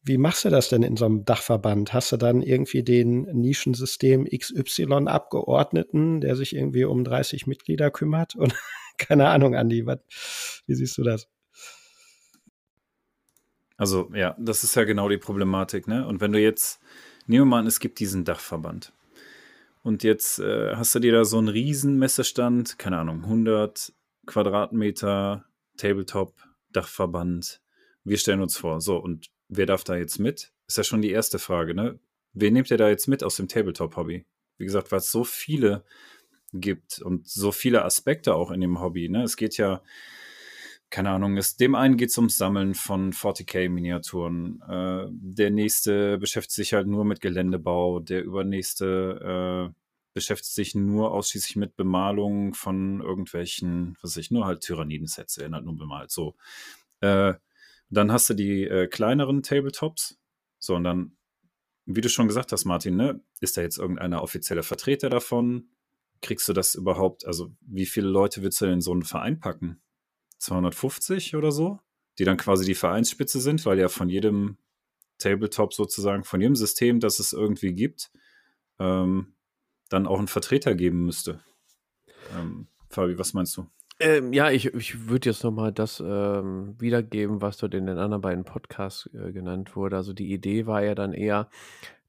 [0.00, 1.92] Wie machst du das denn in so einem Dachverband?
[1.92, 8.36] Hast du dann irgendwie den Nischensystem XY Abgeordneten, der sich irgendwie um 30 Mitglieder kümmert?
[8.36, 8.54] Und
[8.98, 9.98] keine Ahnung, Andi, was,
[10.68, 11.28] wie siehst du das?
[13.76, 16.06] Also ja, das ist ja genau die Problematik, ne?
[16.06, 16.80] Und wenn du jetzt,
[17.26, 18.92] nehmen wir mal an, es gibt diesen Dachverband.
[19.84, 23.92] Und jetzt äh, hast du dir da so einen riesen Messestand, keine Ahnung, 100
[24.24, 25.44] Quadratmeter,
[25.76, 26.42] Tabletop,
[26.72, 27.60] Dachverband.
[28.02, 30.52] Wir stellen uns vor, so, und wer darf da jetzt mit?
[30.66, 32.00] Ist ja schon die erste Frage, ne?
[32.32, 34.24] Wen nehmt ihr da jetzt mit aus dem Tabletop-Hobby?
[34.56, 35.84] Wie gesagt, weil es so viele
[36.54, 39.22] gibt und so viele Aspekte auch in dem Hobby, ne?
[39.22, 39.82] Es geht ja,
[40.94, 44.62] keine Ahnung, es, dem einen geht es ums Sammeln von 40k-Miniaturen.
[44.62, 47.98] Äh, der nächste beschäftigt sich halt nur mit Geländebau.
[47.98, 49.74] Der übernächste äh,
[50.12, 55.64] beschäftigt sich nur ausschließlich mit Bemalung von irgendwelchen, was weiß ich, nur halt Tyranniden-Sets, halt
[55.64, 56.12] nur bemalt.
[56.12, 56.36] So.
[57.00, 57.34] Äh,
[57.90, 60.16] dann hast du die äh, kleineren Tabletops.
[60.60, 61.16] So, und dann,
[61.86, 65.70] wie du schon gesagt hast, Martin, ne, ist da jetzt irgendeiner offizielle Vertreter davon?
[66.22, 69.80] Kriegst du das überhaupt, also wie viele Leute willst du in so einen Verein packen?
[70.44, 71.80] 250 oder so,
[72.18, 74.56] die dann quasi die Vereinsspitze sind, weil ja von jedem
[75.18, 78.10] Tabletop sozusagen, von jedem System, das es irgendwie gibt,
[78.78, 79.34] ähm,
[79.88, 81.40] dann auch einen Vertreter geben müsste.
[82.36, 83.66] Ähm, Fabi, was meinst du?
[84.00, 88.22] Ähm, ja, ich, ich würde jetzt nochmal das ähm, wiedergeben, was dort in den anderen
[88.22, 89.96] beiden Podcasts äh, genannt wurde.
[89.96, 91.48] Also die Idee war ja dann eher,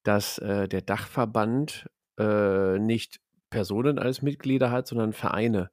[0.04, 1.88] dass äh, der Dachverband
[2.18, 3.22] äh, nicht
[3.52, 5.70] Personen als Mitglieder hat, sondern Vereine.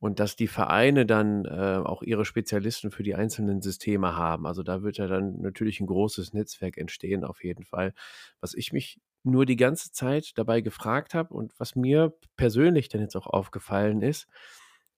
[0.00, 4.46] Und dass die Vereine dann äh, auch ihre Spezialisten für die einzelnen Systeme haben.
[4.46, 7.94] Also da wird ja dann natürlich ein großes Netzwerk entstehen, auf jeden Fall.
[8.40, 13.00] Was ich mich nur die ganze Zeit dabei gefragt habe und was mir persönlich dann
[13.00, 14.28] jetzt auch aufgefallen ist,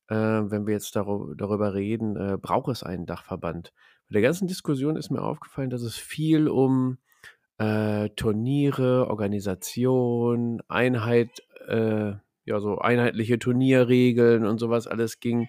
[0.09, 3.73] äh, wenn wir jetzt darüber, darüber reden, äh, braucht es einen Dachverband?
[4.09, 6.99] Bei der ganzen Diskussion ist mir aufgefallen, dass es viel um
[7.59, 12.15] äh, Turniere, Organisation, Einheit, äh,
[12.45, 15.49] ja, so einheitliche Turnierregeln und sowas alles ging.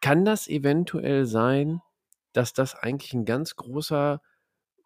[0.00, 1.80] Kann das eventuell sein,
[2.32, 4.20] dass das eigentlich ein ganz großer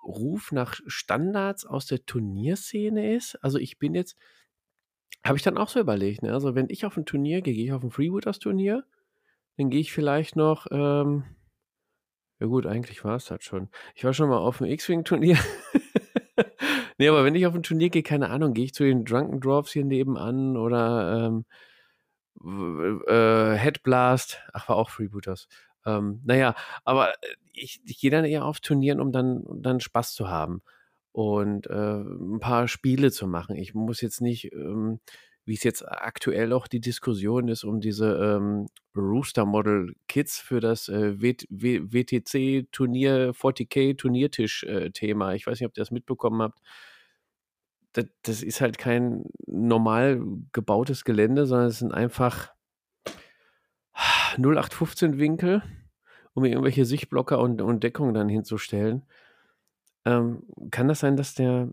[0.05, 3.37] Ruf nach Standards aus der Turnierszene ist?
[3.43, 4.17] Also ich bin jetzt,
[5.25, 6.33] habe ich dann auch so überlegt, ne?
[6.33, 8.85] Also wenn ich auf ein Turnier gehe, gehe ich auf ein Freebooters-Turnier,
[9.57, 11.25] dann gehe ich vielleicht noch, ähm,
[12.39, 13.69] ja gut, eigentlich war es das schon.
[13.97, 15.37] Ich war schon mal auf einem X-Wing-Turnier.
[16.99, 19.41] nee, aber wenn ich auf ein Turnier gehe, keine Ahnung, gehe ich zu den Drunken
[19.41, 21.45] Dwarfs hier nebenan oder ähm,
[23.07, 25.49] äh, Headblast, ach, war auch Freebooters.
[25.87, 26.55] Ähm, naja,
[26.85, 30.29] aber äh, ich, ich gehe dann eher auf Turnieren, um dann, um dann Spaß zu
[30.29, 30.63] haben
[31.13, 33.57] und äh, ein paar Spiele zu machen.
[33.57, 35.01] Ich muss jetzt nicht, ähm,
[35.49, 40.61] wie es jetzt aktuell auch die Diskussion ist, um diese ähm, Rooster Model Kits für
[40.61, 45.33] das äh, WTC Turnier, 40k Turniertisch-Thema.
[45.33, 46.59] Äh, ich weiß nicht, ob ihr das mitbekommen habt.
[47.95, 50.23] Das, das ist halt kein normal
[50.53, 52.53] gebautes Gelände, sondern es sind einfach
[54.37, 55.63] 0815 Winkel,
[56.35, 59.07] um irgendwelche Sichtblocker und, und Deckung dann hinzustellen.
[60.05, 61.71] Ähm, kann das sein, dass der,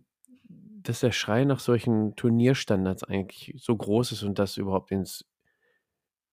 [0.87, 5.25] dass der Schrei nach solchen Turnierstandards eigentlich so groß ist und das überhaupt ins,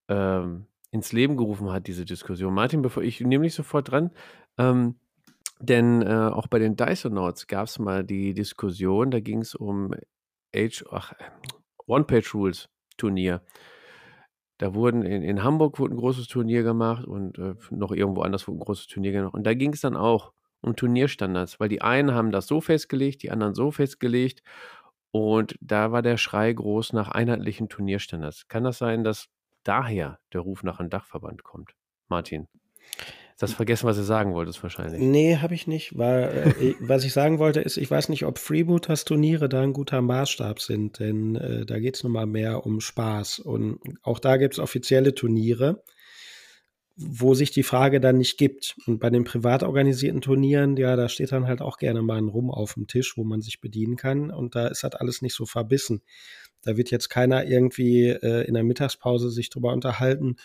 [0.08, 2.54] ähm, ins Leben gerufen hat, diese Diskussion?
[2.54, 4.10] Martin, bevor ich nehme dich sofort dran,
[4.58, 4.96] ähm,
[5.60, 9.94] denn äh, auch bei den Dysonauts gab es mal die Diskussion, da ging es um
[10.54, 11.12] Age, ach,
[11.86, 13.42] One-Page-Rules Turnier.
[14.58, 18.46] Da wurden in, in Hamburg wurde ein großes Turnier gemacht und äh, noch irgendwo anders
[18.46, 19.34] wurde ein großes Turnier gemacht.
[19.34, 20.32] Und da ging es dann auch
[20.62, 24.42] um Turnierstandards, weil die einen haben das so festgelegt, die anderen so festgelegt.
[25.10, 28.48] Und da war der Schrei groß nach einheitlichen Turnierstandards.
[28.48, 29.28] Kann das sein, dass
[29.64, 31.74] daher der Ruf nach einem Dachverband kommt?
[32.08, 32.48] Martin.
[33.38, 35.00] Das vergessen, was du sagen wolltest wahrscheinlich.
[35.00, 35.98] Nee, habe ich nicht.
[35.98, 39.72] War, äh, was ich sagen wollte, ist, ich weiß nicht, ob Freebooters Turniere da ein
[39.72, 43.40] guter Maßstab sind, denn äh, da geht es nun mal mehr um Spaß.
[43.40, 45.82] Und auch da gibt es offizielle Turniere,
[46.96, 48.76] wo sich die Frage dann nicht gibt.
[48.86, 52.28] Und bei den privat organisierten Turnieren, ja, da steht dann halt auch gerne mal ein
[52.28, 54.30] Rum auf dem Tisch, wo man sich bedienen kann.
[54.30, 56.02] Und da ist halt alles nicht so verbissen.
[56.62, 60.36] Da wird jetzt keiner irgendwie äh, in der Mittagspause sich drüber unterhalten,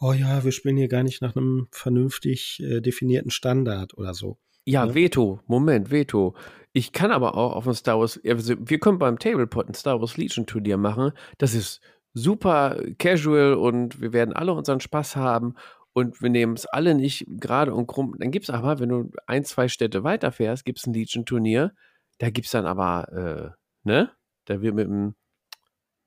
[0.00, 4.38] oh ja, wir spielen hier gar nicht nach einem vernünftig äh, definierten Standard oder so.
[4.64, 4.94] Ja, ne?
[4.94, 6.34] Veto, Moment, Veto.
[6.72, 10.00] Ich kann aber auch auf ein Star Wars, also wir können beim Tablepot ein Star
[10.00, 11.12] Wars Legion Turnier machen.
[11.38, 11.80] Das ist
[12.14, 15.54] super casual und wir werden alle unseren Spaß haben
[15.94, 18.16] und wir nehmen es alle nicht gerade und krumm.
[18.18, 21.72] Dann gibt es aber, wenn du ein, zwei Städte weiterfährst, gibt es ein Legion Turnier.
[22.18, 24.10] Da gibt es dann aber, äh, ne?
[24.44, 25.14] Da wird mit dem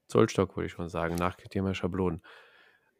[0.07, 2.21] Zollstock, würde ich schon sagen, nach Thema Schablonen.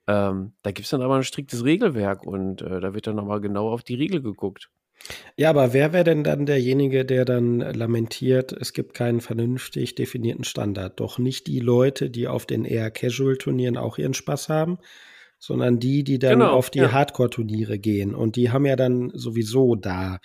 [0.08, 3.42] Ähm, da gibt es dann aber ein striktes Regelwerk und äh, da wird dann nochmal
[3.42, 4.70] genau auf die Regel geguckt.
[5.36, 10.44] Ja, aber wer wäre denn dann derjenige, der dann lamentiert, es gibt keinen vernünftig definierten
[10.44, 11.00] Standard?
[11.00, 14.80] Doch nicht die Leute, die auf den eher Casual-Turnieren auch ihren Spaß haben,
[15.40, 16.92] sondern die, die dann genau, auf die ja.
[16.92, 18.16] Hardcore-Turniere gehen.
[18.16, 20.20] Und die haben ja dann sowieso da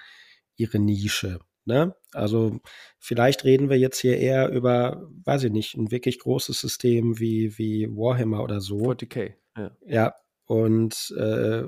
[0.57, 1.39] ihre Nische.
[1.65, 1.95] Ne?
[2.13, 2.61] Also
[2.99, 7.57] vielleicht reden wir jetzt hier eher über, weiß ich nicht, ein wirklich großes System wie,
[7.59, 8.79] wie Warhammer oder so.
[8.79, 9.35] 40k.
[9.57, 10.15] Ja, ja
[10.47, 11.63] und äh,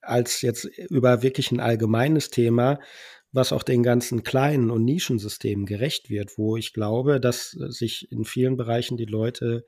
[0.00, 2.78] als jetzt über wirklich ein allgemeines Thema,
[3.32, 8.24] was auch den ganzen kleinen und Nischensystemen gerecht wird, wo ich glaube, dass sich in
[8.24, 9.66] vielen Bereichen die Leute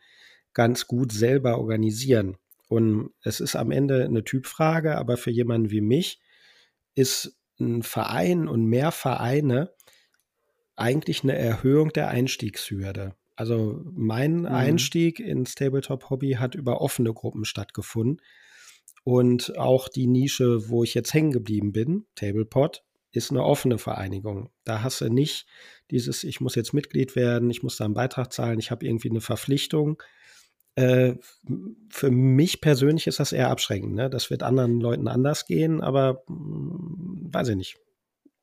[0.55, 2.37] ganz gut selber organisieren.
[2.69, 6.21] Und es ist am Ende eine Typfrage, aber für jemanden wie mich
[6.95, 9.73] ist ein Verein und mehr Vereine
[10.77, 13.15] eigentlich eine Erhöhung der Einstiegshürde.
[13.37, 14.47] Also mein mhm.
[14.47, 18.21] Einstieg ins Tabletop-Hobby hat über offene Gruppen stattgefunden.
[19.05, 24.51] Und auch die Nische, wo ich jetzt hängen geblieben bin, Tablepot, ist eine offene Vereinigung.
[24.65, 25.47] Da hast du nicht
[25.91, 29.11] dieses, ich muss jetzt Mitglied werden, ich muss da einen Beitrag zahlen, ich habe irgendwie
[29.11, 30.03] eine Verpflichtung.
[30.79, 31.17] Äh,
[31.91, 33.95] für mich persönlich ist das eher abschreckend.
[33.95, 34.09] Ne?
[34.09, 37.77] Das wird anderen Leuten anders gehen, aber mh, hm, weiß ich nicht.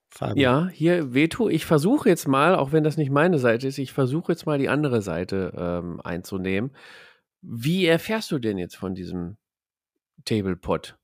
[0.09, 0.37] Fabian.
[0.37, 1.47] Ja, hier Veto.
[1.47, 4.57] Ich versuche jetzt mal, auch wenn das nicht meine Seite ist, ich versuche jetzt mal
[4.57, 6.71] die andere Seite ähm, einzunehmen.
[7.41, 9.37] Wie erfährst du denn jetzt von diesem
[10.25, 10.97] Tablepot?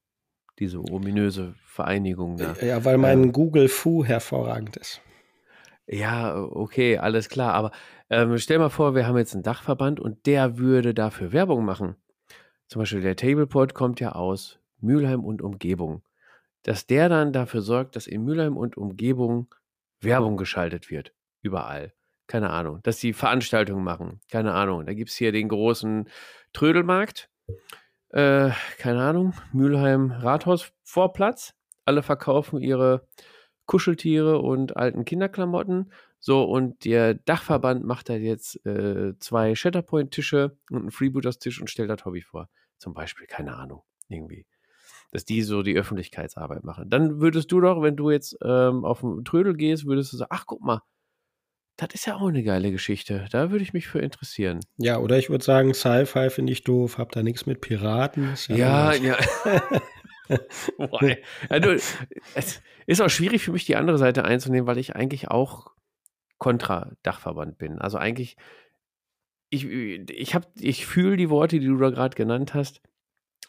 [0.60, 2.56] Diese ominöse Vereinigung da.
[2.62, 5.02] Ja, weil mein ähm, Google Fu hervorragend ist.
[5.92, 7.54] Ja, okay, alles klar.
[7.54, 7.72] Aber
[8.10, 11.98] ähm, stell mal vor, wir haben jetzt einen Dachverband und der würde dafür Werbung machen.
[12.68, 16.02] Zum Beispiel der Tablepot kommt ja aus Mülheim und Umgebung.
[16.64, 19.54] Dass der dann dafür sorgt, dass in Mülheim und Umgebung
[20.00, 21.14] Werbung geschaltet wird.
[21.42, 21.94] Überall.
[22.26, 22.80] Keine Ahnung.
[22.84, 24.22] Dass die Veranstaltungen machen.
[24.32, 24.86] Keine Ahnung.
[24.86, 26.08] Da gibt es hier den großen
[26.54, 27.30] Trödelmarkt.
[28.10, 29.34] Äh, keine Ahnung.
[29.52, 31.54] Mülheim Rathaus Vorplatz.
[31.84, 33.06] Alle verkaufen ihre
[33.72, 35.94] Kuscheltiere und alten Kinderklamotten.
[36.20, 41.90] So, und der Dachverband macht da jetzt äh, zwei Shatterpoint-Tische und einen Freebooters-Tisch und stellt
[41.90, 42.50] das Hobby vor.
[42.80, 44.46] Zum Beispiel, keine Ahnung, irgendwie.
[45.12, 46.90] Dass die so die Öffentlichkeitsarbeit machen.
[46.90, 50.32] Dann würdest du doch, wenn du jetzt ähm, auf den Trödel gehst, würdest du sagen,
[50.34, 50.82] ach guck mal,
[51.78, 53.26] das ist ja auch eine geile Geschichte.
[53.32, 54.60] Da würde ich mich für interessieren.
[54.80, 58.34] Ja, oder ich würde sagen, Sci-Fi finde ich doof, hab da nichts mit Piraten.
[58.50, 59.16] Ja, ja.
[59.16, 59.18] ja.
[61.50, 61.72] also,
[62.36, 65.72] es ist auch schwierig für mich, die andere Seite einzunehmen, weil ich eigentlich auch
[66.38, 67.80] kontra Dachverband bin.
[67.80, 68.36] Also eigentlich
[69.52, 72.82] ich, ich, ich fühle die Worte, die du da gerade genannt hast.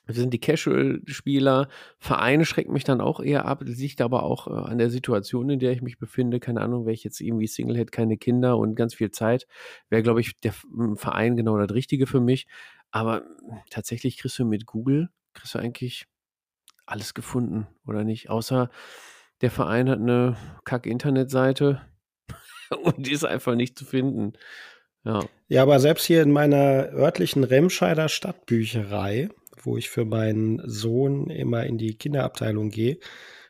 [0.05, 1.69] Wir sind die Casual-Spieler.
[2.01, 3.63] Vereine schrecken mich dann auch eher ab.
[3.65, 6.41] Das liegt aber auch äh, an der Situation, in der ich mich befinde.
[6.41, 9.47] Keine Ahnung, wäre ich jetzt irgendwie Single, hätte keine Kinder und ganz viel Zeit,
[9.91, 10.53] wäre, glaube ich, der
[10.97, 12.49] Verein genau das Richtige für mich.
[12.91, 13.23] Aber
[13.71, 16.07] tatsächlich kriegst du mit Google, kriegst du eigentlich
[16.87, 18.31] alles gefunden, oder nicht?
[18.31, 18.71] Außer
[19.41, 21.83] der Verein hat eine Kack-Internetseite
[22.83, 24.35] und die ist einfach nicht zu finden.
[25.05, 25.25] Ja.
[25.49, 29.31] ja, aber selbst hier in meiner örtlichen Remscheider Stadtbücherei,
[29.61, 32.99] wo ich für meinen Sohn immer in die Kinderabteilung gehe,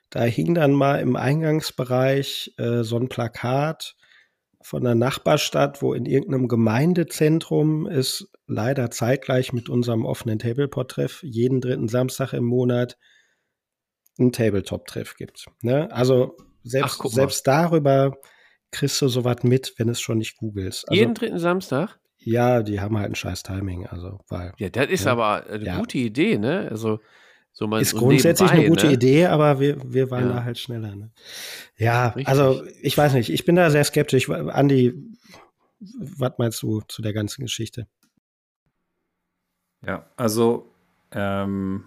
[0.08, 3.96] da hing dann mal im Eingangsbereich äh, so ein Plakat
[4.62, 11.60] von der Nachbarstadt, wo in irgendeinem Gemeindezentrum es leider zeitgleich mit unserem offenen Tabletop-Treff jeden
[11.60, 12.98] dritten Samstag im Monat
[14.22, 15.46] einen Tabletop-Treff gibt.
[15.60, 15.90] Ne?
[15.92, 18.16] Also selbst, Ach, selbst darüber
[18.70, 20.88] kriegst du sowas mit, wenn es schon nicht googelst.
[20.88, 21.98] Also, Jeden dritten Samstag?
[22.18, 23.86] Ja, die haben halt ein scheiß Timing.
[23.86, 25.78] Also, weil, ja, das ist ja, aber eine ja.
[25.78, 26.68] gute Idee, ne?
[26.70, 27.00] Also,
[27.52, 28.92] so mal ist grundsätzlich nebenbei, eine gute ne?
[28.94, 30.36] Idee, aber wir, wir waren ja.
[30.36, 30.96] da halt schneller.
[30.96, 31.10] Ne?
[31.76, 32.28] Ja, Richtig.
[32.28, 34.30] also ich weiß nicht, ich bin da sehr skeptisch.
[34.30, 34.94] Andi,
[35.80, 37.86] was meinst du zu der ganzen Geschichte?
[39.84, 40.72] Ja, also
[41.10, 41.84] ähm,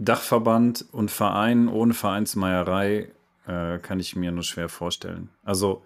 [0.00, 3.12] Dachverband und Verein ohne Vereinsmeierei
[3.46, 5.28] äh, kann ich mir nur schwer vorstellen.
[5.42, 5.84] Also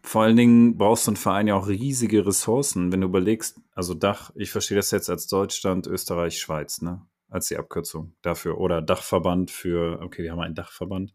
[0.00, 3.94] vor allen Dingen brauchst du ein Verein ja auch riesige Ressourcen, wenn du überlegst, also
[3.94, 7.04] Dach, ich verstehe das jetzt als Deutschland, Österreich, Schweiz, ne?
[7.30, 8.58] Als die Abkürzung dafür.
[8.58, 11.12] Oder Dachverband für, okay, wir haben einen Dachverband.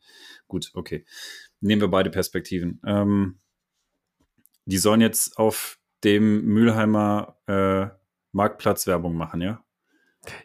[0.48, 1.06] Gut, okay.
[1.61, 2.82] Nehmen wir beide Perspektiven.
[2.86, 3.40] Ähm,
[4.65, 7.88] die sollen jetzt auf dem Mülheimer äh,
[8.34, 9.64] Marktplatz Werbung machen, ja?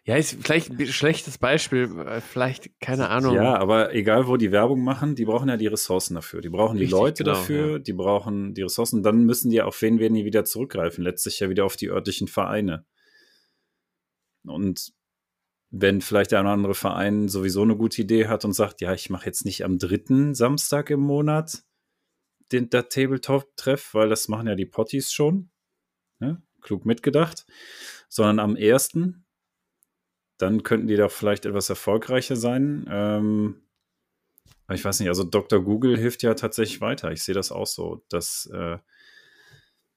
[0.04, 3.34] Ja, ist vielleicht ein schlechtes Beispiel, äh, vielleicht, keine Ahnung.
[3.34, 6.40] Ja, aber egal, wo die Werbung machen, die brauchen ja die Ressourcen dafür.
[6.40, 7.78] Die brauchen die Richtig, Leute genau, dafür, ja.
[7.78, 9.02] die brauchen die Ressourcen.
[9.02, 11.04] Dann müssen die auf wen werden die wieder zurückgreifen?
[11.04, 12.86] Letztlich ja wieder auf die örtlichen Vereine.
[14.44, 14.92] Und
[15.70, 18.94] wenn vielleicht der eine oder andere Verein sowieso eine gute Idee hat und sagt, ja,
[18.94, 21.62] ich mache jetzt nicht am dritten Samstag im Monat
[22.50, 25.50] den der Tabletop-Treff, weil das machen ja die Potties schon.
[26.18, 26.42] Ne?
[26.62, 27.46] Klug mitgedacht.
[28.08, 29.26] Sondern am ersten
[30.38, 32.86] dann könnten die doch vielleicht etwas erfolgreicher sein.
[32.90, 33.56] Ähm,
[34.72, 35.62] ich weiß nicht, also Dr.
[35.62, 37.10] Google hilft ja tatsächlich weiter.
[37.10, 38.04] Ich sehe das auch so.
[38.08, 38.78] Dass, äh,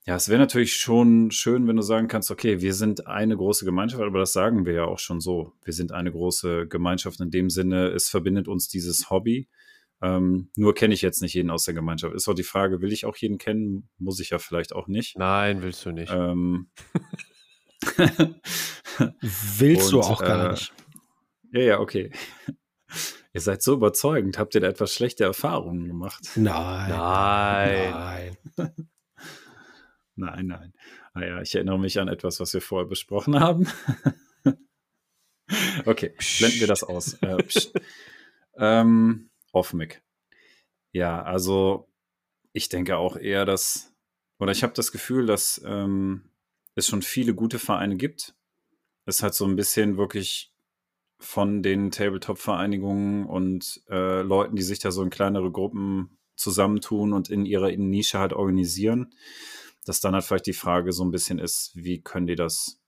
[0.06, 3.66] ja, es wäre natürlich schon schön, wenn du sagen kannst, okay, wir sind eine große
[3.66, 5.54] Gemeinschaft, aber das sagen wir ja auch schon so.
[5.64, 9.48] Wir sind eine große Gemeinschaft in dem Sinne, es verbindet uns dieses Hobby.
[10.02, 12.16] Ähm, nur kenne ich jetzt nicht jeden aus der Gemeinschaft.
[12.16, 13.90] Ist auch die Frage, will ich auch jeden kennen?
[14.00, 15.18] Muss ich ja vielleicht auch nicht.
[15.18, 16.12] Nein, willst du nicht.
[16.12, 16.72] Ähm,
[19.22, 20.74] Willst und, du auch gar äh, nicht.
[21.52, 22.12] Ja, ja, okay.
[23.34, 24.38] Ihr seid so überzeugend.
[24.38, 26.32] Habt ihr da etwas schlechte Erfahrungen gemacht?
[26.36, 26.90] Nein.
[26.90, 28.38] Nein.
[28.58, 28.76] Nein.
[30.16, 30.74] nein, nein.
[31.14, 33.68] Naja, ah ich erinnere mich an etwas, was wir vorher besprochen haben.
[35.86, 37.14] okay, blenden wir das aus.
[37.16, 37.38] Äh,
[38.58, 40.02] ähm, off Mic.
[40.94, 41.90] Ja, also
[42.54, 43.94] ich denke auch eher, dass,
[44.40, 46.31] oder ich habe das Gefühl, dass ähm,
[46.76, 48.36] es schon viele gute Vereine gibt.
[49.06, 50.54] Es hat so ein bisschen wirklich
[51.20, 57.30] von den Tabletop-Vereinigungen und äh, Leuten, die sich da so in kleinere Gruppen zusammentun und
[57.30, 59.14] in ihrer Nische halt organisieren,
[59.86, 62.80] dass dann halt vielleicht die Frage so ein bisschen ist, wie können die das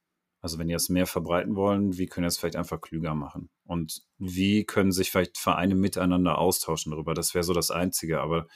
[0.41, 3.49] Also wenn die das mehr verbreiten wollen, wie können wir es vielleicht einfach klüger machen?
[3.65, 7.13] Und wie können sich vielleicht Vereine miteinander austauschen darüber?
[7.13, 8.19] Das wäre so das Einzige.
[8.21, 8.47] Aber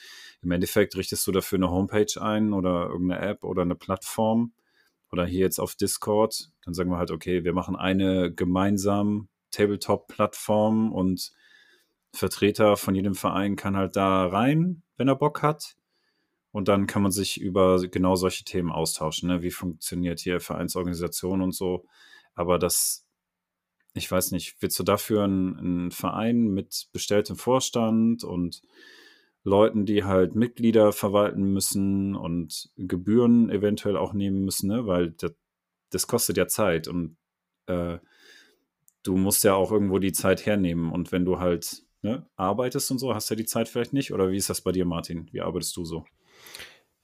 [0.42, 4.54] im Endeffekt richtest du dafür eine Homepage ein oder irgendeine App oder eine Plattform
[5.12, 6.52] oder hier jetzt auf Discord.
[6.64, 11.32] Dann sagen wir halt, okay, wir machen eine gemeinsam Tabletop-Plattform und
[12.14, 15.76] Vertreter von jedem Verein kann halt da rein, wenn er Bock hat.
[16.52, 19.30] Und dann kann man sich über genau solche Themen austauschen.
[19.30, 19.42] Ne?
[19.44, 21.86] Wie funktioniert hier Vereinsorganisation und so.
[22.34, 23.06] Aber das,
[23.94, 28.62] ich weiß nicht, willst du dafür einen, Verein mit bestelltem Vorstand und
[29.48, 34.86] Leuten, die halt Mitglieder verwalten müssen und Gebühren eventuell auch nehmen müssen, ne?
[34.88, 35.32] weil das,
[35.90, 37.16] das kostet ja Zeit und
[37.68, 37.98] äh,
[39.04, 40.92] du musst ja auch irgendwo die Zeit hernehmen.
[40.92, 44.12] Und wenn du halt ne, arbeitest und so, hast du ja die Zeit vielleicht nicht.
[44.12, 45.30] Oder wie ist das bei dir, Martin?
[45.32, 46.04] Wie arbeitest du so?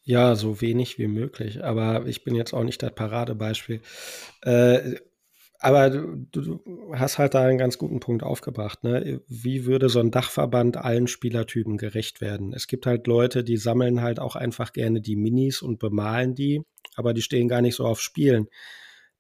[0.04, 1.64] Ja, so wenig wie möglich.
[1.64, 3.82] Aber ich bin jetzt auch nicht das Paradebeispiel.
[4.42, 4.98] Äh,
[5.64, 6.60] aber du, du,
[6.94, 8.84] hast halt da einen ganz guten Punkt aufgebracht.
[8.84, 9.22] Ne?
[9.28, 12.54] Wie würde so ein Dachverband allen Spielertypen gerecht werden?
[12.54, 16.62] Es gibt halt Leute, die sammeln halt auch einfach gerne die Minis und bemalen die,
[16.96, 18.48] aber die stehen gar nicht so auf Spielen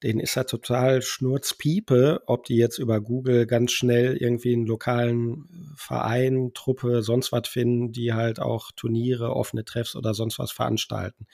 [0.04, 5.74] denen ist ja total Schnurzpiepe, ob die jetzt über Google ganz schnell irgendwie einen lokalen
[5.78, 11.26] Verein, Truppe, sonst was finden, die halt auch Turniere, offene Treffs oder sonst was veranstalten.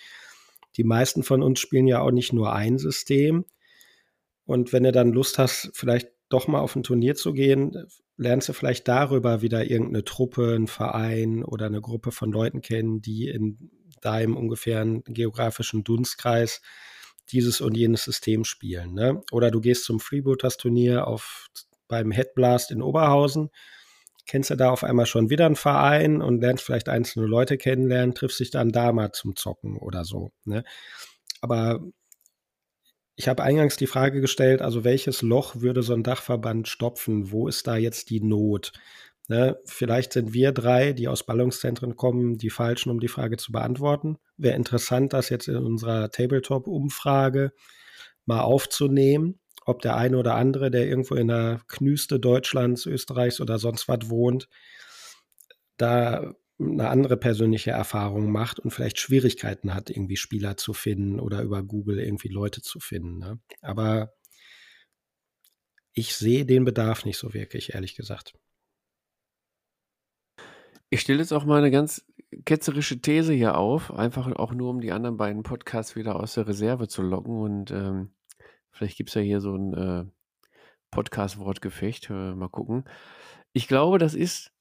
[0.77, 3.45] Die meisten von uns spielen ja auch nicht nur ein System.
[4.49, 7.85] Und wenn du dann Lust hast, vielleicht doch mal auf ein Turnier zu gehen,
[8.17, 12.99] lernst du vielleicht darüber wieder irgendeine Truppe, einen Verein oder eine Gruppe von Leuten kennen,
[12.99, 13.69] die in
[14.01, 16.61] deinem ungefähren geografischen Dunstkreis
[17.31, 18.95] dieses und jenes System spielen.
[18.95, 19.21] Ne?
[19.31, 21.49] Oder du gehst zum Freebooters-Turnier auf
[21.87, 23.51] beim Headblast in Oberhausen,
[24.25, 28.15] kennst du da auf einmal schon wieder einen Verein und lernst vielleicht einzelne Leute kennenlernen,
[28.15, 30.31] triffst dich dann da mal zum Zocken oder so.
[30.43, 30.63] Ne?
[31.39, 31.81] Aber
[33.19, 37.31] ich habe eingangs die Frage gestellt, also welches Loch würde so ein Dachverband stopfen?
[37.31, 38.71] Wo ist da jetzt die Not?
[39.27, 43.51] Ne, vielleicht sind wir drei, die aus Ballungszentren kommen, die Falschen, um die Frage zu
[43.51, 44.19] beantworten.
[44.37, 47.51] Wäre interessant, das jetzt in unserer Tabletop-Umfrage
[48.25, 53.59] mal aufzunehmen, ob der eine oder andere, der irgendwo in der Knüste Deutschlands, Österreichs oder
[53.59, 54.47] sonst was wohnt,
[55.75, 61.41] da eine andere persönliche Erfahrung macht und vielleicht Schwierigkeiten hat, irgendwie Spieler zu finden oder
[61.41, 63.17] über Google irgendwie Leute zu finden.
[63.17, 63.39] Ne?
[63.61, 64.13] Aber
[65.93, 68.33] ich sehe den Bedarf nicht so wirklich, ehrlich gesagt.
[70.89, 72.05] Ich stelle jetzt auch mal eine ganz
[72.45, 76.47] ketzerische These hier auf, einfach auch nur, um die anderen beiden Podcasts wieder aus der
[76.47, 77.39] Reserve zu locken.
[77.39, 78.11] Und ähm,
[78.71, 80.05] vielleicht gibt es ja hier so ein äh,
[80.91, 82.09] Podcast-Wortgefecht.
[82.09, 82.85] Äh, mal gucken.
[83.53, 84.51] Ich glaube, das ist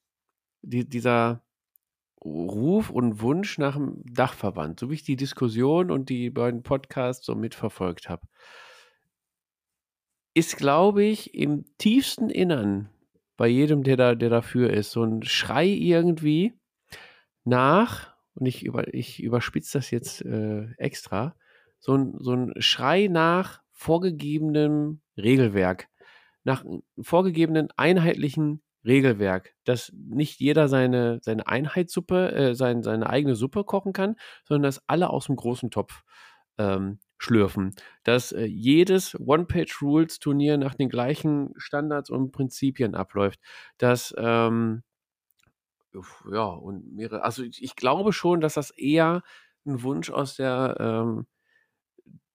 [0.63, 1.43] die, dieser
[2.25, 7.25] Ruf und Wunsch nach dem Dachverband, so wie ich die Diskussion und die beiden Podcasts
[7.25, 8.27] so mitverfolgt habe,
[10.35, 12.91] ist, glaube ich, im tiefsten Innern
[13.37, 16.55] bei jedem, der da, der dafür ist, so ein Schrei irgendwie
[17.45, 21.35] nach, und ich, über, ich überspitze das jetzt äh, extra,
[21.81, 25.89] so ein, so ein Schrei nach vorgegebenem Regelwerk,
[26.45, 26.65] nach
[27.01, 33.93] vorgegebenen einheitlichen Regelwerk, dass nicht jeder seine, seine Einheitssuppe, äh, sein, seine eigene Suppe kochen
[33.93, 36.03] kann, sondern dass alle aus dem großen Topf
[36.59, 37.75] ähm, schlürfen.
[38.03, 43.41] Dass äh, jedes One-Page-Rules-Turnier nach den gleichen Standards und Prinzipien abläuft.
[43.77, 44.83] Dass, ähm,
[46.31, 49.23] ja, und mehrere, also ich, glaube schon, dass das eher
[49.67, 51.27] ein Wunsch aus der ähm,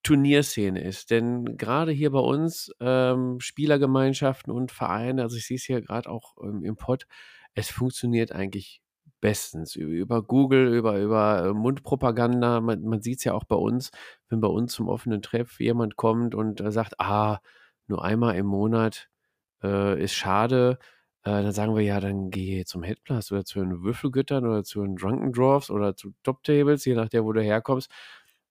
[0.04, 1.12] Turnierszene ist.
[1.12, 6.10] Denn gerade hier bei uns, ähm, Spielergemeinschaften und Vereine, also ich sehe es hier gerade
[6.10, 7.08] auch ähm, im Pod,
[7.56, 8.82] es funktioniert eigentlich
[9.22, 9.76] bestens.
[9.78, 12.60] Über Google, über, über äh, Mundpropaganda.
[12.62, 13.92] Man, man sieht es ja auch bei uns,
[14.30, 17.40] wenn bei uns zum offenen Treff jemand kommt und äh, sagt, ah,
[17.88, 19.10] nur einmal im Monat
[19.64, 20.78] äh, ist schade.
[21.24, 24.82] Äh, dann sagen wir, ja, dann gehe zum Headblast oder zu den Würfelgöttern oder zu
[24.84, 27.90] den Drunken Dwarfs oder zu Top Tables, je nachdem, wo du herkommst.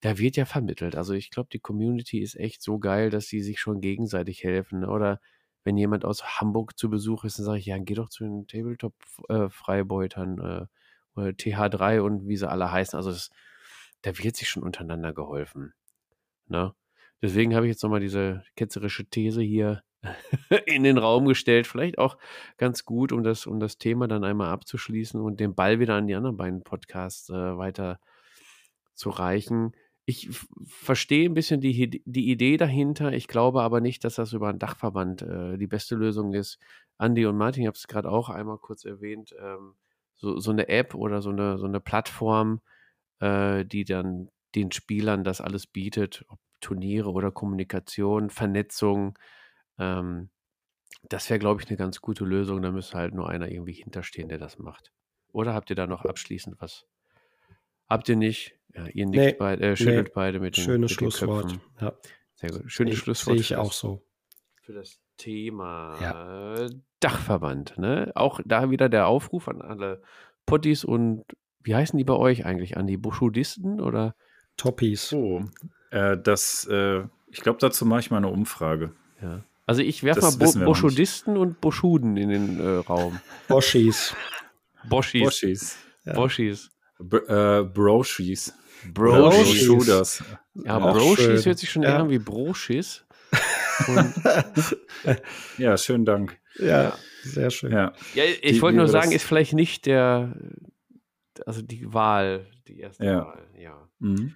[0.02, 0.96] Da wird ja vermittelt.
[0.96, 4.80] Also ich glaube, die Community ist echt so geil, dass sie sich schon gegenseitig helfen.
[4.80, 4.90] Ne?
[4.90, 5.20] Oder
[5.62, 8.48] wenn jemand aus Hamburg zu Besuch ist, dann sage ich, ja, geh doch zu den
[8.48, 10.66] Tabletop-Freibeutern äh,
[11.14, 12.96] oder TH3 und wie sie alle heißen.
[12.96, 13.30] Also das,
[14.02, 15.72] da wird sich schon untereinander geholfen.
[16.48, 16.74] Ne?
[17.22, 19.84] Deswegen habe ich jetzt nochmal diese ketzerische These hier
[20.66, 21.68] in den Raum gestellt.
[21.68, 22.18] Vielleicht auch
[22.56, 26.08] ganz gut, um das, um das Thema dann einmal abzuschließen und den Ball wieder an
[26.08, 28.00] die anderen beiden Podcasts äh, weiter
[28.94, 30.28] zu reichen ich
[30.66, 33.12] verstehe ein bisschen die, die Idee dahinter.
[33.12, 36.58] Ich glaube aber nicht, dass das über einen Dachverband äh, die beste Lösung ist.
[36.98, 39.74] Andi und Martin, ich habe es gerade auch einmal kurz erwähnt, ähm,
[40.14, 42.60] so, so eine App oder so eine, so eine Plattform,
[43.20, 49.18] äh, die dann den Spielern das alles bietet, ob Turniere oder Kommunikation, Vernetzung.
[49.78, 50.30] Ähm,
[51.02, 52.62] das wäre, glaube ich, eine ganz gute Lösung.
[52.62, 54.92] Da müsste halt nur einer irgendwie hinterstehen, der das macht.
[55.32, 56.86] Oder habt ihr da noch abschließend was?
[57.88, 58.58] Habt ihr nicht?
[58.74, 60.12] Ja, ihr nickt nee, beid, äh, schüttelt nee.
[60.14, 61.58] beide mit den Schönes mit Schlusswort.
[61.80, 61.92] Ja.
[62.34, 62.62] Sehr gut.
[62.66, 63.36] Schönes Schlusswort.
[63.36, 64.02] Sehe ich auch so.
[64.62, 66.66] Für das Thema ja.
[67.00, 67.78] Dachverband.
[67.78, 68.12] Ne?
[68.14, 70.02] Auch da wieder der Aufruf an alle
[70.46, 71.24] Potties und
[71.62, 72.76] wie heißen die bei euch eigentlich?
[72.76, 74.14] An die Buschudisten oder?
[74.56, 75.12] Toppies.
[75.12, 75.44] Oh,
[75.90, 78.92] äh, das, äh, ich glaube, dazu mache ich mal eine Umfrage.
[79.20, 79.44] Ja.
[79.66, 83.20] Also ich werfe mal Bo Boschudisten und Boschuden in den äh, Raum.
[83.48, 84.14] Boschis.
[84.88, 85.22] Boschis.
[85.22, 85.78] Boschis.
[86.04, 86.14] Ja.
[86.14, 86.70] Boschis.
[86.98, 88.54] B äh, Broschis.
[88.92, 90.24] Broschis.
[90.54, 91.98] Ja, Broschis hört sich schon ja.
[91.98, 93.04] an wie Broschis.
[95.58, 96.38] ja, schönen Dank.
[96.58, 97.72] Ja, sehr schön.
[97.72, 100.36] Ja, ja ich wollte nur sagen, ist vielleicht nicht der,
[101.46, 103.24] also die Wahl, die erste ja.
[103.24, 103.88] Wahl, ja.
[103.98, 104.34] Mhm.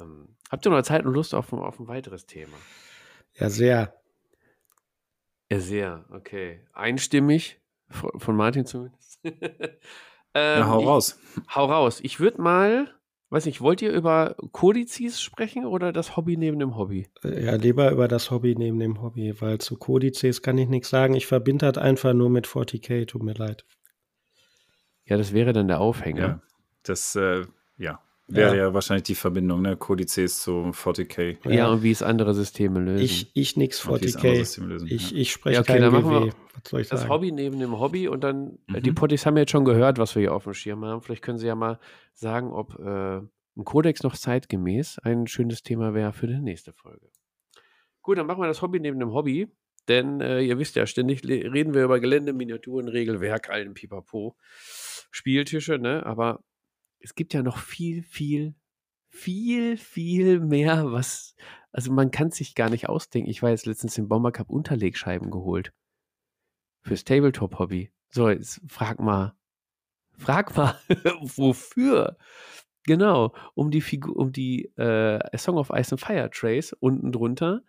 [0.00, 2.56] Ähm, habt ihr noch Zeit und Lust auf, auf ein weiteres Thema?
[3.34, 3.94] Ja, sehr.
[5.50, 6.64] Ja, sehr, okay.
[6.72, 9.20] Einstimmig, von Martin zumindest.
[9.24, 9.38] ähm,
[10.34, 11.18] ja, hau raus.
[11.36, 12.00] Ich, hau raus.
[12.02, 12.94] Ich würde mal,
[13.32, 17.08] weiß nicht, wollt ihr über Kodizes sprechen oder das Hobby neben dem Hobby?
[17.24, 20.90] Äh, ja, lieber über das Hobby neben dem Hobby, weil zu Kodizes kann ich nichts
[20.90, 21.14] sagen.
[21.14, 23.64] Ich verbinde das einfach nur mit 40k, tut mir leid.
[25.06, 26.20] Ja, das wäre dann der Aufhänger.
[26.20, 26.42] Ja,
[26.82, 27.46] das, äh,
[27.78, 28.64] ja, Wäre ja.
[28.64, 28.74] ja.
[28.74, 29.76] wahrscheinlich die Verbindung, ne?
[29.76, 31.38] Codices zu 40k.
[31.44, 33.04] Ja, ja, und wie es andere Systeme lösen.
[33.04, 34.84] Ich, ich nix 40k.
[34.86, 35.16] Ich, ja.
[35.18, 37.12] ich spreche ja, okay, kein dann machen wir Was soll ich das sagen?
[37.12, 38.82] Hobby neben dem Hobby und dann, äh, mhm.
[38.82, 41.02] die Potties haben jetzt schon gehört, was wir hier auf dem Schirm haben.
[41.02, 41.78] Vielleicht können sie ja mal
[42.14, 47.08] sagen, ob äh, ein Kodex noch zeitgemäß ein schönes Thema wäre für die nächste Folge.
[48.00, 49.48] Gut, dann machen wir das Hobby neben dem Hobby.
[49.88, 54.36] Denn äh, ihr wisst ja, ständig reden wir über Gelände, Miniaturen, Regelwerk, allen Pipapo,
[55.10, 56.06] Spieltische, ne?
[56.06, 56.44] Aber
[57.02, 58.54] es gibt ja noch viel, viel,
[59.08, 61.34] viel, viel mehr, was,
[61.72, 63.30] also man kann sich gar nicht ausdenken.
[63.30, 65.72] Ich war jetzt letztens im Bomber Cup Unterlegscheiben geholt.
[66.82, 67.92] Fürs Tabletop-Hobby.
[68.10, 69.34] So, jetzt frag mal,
[70.12, 70.78] frag mal,
[71.20, 72.16] wofür?
[72.84, 77.62] Genau, um die Figur, um die äh, Song of Ice and Fire Trace unten drunter,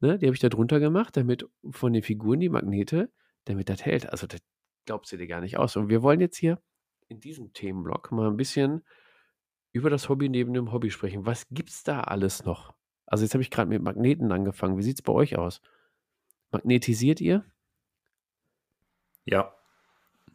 [0.00, 3.12] ne, die habe ich da drunter gemacht, damit von den Figuren die Magnete,
[3.44, 4.08] damit das hält.
[4.08, 4.40] Also das
[4.86, 5.76] glaubst du dir gar nicht aus.
[5.76, 6.58] Und wir wollen jetzt hier
[7.08, 8.82] in diesem Themenblock mal ein bisschen
[9.72, 11.26] über das Hobby neben dem Hobby sprechen.
[11.26, 12.74] Was gibt's da alles noch?
[13.06, 14.78] Also jetzt habe ich gerade mit Magneten angefangen.
[14.78, 15.60] Wie sieht es bei euch aus?
[16.52, 17.44] Magnetisiert ihr?
[19.24, 19.54] Ja,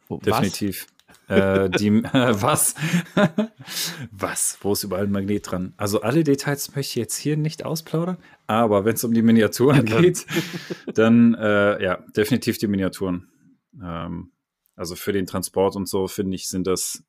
[0.08, 0.86] oh, definitiv.
[1.28, 2.02] äh, die, äh,
[2.42, 2.74] was?
[4.10, 4.58] was?
[4.60, 5.74] Wo ist überall ein Magnet dran?
[5.76, 9.84] Also alle Details möchte ich jetzt hier nicht ausplaudern, aber wenn es um die Miniaturen
[9.86, 10.26] geht,
[10.94, 13.28] dann äh, ja, definitiv die Miniaturen.
[13.82, 14.32] Ähm,
[14.80, 17.04] also für den Transport und so, finde ich, sind das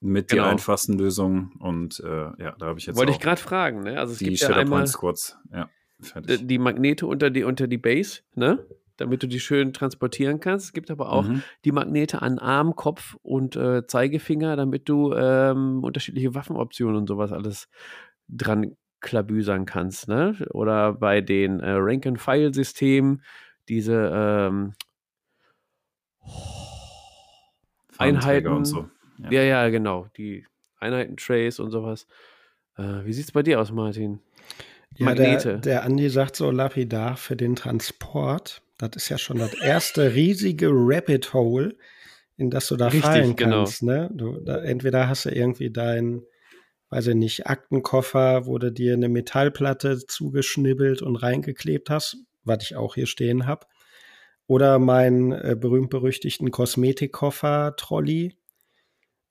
[0.00, 0.44] mit genau.
[0.44, 1.52] die einfachsten Lösungen.
[1.58, 2.96] Und äh, ja, da habe ich jetzt.
[2.96, 3.98] Wollte ich gerade fragen, ne?
[3.98, 5.68] Also es die gibt ja einmal Squads, ja.
[6.00, 6.48] Fertig.
[6.48, 8.66] Die Magnete unter die, unter die Base, ne?
[8.96, 10.66] Damit du die schön transportieren kannst.
[10.66, 11.42] Es gibt aber auch mhm.
[11.66, 17.32] die Magnete an Arm, Kopf und äh, Zeigefinger, damit du ähm, unterschiedliche Waffenoptionen und sowas
[17.32, 17.68] alles
[18.28, 20.36] dran klabüsern kannst, ne?
[20.52, 23.22] Oder bei den äh, Rank-and-File-Systemen
[23.68, 24.72] diese ähm,
[26.20, 26.64] oh,
[27.98, 28.48] Einheiten.
[28.48, 28.88] Und so.
[29.18, 29.30] Ja.
[29.30, 30.08] ja, ja, genau.
[30.16, 30.46] Die
[30.78, 32.06] Einheiten-Trace und sowas.
[32.76, 34.20] Äh, wie sieht es bei dir aus, Martin?
[34.96, 35.52] Ja, Magnete.
[35.52, 38.62] Der, der Andi sagt so lapidar für den Transport.
[38.78, 41.76] Das ist ja schon das erste riesige Rabbit Hole,
[42.36, 43.58] in das du da Richtig, fallen genau.
[43.58, 43.80] kannst.
[43.80, 43.92] Genau.
[43.92, 44.10] Ne?
[44.12, 46.22] Du, da, entweder hast du irgendwie deinen,
[46.90, 52.76] weiß ich nicht, Aktenkoffer, wo du dir eine Metallplatte zugeschnibbelt und reingeklebt hast, was ich
[52.76, 53.66] auch hier stehen habe.
[54.46, 58.36] Oder meinen äh, berühmt-berüchtigten Kosmetikkoffer-Trolley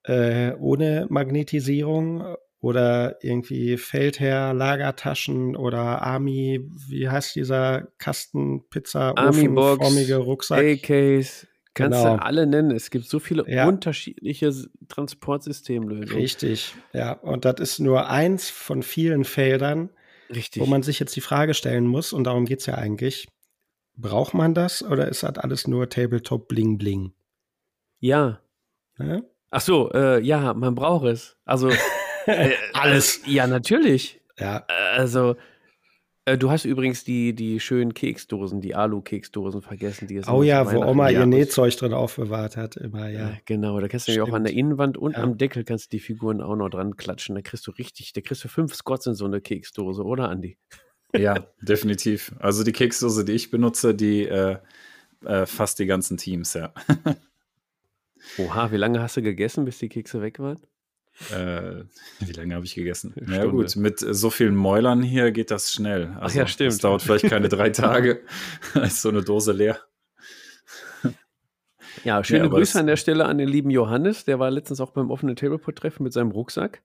[0.04, 10.16] äh, ohne Magnetisierung oder irgendwie Feldherr, Lagertaschen oder Army, wie heißt dieser Kasten, Pizza, Ofenformige
[10.16, 10.60] Rucksack?
[10.60, 12.16] AKs, kannst genau.
[12.16, 12.72] du alle nennen.
[12.72, 13.68] Es gibt so viele ja.
[13.68, 14.54] unterschiedliche
[14.88, 16.22] Transportsystemlösungen.
[16.22, 17.14] Richtig, ja.
[17.14, 19.90] Und das ist nur eins von vielen Feldern,
[20.34, 20.62] Richtig.
[20.62, 23.28] wo man sich jetzt die Frage stellen muss, und darum geht es ja eigentlich.
[23.96, 27.14] Braucht man das oder ist das alles nur Tabletop Bling Bling?
[28.00, 28.40] Ja.
[28.98, 29.22] ja?
[29.52, 31.38] Ach so, äh, ja, man braucht es.
[31.46, 31.70] Also
[32.26, 33.20] äh, alles.
[33.28, 34.20] Äh, ja, natürlich.
[34.38, 34.66] Ja.
[34.96, 35.36] Also
[36.26, 40.08] äh, du hast übrigens die, die schönen Keksdosen, die Alu-Keksdosen vergessen.
[40.08, 43.30] Die oh ja, wo Oma ihr Nähzeug drin aufbewahrt hat, immer, ja.
[43.30, 45.24] ja genau, da kannst du nämlich auch an der Innenwand und ja.
[45.24, 47.36] am Deckel kannst du die Figuren auch noch dran klatschen.
[47.36, 50.58] Da kriegst du richtig, da kriegst du fünf Squats in so eine Keksdose, oder Andi?
[51.16, 52.34] Ja, definitiv.
[52.40, 54.58] Also die Keksdose, die ich benutze, die äh,
[55.24, 56.74] äh, fast die ganzen Teams, ja.
[58.38, 60.60] Oha, wie lange hast du gegessen, bis die Kekse weg waren?
[61.32, 61.84] Äh,
[62.20, 63.14] wie lange habe ich gegessen?
[63.16, 66.08] Na ja, gut, mit so vielen Mäulern hier geht das schnell.
[66.20, 66.72] Also, Ach ja, stimmt.
[66.72, 68.22] Es dauert vielleicht keine drei Tage.
[68.84, 69.80] ist so eine Dose leer.
[72.04, 74.26] Ja, schöne ja, Grüße an der Stelle an den lieben Johannes.
[74.26, 76.82] Der war letztens auch beim offenen Tableport-Treffen mit seinem Rucksack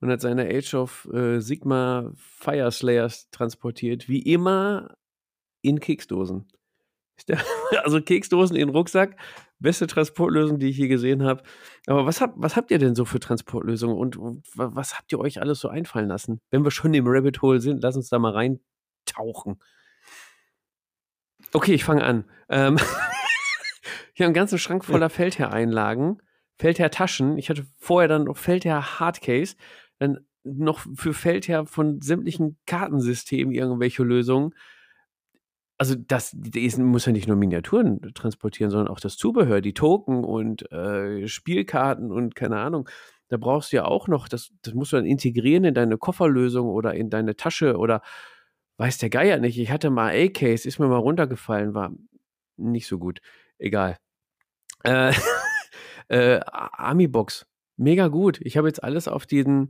[0.00, 4.08] und hat seine Age of äh, Sigma Fire Slayers transportiert.
[4.08, 4.96] Wie immer
[5.62, 6.46] in Keksdosen.
[7.82, 9.16] Also Keksdosen in Rucksack,
[9.58, 11.42] beste Transportlösung, die ich je gesehen habe.
[11.86, 14.16] Aber was, hab, was habt ihr denn so für Transportlösungen und
[14.54, 16.40] was habt ihr euch alles so einfallen lassen?
[16.50, 19.60] Wenn wir schon im Rabbit Hole sind, lass uns da mal reintauchen.
[21.52, 22.24] Okay, ich fange an.
[22.48, 22.76] Ähm
[24.14, 26.22] ich habe einen ganzen Schrank voller Feldherr-Einlagen,
[26.56, 27.38] Feldherr-Taschen.
[27.38, 29.56] Ich hatte vorher dann noch Feldherr-Hardcase,
[29.98, 34.54] dann noch für Feldherr von sämtlichen Kartensystemen irgendwelche Lösungen
[35.78, 40.24] also das, das muss ja nicht nur Miniaturen transportieren, sondern auch das Zubehör, die Token
[40.24, 42.88] und äh, Spielkarten und keine Ahnung.
[43.28, 46.68] Da brauchst du ja auch noch, das, das musst du dann integrieren in deine Kofferlösung
[46.68, 48.02] oder in deine Tasche oder
[48.78, 49.58] weiß der Geier nicht.
[49.58, 51.92] Ich hatte mal A-Case, ist mir mal runtergefallen, war
[52.56, 53.20] nicht so gut.
[53.58, 53.98] Egal.
[54.82, 55.12] Äh,
[56.08, 57.46] äh, Army-Box,
[57.76, 58.40] mega gut.
[58.42, 59.68] Ich habe jetzt alles auf den,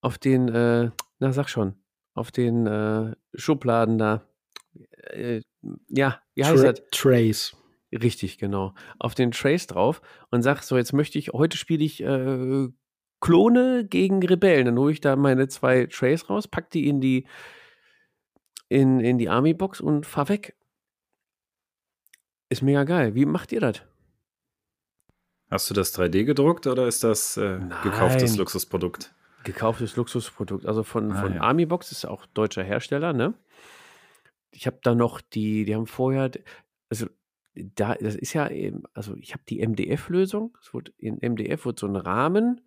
[0.00, 1.74] auf den, äh, na sag schon,
[2.14, 4.26] auf den äh, Schubladen da
[5.12, 5.42] äh,
[5.88, 6.82] ja, wie heißt Tra das?
[6.90, 7.56] Trace.
[7.92, 8.74] Richtig, genau.
[8.98, 10.00] Auf den Trace drauf
[10.30, 12.68] und sag so, jetzt möchte ich, heute spiele ich äh,
[13.20, 14.66] Klone gegen Rebellen.
[14.66, 17.26] Dann hole ich da meine zwei Trays raus, pack die in die
[18.68, 20.56] in, in die Army-Box und fahr weg.
[22.48, 23.16] Ist mega geil.
[23.16, 23.82] Wie macht ihr das?
[25.50, 29.12] Hast du das 3D gedruckt oder ist das äh, gekauftes Luxusprodukt?
[29.44, 30.66] Gekauftes Luxusprodukt.
[30.66, 31.40] Also von, ah, von ja.
[31.40, 33.34] Army-Box ist auch deutscher Hersteller, ne?
[34.50, 36.30] ich habe da noch die, die haben vorher,
[36.88, 37.06] also
[37.54, 40.56] da, das ist ja eben, also ich habe die MDF-Lösung.
[40.98, 42.60] In MDF wurde so ein Rahmen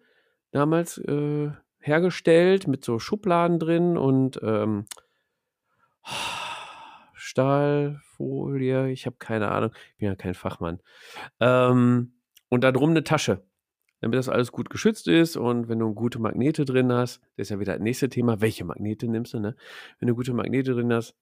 [0.52, 4.86] damals äh, hergestellt mit so Schubladen drin und ähm,
[7.14, 10.80] Stahlfolie, ich habe keine Ahnung, ich bin ja kein Fachmann.
[11.40, 12.14] Ähm,
[12.50, 13.45] und da drum eine Tasche,
[14.04, 17.50] damit das alles gut geschützt ist und wenn du gute Magnete drin hast, das ist
[17.52, 19.56] ja wieder das nächste Thema, welche Magnete nimmst du, ne?
[20.00, 21.16] Wenn du gute Magnete drin hast,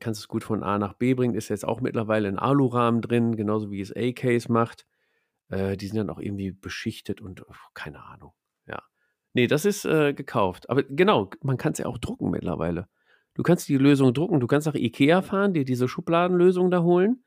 [0.00, 1.36] kannst es gut von A nach B bringen.
[1.36, 4.84] Ist jetzt auch mittlerweile ein Alurahmen drin, genauso wie es A-Case macht.
[5.48, 8.32] Äh, die sind dann auch irgendwie beschichtet und oh, keine Ahnung.
[8.66, 8.82] Ja.
[9.32, 10.70] Nee, das ist äh, gekauft.
[10.70, 12.88] Aber genau, man kann es ja auch drucken mittlerweile.
[13.34, 14.40] Du kannst die Lösung drucken.
[14.40, 17.22] Du kannst nach Ikea fahren, dir diese Schubladenlösung da holen.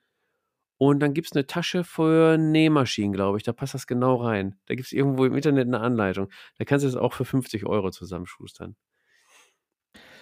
[0.78, 3.44] Und dann gibt es eine Tasche für Nähmaschinen, glaube ich.
[3.44, 4.60] Da passt das genau rein.
[4.66, 6.30] Da gibt es irgendwo im Internet eine Anleitung.
[6.58, 8.76] Da kannst du es auch für 50 Euro zusammenschustern.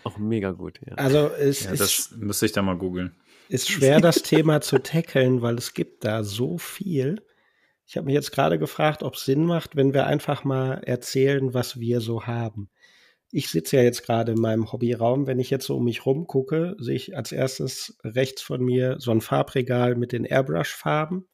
[0.04, 0.96] Auch mega gut, ja.
[0.96, 3.16] Also es ja, ist, das müsste ich da mal googeln.
[3.50, 7.26] Ist schwer, das Thema zu tackeln, weil es gibt da so viel.
[7.86, 11.54] Ich habe mich jetzt gerade gefragt, ob es Sinn macht, wenn wir einfach mal erzählen,
[11.54, 12.70] was wir so haben.
[13.36, 15.26] Ich sitze ja jetzt gerade in meinem Hobbyraum.
[15.26, 18.98] Wenn ich jetzt so um mich rum gucke, sehe ich als erstes rechts von mir
[19.00, 21.28] so ein Farbregal mit den Airbrush-Farben,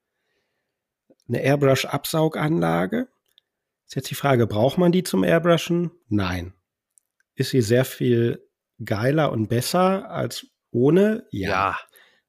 [1.28, 3.10] eine Airbrush-Absauganlage.
[3.86, 5.92] Ist jetzt die Frage, braucht man die zum Airbrushen?
[6.08, 6.54] Nein.
[7.36, 8.48] Ist sie sehr viel
[8.82, 11.28] geiler und besser als ohne?
[11.32, 11.50] Ja.
[11.50, 11.80] ja.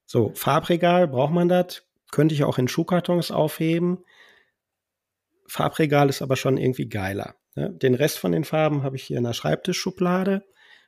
[0.05, 1.85] So, Farbregal, braucht man das?
[2.11, 4.05] Könnte ich auch in Schuhkartons aufheben.
[5.47, 7.37] Farbregal ist aber schon irgendwie geiler.
[7.55, 7.70] Ne?
[7.70, 10.44] Den Rest von den Farben habe ich hier in der Schreibtischschublade.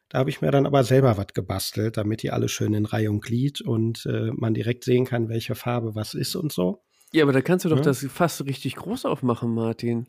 [0.08, 3.10] Da habe ich mir dann aber selber was gebastelt, damit die alle schön in Reihe
[3.10, 6.82] und Glied und äh, man direkt sehen kann, welche Farbe was ist und so.
[7.12, 7.82] Ja, aber da kannst du doch ja.
[7.82, 10.06] das fast richtig groß aufmachen, Martin.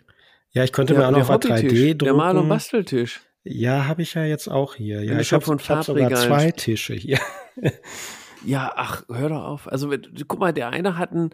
[0.51, 1.97] Ja, ich könnte der, mir auch noch was 3D drucken.
[1.99, 3.21] Der Mal- und Basteltisch.
[3.43, 5.03] Ja, habe ich ja jetzt auch hier.
[5.03, 7.19] Ja, ich habe hab sogar zwei Tische hier.
[8.45, 9.67] ja, ach, hör doch auf.
[9.67, 9.91] Also
[10.27, 11.31] guck mal, der eine hat einen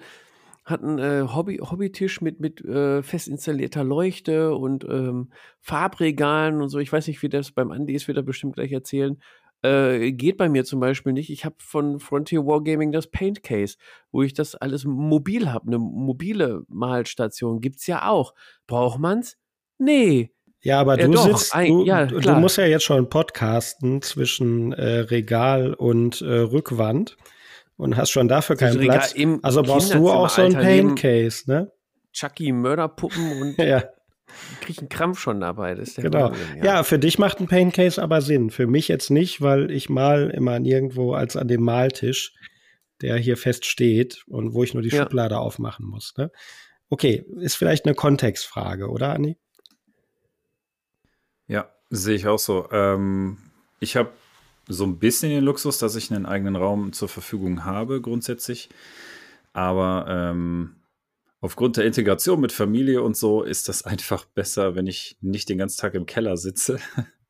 [0.69, 6.69] hat einen äh, Hobby, Hobbytisch mit, mit äh, fest installierter Leuchte und ähm, Farbregalen und
[6.69, 6.79] so.
[6.79, 9.21] Ich weiß nicht, wie das beim Andi ist, wird er bestimmt gleich erzählen.
[9.61, 11.29] Äh, geht bei mir zum Beispiel nicht.
[11.29, 13.75] Ich habe von Frontier Wargaming das Paint Case,
[14.11, 15.67] wo ich das alles mobil habe.
[15.67, 18.33] Eine mobile Malstation gibt es ja auch.
[18.67, 19.37] Braucht man's?
[19.77, 20.31] Nee.
[20.61, 24.01] Ja, aber ja, du doch, sitzt, ein, du, ja, du, musst ja jetzt schon podcasten
[24.01, 27.17] zwischen äh, Regal und äh, Rückwand
[27.79, 29.15] und hast schon dafür keinen Platz.
[29.41, 31.71] Also brauchst du auch so ein Pain Case, ne?
[32.11, 33.85] Chucky Mörderpuppen und ja.
[34.59, 35.75] krieg einen Krampf schon dabei.
[35.75, 36.27] Das genau.
[36.27, 36.65] Problem, ja.
[36.65, 36.83] ja.
[36.83, 38.49] für dich macht ein Pain Case aber Sinn.
[38.49, 42.33] Für mich jetzt nicht, weil ich mal immer nirgendwo als an dem Maltisch,
[43.01, 45.03] der hier fest steht und wo ich nur die ja.
[45.03, 46.13] Schublade aufmachen muss.
[46.17, 46.31] Ne?
[46.89, 49.37] Okay, ist vielleicht eine Kontextfrage, oder Anni?
[51.47, 52.67] Ja, sehe ich auch so.
[52.73, 53.37] Ähm,
[53.79, 54.11] ich habe
[54.69, 58.69] so ein bisschen den Luxus, dass ich einen eigenen Raum zur Verfügung habe, grundsätzlich.
[59.51, 60.79] Aber ähm,
[61.41, 65.57] Aufgrund der Integration mit Familie und so ist das einfach besser, wenn ich nicht den
[65.57, 66.79] ganzen Tag im Keller sitze,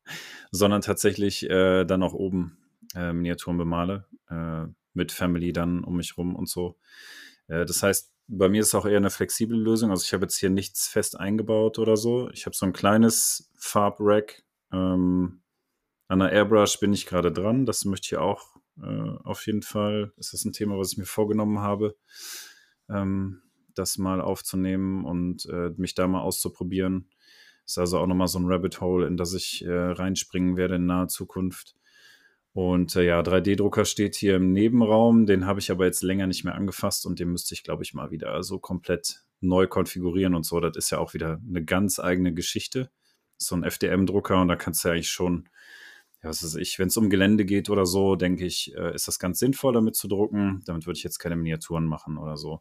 [0.50, 2.58] sondern tatsächlich äh, dann auch oben
[2.94, 6.76] äh, Miniaturen bemale, äh, mit Family dann um mich rum und so.
[7.46, 9.90] Äh, das heißt, bei mir ist es auch eher eine flexible Lösung.
[9.90, 12.30] Also ich habe jetzt hier nichts fest eingebaut oder so.
[12.30, 14.42] Ich habe so ein kleines Farbrack.
[14.72, 15.39] Ähm,
[16.10, 17.66] an der Airbrush bin ich gerade dran.
[17.66, 20.12] Das möchte ich auch äh, auf jeden Fall.
[20.16, 21.96] Das ist ein Thema, was ich mir vorgenommen habe.
[22.88, 23.42] Ähm,
[23.76, 27.08] das mal aufzunehmen und äh, mich da mal auszuprobieren.
[27.64, 30.86] Ist also auch nochmal so ein Rabbit Hole, in das ich äh, reinspringen werde in
[30.86, 31.76] naher Zukunft.
[32.54, 36.42] Und äh, ja, 3D-Drucker steht hier im Nebenraum, den habe ich aber jetzt länger nicht
[36.42, 40.42] mehr angefasst und den müsste ich, glaube ich, mal wieder so komplett neu konfigurieren und
[40.42, 40.58] so.
[40.58, 42.90] Das ist ja auch wieder eine ganz eigene Geschichte.
[43.36, 45.48] So ein FDM-Drucker und da kannst du ja eigentlich schon,
[46.22, 49.08] ja, was weiß ich, wenn es um Gelände geht oder so, denke ich, äh, ist
[49.08, 50.62] das ganz sinnvoll, damit zu drucken.
[50.66, 52.60] Damit würde ich jetzt keine Miniaturen machen oder so.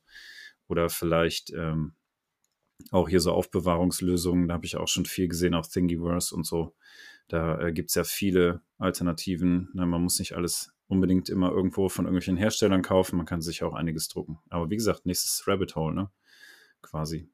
[0.68, 1.94] Oder vielleicht ähm,
[2.92, 6.74] auch hier so Aufbewahrungslösungen, da habe ich auch schon viel gesehen, auch Thingiverse und so.
[7.28, 9.70] Da äh, gibt es ja viele Alternativen.
[9.74, 9.86] Ne?
[9.86, 13.18] Man muss nicht alles unbedingt immer irgendwo von irgendwelchen Herstellern kaufen.
[13.18, 14.40] Man kann sich auch einiges drucken.
[14.50, 16.12] Aber wie gesagt, nächstes Rabbit Hole, ne?
[16.82, 17.30] Quasi.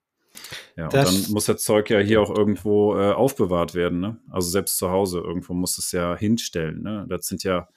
[0.76, 4.20] Ja, das, und dann muss das Zeug ja hier auch irgendwo äh, aufbewahrt werden, ne?
[4.30, 7.06] Also selbst zu Hause irgendwo muss es ja hinstellen, ne?
[7.10, 7.68] Das sind ja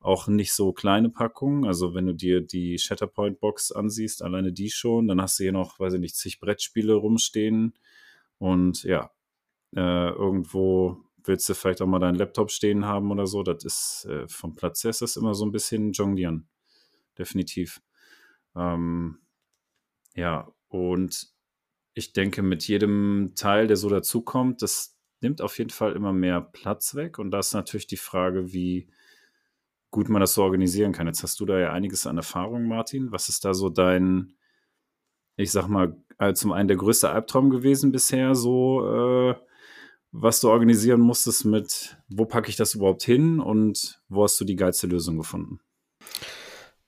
[0.00, 1.66] auch nicht so kleine Packungen.
[1.66, 5.78] Also wenn du dir die Shatterpoint-Box ansiehst, alleine die schon, dann hast du hier noch,
[5.78, 7.74] weiß ich nicht, zig Brettspiele rumstehen.
[8.38, 9.10] Und ja,
[9.76, 13.42] äh, irgendwo willst du vielleicht auch mal deinen Laptop stehen haben oder so.
[13.42, 16.48] Das ist äh, vom Platz her ist das immer so ein bisschen jonglieren.
[17.18, 17.82] Definitiv.
[18.56, 19.18] Ähm,
[20.14, 21.28] ja, und
[21.94, 26.40] ich denke, mit jedem Teil, der so dazukommt, das nimmt auf jeden Fall immer mehr
[26.40, 27.18] Platz weg.
[27.18, 28.88] Und da ist natürlich die Frage, wie
[29.90, 31.06] gut man das so organisieren kann.
[31.06, 33.12] Jetzt hast du da ja einiges an Erfahrung, Martin.
[33.12, 34.34] Was ist da so dein,
[35.36, 39.34] ich sag mal, äh, zum einen der größte Albtraum gewesen bisher, so äh,
[40.12, 44.44] was du organisieren musstest mit, wo packe ich das überhaupt hin und wo hast du
[44.44, 45.60] die geilste Lösung gefunden?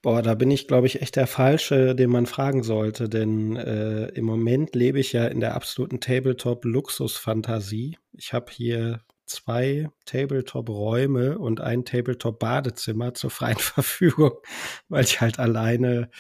[0.03, 4.09] Boah, da bin ich, glaube ich, echt der Falsche, den man fragen sollte, denn äh,
[4.09, 7.99] im Moment lebe ich ja in der absoluten Tabletop-Luxus-Fantasie.
[8.13, 14.33] Ich habe hier zwei Tabletop-Räume und ein Tabletop-Badezimmer zur freien Verfügung,
[14.89, 16.11] weil ich halt alleine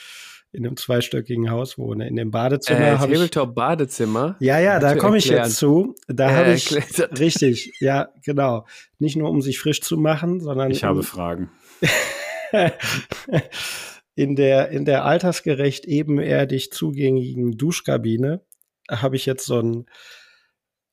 [0.52, 2.06] in einem zweistöckigen Haus wohne.
[2.06, 4.36] In dem Badezimmer äh, habe ich Tabletop-Badezimmer.
[4.38, 5.96] Ja, ja, da komme ich jetzt zu.
[6.06, 6.72] Da äh, habe ich
[7.18, 8.64] richtig, ja, genau.
[9.00, 11.50] Nicht nur um sich frisch zu machen, sondern ich habe Fragen.
[14.14, 18.44] in der in der altersgerecht ebenerdig zugänglichen Duschkabine
[18.90, 19.86] habe ich jetzt so ein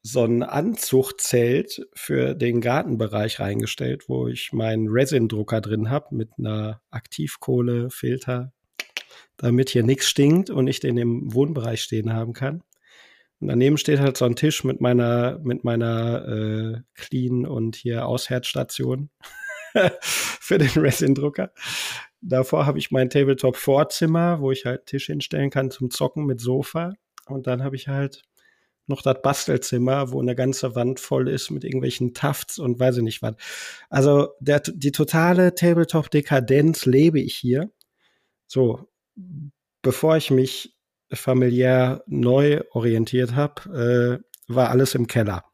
[0.02, 6.82] so ein Anzuchtzelt für den Gartenbereich reingestellt, wo ich meinen Resin-Drucker drin habe mit einer
[6.90, 8.54] Aktivkohlefilter,
[9.36, 12.64] damit hier nichts stinkt und ich den im Wohnbereich stehen haben kann.
[13.42, 18.06] Und daneben steht halt so ein Tisch mit meiner mit meiner äh, Clean und hier
[18.06, 19.10] Aushärtstation
[20.02, 21.52] für den Resin-Drucker.
[22.22, 26.94] Davor habe ich mein Tabletop-Vorzimmer, wo ich halt Tisch hinstellen kann zum Zocken mit Sofa.
[27.28, 28.24] Und dann habe ich halt
[28.88, 33.04] noch das Bastelzimmer, wo eine ganze Wand voll ist mit irgendwelchen Tafts und weiß ich
[33.04, 33.36] nicht was.
[33.90, 37.72] Also der, die totale Tabletop-Dekadenz lebe ich hier.
[38.48, 38.90] So,
[39.82, 40.76] bevor ich mich
[41.14, 45.46] familiär neu orientiert habe, äh, war alles im Keller.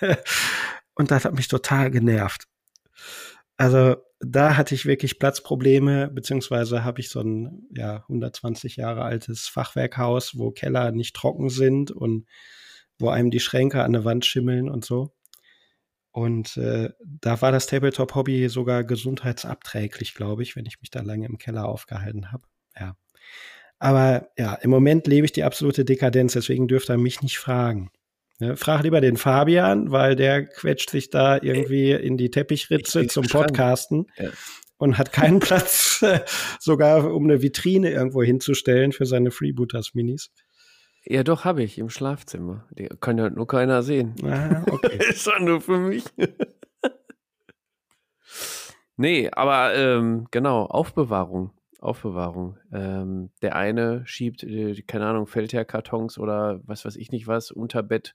[0.94, 2.46] und das hat mich total genervt.
[3.56, 9.48] Also da hatte ich wirklich Platzprobleme, beziehungsweise habe ich so ein ja 120 Jahre altes
[9.48, 12.26] Fachwerkhaus, wo Keller nicht trocken sind und
[12.98, 15.12] wo einem die Schränke an der Wand schimmeln und so.
[16.12, 21.26] Und äh, da war das Tabletop-Hobby sogar gesundheitsabträglich, glaube ich, wenn ich mich da lange
[21.26, 22.44] im Keller aufgehalten habe.
[22.74, 22.96] Ja.
[23.78, 27.90] Aber ja, im Moment lebe ich die absolute Dekadenz, deswegen dürft ihr mich nicht fragen.
[28.38, 33.26] Ja, frag lieber den Fabian, weil der quetscht sich da irgendwie in die Teppichritze zum
[33.26, 34.28] Podcasten ja.
[34.76, 36.04] und hat keinen Platz,
[36.60, 40.30] sogar um eine Vitrine irgendwo hinzustellen für seine Freebooters-Minis.
[41.08, 42.66] Ja, doch, habe ich im Schlafzimmer.
[42.76, 44.16] Die kann ja nur keiner sehen.
[44.24, 44.98] Ah, okay.
[45.08, 46.04] ist doch nur für mich.
[48.96, 51.52] nee, aber ähm, genau, Aufbewahrung.
[51.80, 52.58] Aufbewahrung.
[52.72, 57.82] Ähm, der eine schiebt, äh, keine Ahnung, Feldherrkartons oder was weiß ich nicht was, unter
[57.82, 58.14] Bett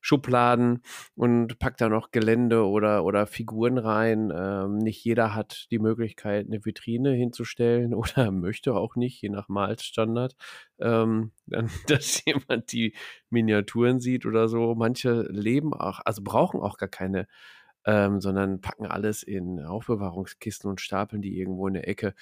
[0.00, 0.82] Schubladen
[1.16, 4.32] und packt da noch Gelände oder, oder Figuren rein.
[4.32, 9.48] Ähm, nicht jeder hat die Möglichkeit, eine Vitrine hinzustellen oder möchte auch nicht, je nach
[9.48, 10.36] Malstandard,
[10.78, 11.32] ähm,
[11.88, 12.94] dass jemand die
[13.30, 14.76] Miniaturen sieht oder so.
[14.76, 17.26] Manche leben auch, also brauchen auch gar keine
[17.86, 22.14] ähm, sondern packen alles in Aufbewahrungskisten und stapeln die irgendwo in der Ecke.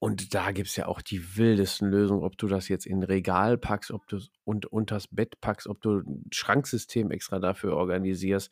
[0.00, 3.58] Und da gibt es ja auch die wildesten Lösungen, ob du das jetzt in Regal
[3.58, 8.50] packst, ob du es und unters Bett packst, ob du ein Schranksystem extra dafür organisierst.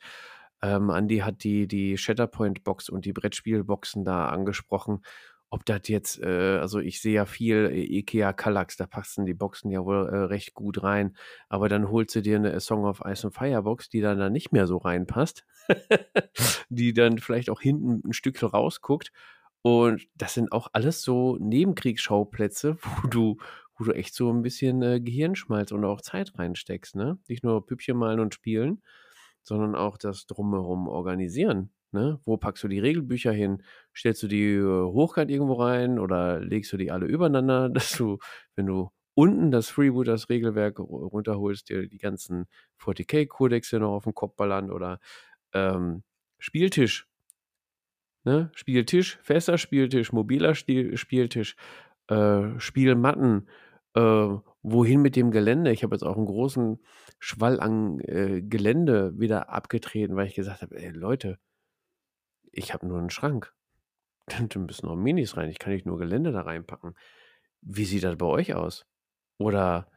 [0.61, 5.01] Ähm, Andi hat die, die Shatterpoint-Box und die Brettspielboxen da angesprochen.
[5.49, 9.33] Ob das jetzt, äh, also ich sehe ja viel äh, IKEA Kallax, da passen die
[9.33, 11.17] Boxen ja wohl äh, recht gut rein.
[11.47, 14.29] Aber dann holst du dir eine Song of Ice and Fire Box, die dann da
[14.29, 15.47] nicht mehr so reinpasst,
[16.69, 19.11] die dann vielleicht auch hinten ein Stück rausguckt.
[19.61, 23.37] Und das sind auch alles so Nebenkriegsschauplätze, wo du,
[23.77, 27.17] wo du echt so ein bisschen äh, Gehirnschmalz und auch Zeit reinsteckst, ne?
[27.27, 28.81] Nicht nur Püppchen malen und spielen,
[29.43, 31.71] sondern auch das Drumherum organisieren.
[31.91, 32.19] Ne?
[32.23, 33.63] Wo packst du die Regelbücher hin?
[33.95, 38.19] Stellst du die äh, hochkant irgendwo rein oder legst du die alle übereinander, dass du,
[38.55, 42.45] wenn du unten das Freebooters Regelwerk runterholst, dir die ganzen
[42.79, 44.99] 40k-Kodexe noch auf den Kopf ballern oder
[45.53, 46.03] ähm,
[46.39, 47.05] Spieltisch.
[48.23, 48.51] Ne?
[48.53, 51.55] Spieltisch, fester Spieltisch, mobiler Stil Spieltisch,
[52.07, 53.47] äh, Spielmatten,
[53.95, 54.29] äh,
[54.61, 55.71] wohin mit dem Gelände?
[55.71, 56.79] Ich habe jetzt auch einen großen
[57.19, 61.39] Schwall an äh, Gelände wieder abgetreten, weil ich gesagt habe, Leute,
[62.51, 63.53] ich habe nur einen Schrank.
[64.49, 65.49] Da müssen noch Minis rein.
[65.49, 66.95] Ich kann nicht nur Gelände da reinpacken.
[67.61, 68.85] Wie sieht das bei euch aus?
[69.39, 69.89] Oder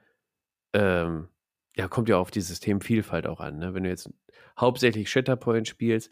[0.73, 1.29] ähm,
[1.77, 3.59] ja, kommt ja auf die Systemvielfalt auch an.
[3.59, 3.75] Ne?
[3.75, 4.11] Wenn du jetzt
[4.59, 6.11] hauptsächlich Shatterpoint spielst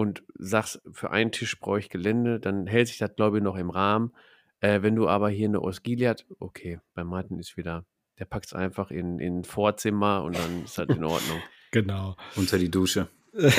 [0.00, 3.56] und sagst, für einen Tisch brauche ich Gelände, dann hält sich das, glaube ich, noch
[3.56, 4.14] im Rahmen.
[4.60, 7.84] Äh, wenn du aber hier eine Osgiliath, okay, bei Martin ist wieder,
[8.18, 11.42] der packt es einfach in, in Vorzimmer und dann ist das in Ordnung.
[11.70, 12.16] genau.
[12.34, 13.08] Unter die Dusche.
[13.34, 13.52] ja.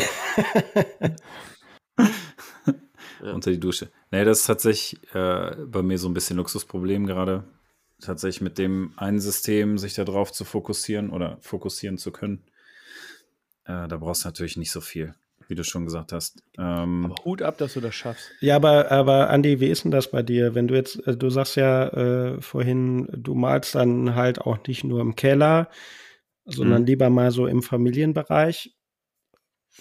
[3.32, 3.92] Unter die Dusche.
[4.10, 7.44] Nee, das ist tatsächlich äh, bei mir so ein bisschen Luxusproblem gerade.
[8.00, 12.42] Tatsächlich mit dem einen System sich darauf zu fokussieren oder fokussieren zu können.
[13.66, 15.14] Äh, da brauchst du natürlich nicht so viel
[15.48, 16.44] wie du schon gesagt hast.
[16.58, 18.32] Ähm, aber Hut ab, dass du das schaffst.
[18.40, 20.56] Ja, aber, aber Andi, wie ist denn das bei dir?
[20.56, 24.84] Wenn du jetzt, äh, du sagst ja äh, vorhin, du malst dann halt auch nicht
[24.84, 25.70] nur im Keller,
[26.46, 26.88] sondern mhm.
[26.88, 28.76] lieber mal so im Familienbereich.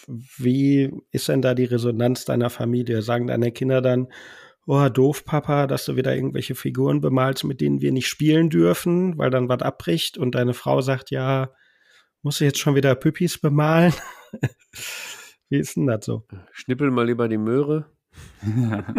[0.07, 3.03] Wie ist denn da die Resonanz deiner Familie?
[3.03, 4.09] Sagen deine Kinder dann,
[4.67, 9.19] oh, doof, Papa, dass du wieder irgendwelche Figuren bemalst, mit denen wir nicht spielen dürfen,
[9.19, 11.51] weil dann was abbricht und deine Frau sagt, ja,
[12.23, 13.95] muss ich jetzt schon wieder Püppis bemalen?
[15.51, 16.25] Wie ist denn das so?
[16.53, 17.91] Schnippel mal lieber die Möhre.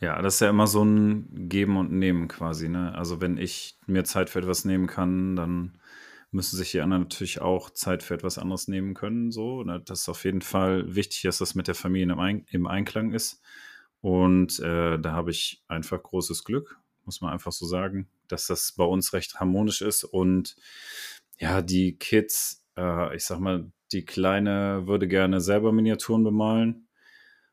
[0.00, 2.68] ja, das ist ja immer so ein Geben und Nehmen quasi.
[2.68, 2.94] Ne?
[2.94, 5.78] Also wenn ich mir Zeit für etwas nehmen kann, dann
[6.30, 9.32] müssen sich die anderen natürlich auch Zeit für etwas anderes nehmen können.
[9.32, 9.82] So, ne?
[9.84, 13.12] das ist auf jeden Fall wichtig, dass das mit der Familie im, Ein im Einklang
[13.12, 13.42] ist.
[14.00, 18.72] Und äh, da habe ich einfach großes Glück, muss man einfach so sagen, dass das
[18.72, 20.04] bei uns recht harmonisch ist.
[20.04, 20.54] Und
[21.38, 26.88] ja, die Kids, äh, ich sag mal, die Kleine würde gerne selber Miniaturen bemalen.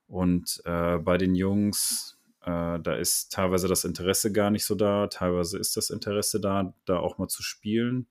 [0.07, 5.07] Und äh, bei den Jungs, äh, da ist teilweise das Interesse gar nicht so da,
[5.07, 8.07] teilweise ist das Interesse da, da auch mal zu spielen.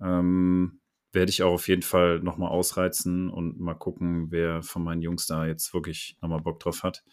[0.00, 0.80] Ähm,
[1.12, 5.26] werde ich auch auf jeden Fall nochmal ausreizen und mal gucken, wer von meinen Jungs
[5.26, 7.04] da jetzt wirklich nochmal Bock drauf hat.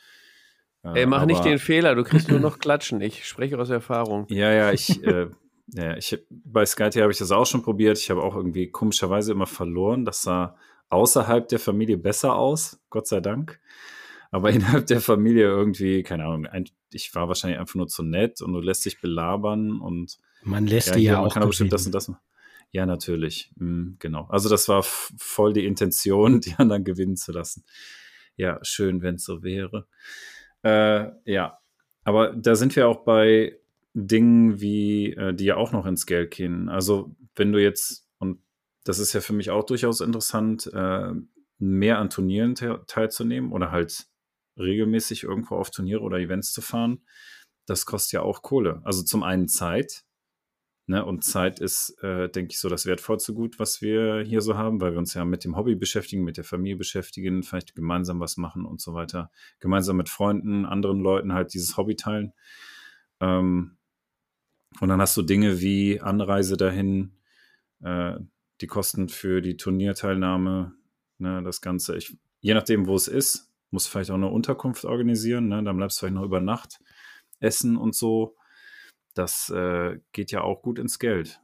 [0.84, 3.02] Äh, Ey, mach aber, nicht den Fehler, du kriegst nur noch Klatschen.
[3.02, 4.26] Ich spreche aus Erfahrung.
[4.30, 5.28] Ja, ja, ich äh,
[5.74, 7.98] Ja, ich, bei SkyTea habe ich das auch schon probiert.
[7.98, 10.06] Ich habe auch irgendwie komischerweise immer verloren.
[10.06, 10.56] Das sah
[10.90, 13.60] außerhalb der Familie besser aus, Gott sei Dank.
[14.32, 18.42] Aber innerhalb der Familie irgendwie, keine Ahnung, ein, ich war wahrscheinlich einfach nur zu nett
[18.42, 21.24] und du lässt dich belabern und man lässt ja, die ja auch.
[21.24, 22.22] Man kann bestimmt das und das machen.
[22.72, 23.52] Ja, natürlich.
[23.56, 24.28] Mhm, genau.
[24.30, 27.66] Also das war voll die Intention, die anderen gewinnen zu lassen.
[28.36, 29.88] Ja, schön, wenn es so wäre.
[30.64, 31.60] Äh, ja,
[32.04, 33.58] aber da sind wir auch bei
[34.00, 36.70] Dingen wie, äh, die ja auch noch ins Geld gehen.
[36.70, 38.40] Also wenn du jetzt, und
[38.84, 41.12] das ist ja für mich auch durchaus interessant, äh,
[41.58, 44.08] mehr an Turnieren te teilzunehmen oder halt
[44.56, 47.02] regelmäßig irgendwo auf Turniere oder Events zu fahren,
[47.66, 48.82] das kostet ja auch Kohle.
[48.84, 50.04] Also zum einen Zeit,
[50.86, 54.58] ne, und Zeit ist, äh, denke ich, so das wertvollste Gut, was wir hier so
[54.58, 58.20] haben, weil wir uns ja mit dem Hobby beschäftigen, mit der Familie beschäftigen, vielleicht gemeinsam
[58.20, 59.32] was machen und so weiter.
[59.60, 62.34] Gemeinsam mit Freunden, anderen Leuten halt dieses Hobby teilen.
[63.20, 63.77] Ähm,
[64.80, 67.14] und dann hast du Dinge wie Anreise dahin,
[67.82, 68.16] äh,
[68.62, 70.74] die Kosten für die Turnierteilnahme,
[71.20, 71.98] ne, das Ganze.
[71.98, 75.48] Ich, je nachdem, wo es ist, muss vielleicht auch eine Unterkunft organisieren.
[75.48, 76.80] Ne, dann bleibst du vielleicht noch über Nacht
[77.40, 78.36] essen und so.
[79.14, 81.42] Das äh, geht ja auch gut ins Geld.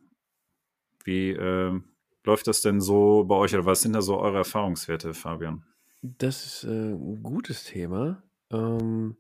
[1.04, 1.80] Wie äh,
[2.24, 5.66] läuft das denn so bei euch oder was sind da so eure Erfahrungswerte, Fabian?
[6.02, 8.24] Das ist äh, ein gutes Thema.
[8.52, 9.18] Ähm,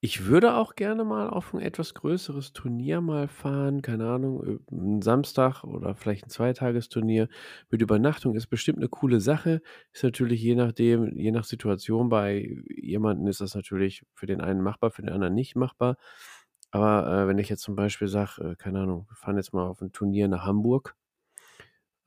[0.00, 5.02] ich würde auch gerne mal auf ein etwas größeres Turnier mal fahren, keine Ahnung, 'n
[5.02, 7.28] Samstag oder vielleicht ein Zweitagesturnier
[7.70, 9.60] mit Übernachtung ist bestimmt eine coole Sache.
[9.92, 14.60] Ist natürlich je nachdem je nach Situation bei jemandem ist das natürlich für den einen
[14.62, 15.96] machbar, für den anderen nicht machbar.
[16.70, 19.66] Aber äh, wenn ich jetzt zum Beispiel sage, äh, keine Ahnung, wir fahren jetzt mal
[19.66, 20.94] auf ein Turnier nach Hamburg,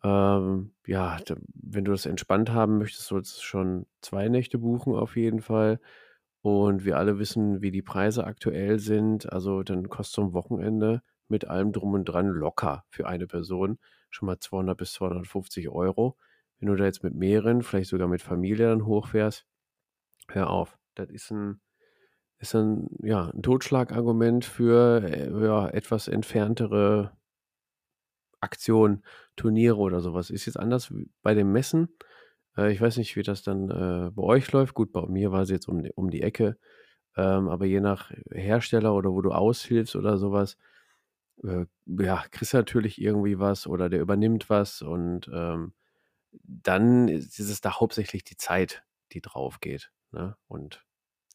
[0.04, 4.96] ähm, ja, da, wenn du das entspannt haben möchtest, sollst du schon zwei Nächte buchen
[4.96, 5.80] auf jeden Fall.
[6.42, 9.32] Und wir alle wissen, wie die Preise aktuell sind.
[9.32, 13.78] Also dann kostet so ein Wochenende mit allem drum und dran locker für eine Person
[14.12, 16.18] schon mal 200 bis 250 Euro.
[16.60, 19.46] Wenn du da jetzt mit mehreren, vielleicht sogar mit Familie dann hochfährst,
[20.28, 20.78] hör auf.
[20.96, 21.62] Das ist ein,
[22.38, 27.18] ist ein, ja, ein Totschlagargument für äh, ja, etwas entferntere
[28.42, 29.04] Aktionen,
[29.36, 30.30] Turniere oder sowas.
[30.30, 31.90] Ist jetzt anders bei den Messen.
[32.58, 34.74] Äh, ich weiß nicht, wie das dann äh, bei euch läuft.
[34.74, 36.58] Gut, bei mir war es jetzt um, um die Ecke.
[37.18, 40.58] Ähm, aber je nach Hersteller oder wo du aushilfst oder sowas,
[41.44, 45.74] äh, ja, kriegst du natürlich irgendwie was oder der übernimmt was und ähm,
[46.32, 48.84] dann ist es da hauptsächlich die Zeit,
[49.14, 49.92] die drauf geht.
[50.12, 50.38] Ne?
[50.48, 50.86] Und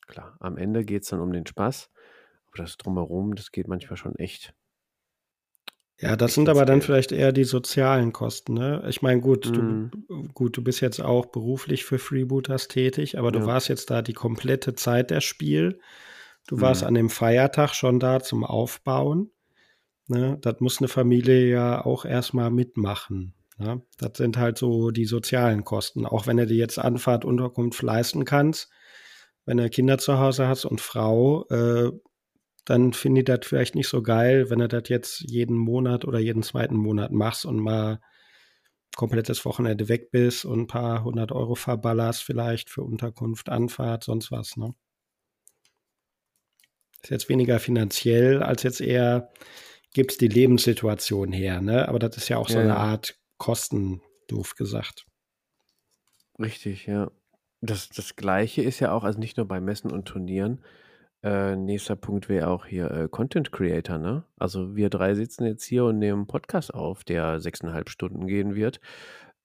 [0.06, 1.90] klar, am Ende geht es dann um den Spaß,
[2.48, 4.54] aber das drumherum, das geht manchmal schon echt.
[5.98, 8.52] Ja, das sind aber dann vielleicht eher die sozialen Kosten.
[8.52, 8.84] Ne?
[8.88, 9.90] Ich meine, gut, mm.
[10.08, 13.46] du, gut, du bist jetzt auch beruflich für Freebooters tätig, aber du ja.
[13.46, 15.80] warst jetzt da die komplette Zeit der Spiel.
[16.46, 16.86] Du warst mm.
[16.86, 19.30] an dem Feiertag schon da zum Aufbauen.
[20.08, 20.38] Ne?
[20.42, 23.34] Das muss eine Familie ja auch erstmal mitmachen.
[23.56, 23.80] Ne?
[23.96, 26.04] Das sind halt so die sozialen Kosten.
[26.04, 28.70] Auch wenn du dir jetzt Anfahrt, Unterkunft leisten kannst,
[29.46, 31.90] wenn du Kinder zu Hause hast und Frau, äh,
[32.66, 36.18] dann finde ich das vielleicht nicht so geil, wenn du das jetzt jeden Monat oder
[36.18, 38.00] jeden zweiten Monat machst und mal
[38.96, 44.32] komplettes Wochenende weg bist und ein paar hundert Euro verballerst vielleicht für Unterkunft, Anfahrt, sonst
[44.32, 44.56] was.
[44.56, 44.74] Ne?
[47.02, 49.30] Ist jetzt weniger finanziell als jetzt eher
[49.94, 51.88] gibt es die Lebenssituation her, ne?
[51.88, 55.06] Aber das ist ja auch so eine Art Kosten, doof gesagt.
[56.38, 57.10] Richtig, ja.
[57.60, 60.62] Das, das Gleiche ist ja auch, also nicht nur bei Messen und Turnieren.
[61.22, 64.24] Äh, nächster Punkt wäre auch hier äh, Content Creator, ne?
[64.36, 68.54] Also wir drei sitzen jetzt hier und nehmen einen Podcast auf, der sechseinhalb Stunden gehen
[68.54, 68.80] wird.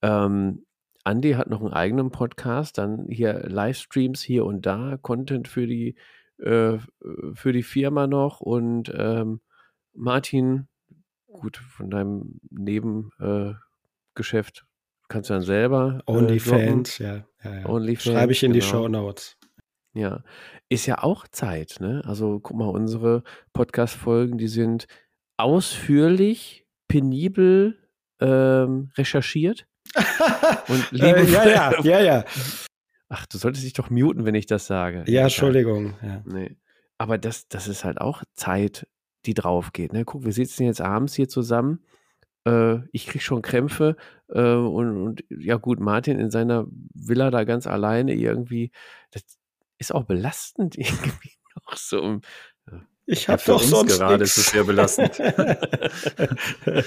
[0.02, 0.66] Ähm,
[1.04, 5.96] Andy hat noch einen eigenen Podcast, dann hier Livestreams hier und da, Content für die,
[6.38, 6.78] äh,
[7.34, 9.42] für die Firma noch und ähm,
[9.94, 10.68] Martin,
[11.28, 14.64] gut, von deinem Nebengeschäft äh,
[15.08, 16.02] kannst du dann selber.
[16.06, 17.26] Äh, OnlyFans, ja.
[17.44, 17.66] ja, ja.
[17.68, 18.64] Onlyfans, Schreibe ich in genau.
[18.64, 19.38] die Show Notes.
[19.94, 20.24] Ja,
[20.70, 22.02] ist ja auch Zeit, ne?
[22.06, 23.24] Also guck mal, unsere
[23.54, 24.88] Podcast-Folgen, die sind
[25.38, 27.78] ausführlich, penibel
[28.22, 29.68] ähm, recherchiert.
[30.68, 32.26] und äh, ja, ja, ja, ja.
[33.10, 35.04] Ach, du solltest dich doch muten, wenn ich das sage.
[35.08, 35.96] Ja, Entschuldigung.
[36.02, 36.24] Ja.
[36.26, 36.56] Nee.
[36.98, 38.88] Aber das, das ist halt auch Zeit,
[39.26, 39.92] die drauf geht.
[39.92, 40.06] Ne?
[40.06, 41.84] Guck, wir sitzen jetzt abends hier zusammen.
[42.48, 43.98] Äh, ich kriege schon Krämpfe
[44.30, 48.72] äh, und, und, ja gut, Martin in seiner Villa da ganz alleine irgendwie,
[49.12, 49.24] das
[49.82, 52.22] ist auch belastend irgendwie noch so.
[53.08, 54.38] Ich habe doch sonst gerade nix.
[54.38, 55.18] ist es sehr belastend.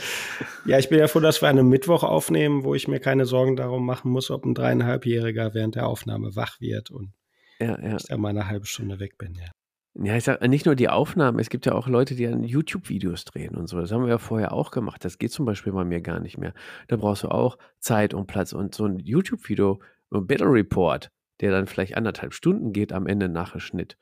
[0.65, 3.57] ja, ich bin ja froh, dass wir einen Mittwoch aufnehmen, wo ich mir keine Sorgen
[3.57, 7.12] darum machen muss, ob ein dreieinhalbjähriger während der Aufnahme wach wird und
[7.59, 7.97] ja, ja.
[7.97, 9.35] ich da mal eine halbe Stunde weg bin.
[9.35, 9.51] Ja.
[9.97, 13.27] Ja, ich sag nicht nur die Aufnahmen, es gibt ja auch Leute, die an YouTube-Videos
[13.27, 13.79] drehen und so.
[13.79, 15.05] Das haben wir ja vorher auch gemacht.
[15.05, 16.53] Das geht zum Beispiel bei mir gar nicht mehr.
[16.89, 18.53] Da brauchst du auch Zeit und Platz.
[18.53, 19.81] Und so ein YouTube-Video,
[20.11, 23.97] ein Battle Report, der dann vielleicht anderthalb Stunden geht am Ende nach dem Schnitt.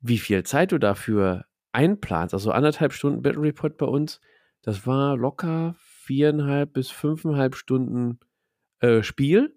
[0.00, 4.20] Wie viel Zeit du dafür einplanst, also anderthalb Stunden Battle Report bei uns,
[4.62, 8.20] das war locker viereinhalb bis fünfeinhalb Stunden
[8.80, 9.56] äh, Spiel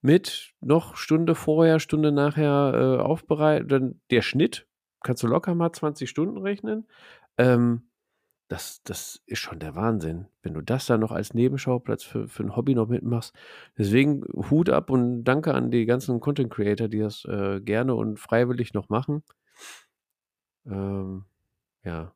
[0.00, 3.72] mit noch Stunde vorher, Stunde nachher äh, aufbereitet.
[3.72, 4.66] Dann der Schnitt,
[5.02, 6.86] kannst du locker mal 20 Stunden rechnen.
[7.38, 7.88] Ähm,
[8.48, 12.42] das, das ist schon der Wahnsinn, wenn du das dann noch als Nebenschauplatz für, für
[12.42, 13.34] ein Hobby noch mitmachst.
[13.78, 18.20] Deswegen Hut ab und danke an die ganzen Content Creator, die das äh, gerne und
[18.20, 19.22] freiwillig noch machen.
[20.66, 21.24] Ähm,
[21.84, 22.12] ja,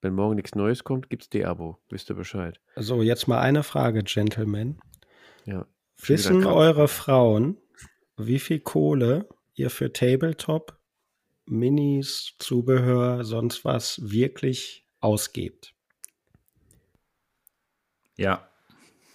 [0.00, 1.78] wenn morgen nichts Neues kommt, gibt es D-Abo.
[1.88, 2.60] Wisst ihr Bescheid.
[2.76, 4.80] So, jetzt mal eine Frage, Gentlemen.
[5.44, 5.66] Ja.
[6.06, 7.56] Wissen eure Frauen,
[8.16, 10.78] wie viel Kohle ihr für Tabletop,
[11.46, 15.74] Minis, Zubehör, sonst was wirklich ausgebt?
[18.16, 18.48] Ja.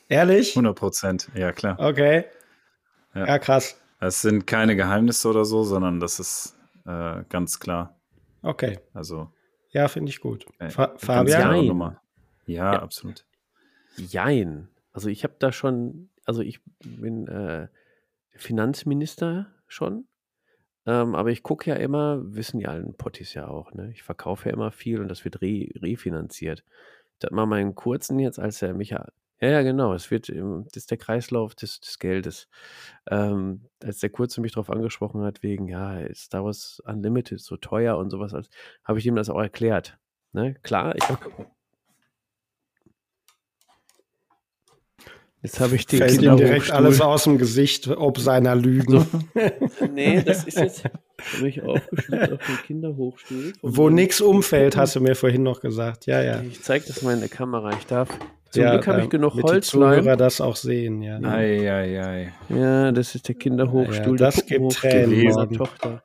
[0.07, 0.51] Ehrlich?
[0.55, 1.79] 100 Prozent, ja klar.
[1.79, 2.25] Okay.
[3.13, 3.27] Ja.
[3.27, 3.39] ja.
[3.39, 3.79] krass.
[3.99, 7.99] Es sind keine Geheimnisse oder so, sondern das ist äh, ganz klar.
[8.41, 8.79] Okay.
[8.93, 9.31] Also.
[9.69, 10.45] Ja, finde ich gut.
[10.59, 11.97] Äh, Fa Fabian?
[12.45, 13.25] Ja, ja, absolut.
[13.95, 14.69] Jein.
[14.91, 17.67] Also ich habe da schon also ich bin äh,
[18.35, 20.07] Finanzminister schon,
[20.85, 23.91] ähm, aber ich gucke ja immer, wissen die allen Potties ja auch, ne?
[23.91, 26.63] Ich verkaufe ja immer viel und das wird re refinanziert.
[27.19, 29.07] Das mal meinen kurzen jetzt, als der Micha
[29.41, 29.93] Ja, ja, genau.
[29.93, 32.49] Es wird, das ist der Kreislauf des, des Geldes.
[33.09, 37.97] Ähm, als der Kurze mich darauf angesprochen hat, wegen, ja, Star Wars Unlimited so teuer
[37.97, 38.33] und sowas,
[38.83, 39.97] habe ich ihm das auch erklärt.
[40.33, 40.55] Ne?
[40.63, 41.47] Klar, ich habe
[45.43, 49.01] Jetzt habe ich die Fällt ihm direkt alles aus dem Gesicht, ob seiner Lügen.
[49.01, 49.05] So.
[49.93, 50.83] nee, das ist jetzt
[51.35, 53.53] habe ich aufgeschrieben auf den Kinderhochstuhl.
[53.61, 56.05] Wo nichts umfällt, hast du mir vorhin noch gesagt.
[56.05, 56.41] Ja, ja.
[56.41, 57.71] Ich zeige das mal in der Kamera.
[57.77, 58.09] Ich darf.
[58.51, 59.65] Zum ja, Glück habe ich genug Holz.
[59.65, 61.19] Die Zuhörer das auch sehen, ja.
[61.23, 62.33] Ei, ei, ei.
[62.49, 64.19] Ja, das ist der Kinderhochstuhl.
[64.19, 65.57] Ja, das gibt Tränen morgen.
[65.57, 66.03] Tochter.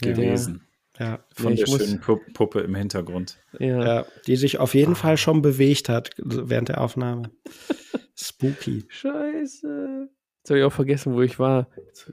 [0.00, 0.66] Gewesen.
[0.98, 1.24] Ja.
[1.32, 3.38] Von ja, der schönen Puppe im Hintergrund.
[3.58, 3.84] Ja.
[3.84, 4.06] ja.
[4.26, 7.30] die sich auf jeden Fall schon bewegt hat während der Aufnahme.
[8.16, 8.84] Spooky.
[8.88, 10.08] Scheiße.
[10.46, 11.66] Jetzt habe ich auch vergessen, wo ich war.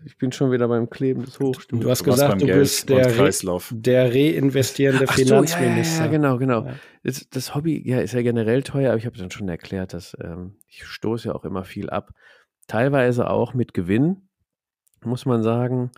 [0.05, 1.83] Ich bin schon wieder beim Kleben des Hochstuhls.
[1.83, 3.29] Du hast gesagt, du bist der, Re
[3.71, 5.97] der reinvestierende Ach Finanzminister.
[5.97, 6.65] So, ja, ja, genau, genau.
[6.65, 6.75] Ja.
[7.03, 10.17] Das, das, Hobby ja, ist ja generell teuer, aber ich habe dann schon erklärt, dass
[10.19, 12.09] ähm, ich stoße ja auch immer viel ab.
[12.65, 14.29] Teilweise auch mit Gewinn,
[15.03, 15.91] muss man sagen.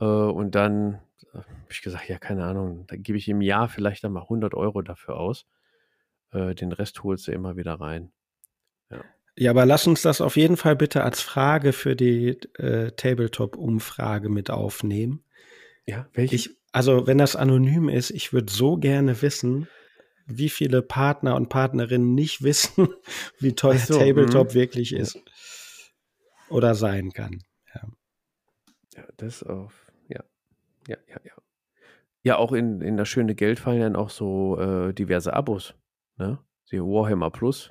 [0.00, 1.00] Äh, und dann
[1.32, 4.22] äh, habe ich gesagt, ja, keine Ahnung, da gebe ich im Jahr vielleicht dann mal
[4.22, 5.46] 100 Euro dafür aus.
[6.30, 8.12] Äh, den Rest holst du immer wieder rein.
[8.90, 9.02] Ja.
[9.36, 14.28] Ja, aber lass uns das auf jeden Fall bitte als Frage für die äh, Tabletop-Umfrage
[14.28, 15.24] mit aufnehmen.
[15.86, 16.36] Ja, welche?
[16.36, 19.68] Ich, also, wenn das anonym ist, ich würde so gerne wissen,
[20.26, 22.88] wie viele Partner und Partnerinnen nicht wissen,
[23.40, 24.54] wie teuer so, Tabletop mh.
[24.54, 25.18] wirklich ist.
[26.48, 27.42] Oder sein kann.
[27.74, 27.88] Ja,
[28.96, 30.22] ja das auf, ja.
[30.86, 31.32] Ja, ja, ja.
[32.22, 35.74] Ja, auch in, in das schöne Geld fallen dann auch so äh, diverse Abos.
[36.16, 36.38] Ne?
[36.70, 37.70] Die Warhammer Plus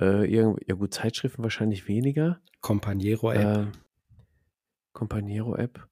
[0.00, 2.40] äh, irgendwie, ja gut, Zeitschriften wahrscheinlich weniger.
[2.60, 3.66] Companiero-App.
[3.66, 3.72] Äh,
[4.92, 5.86] Companiero-App.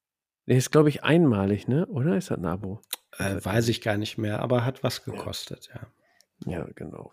[0.47, 1.87] Nee, ist, glaube ich, einmalig, ne?
[1.87, 2.81] Oder ist das ein Abo?
[3.19, 5.87] Äh, weiß ich gar nicht mehr, aber hat was gekostet, ja.
[6.47, 7.13] Ja, ja genau.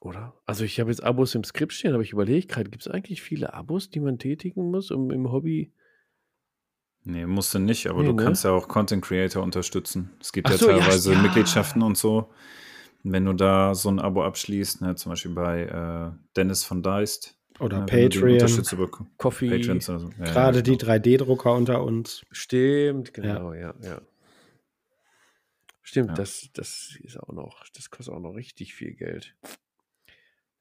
[0.00, 0.34] Oder?
[0.46, 3.22] Also ich habe jetzt Abos im Skript stehen, aber ich überlege gerade, gibt es eigentlich
[3.22, 5.72] viele Abos, die man tätigen muss, um im Hobby.
[7.04, 8.24] Nee, musst du nicht, aber nee, du ne?
[8.24, 10.10] kannst ja auch Content Creator unterstützen.
[10.20, 12.32] Es gibt Ach ja so, teilweise ja, Mitgliedschaften und so.
[13.04, 17.36] Wenn du da so ein Abo abschließt, ne, zum Beispiel bei äh, Dennis von Deist.
[17.58, 18.38] Oder ne, Patreon.
[19.18, 19.50] Coffee.
[19.50, 20.10] Patrons so.
[20.18, 22.22] ja, Gerade ja, die 3D-Drucker unter uns.
[22.30, 23.90] Stimmt, genau, ja, ja.
[23.90, 24.00] ja.
[25.82, 29.34] Stimmt, das, das ist auch noch, das kostet auch noch richtig viel Geld.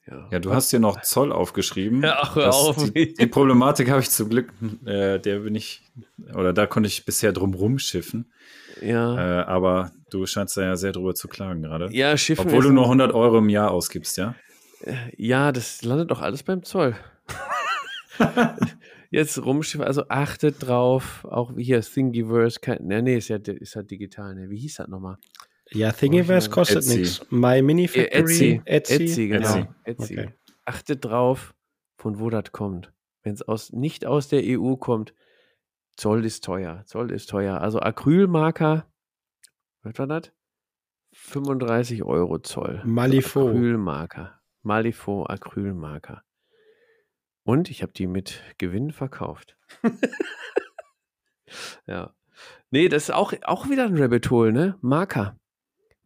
[0.08, 2.04] Ja, ja du hast hier noch Zoll aufgeschrieben.
[2.04, 2.92] Ja, ach, hör auf.
[2.92, 4.52] Die, die Problematik habe ich zum Glück,
[4.86, 5.84] äh, der bin ich,
[6.34, 8.32] oder da konnte ich bisher drum rumschiffen.
[8.82, 9.42] Ja.
[9.42, 11.90] Äh, aber du scheinst da ja sehr drüber zu klagen gerade.
[11.94, 12.48] Ja, Schiffen.
[12.48, 14.36] Obwohl du nur 100 Euro im Jahr ausgibst, ja?
[14.84, 16.96] Äh, ja, das landet doch alles beim Zoll.
[19.12, 23.84] Jetzt rumschiffen, also achtet drauf, auch hier Thingiverse, kein, ne, nee, ist ja, ist ja
[23.84, 24.50] digital, ne?
[24.50, 25.18] Wie hieß das nochmal?
[25.74, 27.26] Ja, Thingiverse kostet nichts.
[27.30, 28.66] My Mini Factory, Etsy.
[28.66, 29.68] Etsy, Etsy genau.
[29.86, 30.20] Etsy.
[30.20, 30.34] Okay.
[30.66, 31.54] Achtet drauf,
[31.98, 32.92] von wo das kommt.
[33.24, 35.14] Wenn es aus, nicht aus der EU kommt,
[35.96, 36.84] Zoll ist teuer.
[36.86, 37.62] Zoll ist teuer.
[37.62, 38.92] Also Acrylmarker,
[39.84, 40.32] was war das?
[41.14, 42.82] 35 Euro Zoll.
[42.86, 43.50] Malifaux.
[43.50, 44.42] Acrylmarker.
[44.64, 46.24] Malifaux Acrylmarker.
[47.44, 49.58] Und ich habe die mit Gewinn verkauft.
[51.88, 52.14] ja.
[52.70, 54.78] Nee, das ist auch, auch wieder ein Rabbit Hole, ne?
[54.82, 55.38] Marker.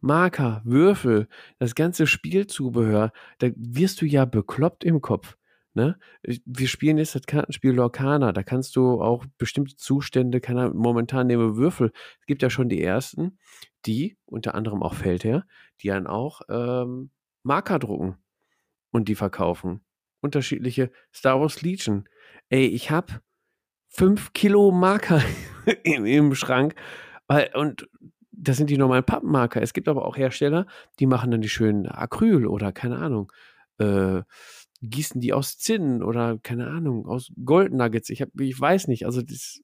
[0.00, 1.28] Marker, Würfel,
[1.58, 5.36] das ganze Spielzubehör, da wirst du ja bekloppt im Kopf.
[5.74, 5.98] Ne?
[6.22, 11.56] Wir spielen jetzt das Kartenspiel Lorcana, da kannst du auch bestimmte Zustände, keine momentan nehmen
[11.56, 11.92] Würfel.
[12.18, 13.38] Es gibt ja schon die ersten,
[13.84, 15.44] die, unter anderem auch Feldherr,
[15.82, 17.10] die dann auch ähm,
[17.42, 18.16] Marker drucken
[18.90, 19.84] und die verkaufen.
[20.22, 22.08] Unterschiedliche Star Wars Legion.
[22.48, 23.20] Ey, ich hab
[23.88, 25.22] fünf Kilo Marker
[25.84, 26.74] im, im Schrank.
[27.28, 27.86] Weil, und
[28.48, 29.60] das sind die normalen Pappenmarker.
[29.60, 30.66] Es gibt aber auch Hersteller,
[31.00, 33.32] die machen dann die schönen Acryl oder keine Ahnung,
[33.78, 34.22] äh,
[34.82, 38.10] gießen die aus Zinn oder keine Ahnung, aus Goldnuggets.
[38.10, 39.60] Ich, hab, ich weiß nicht, also das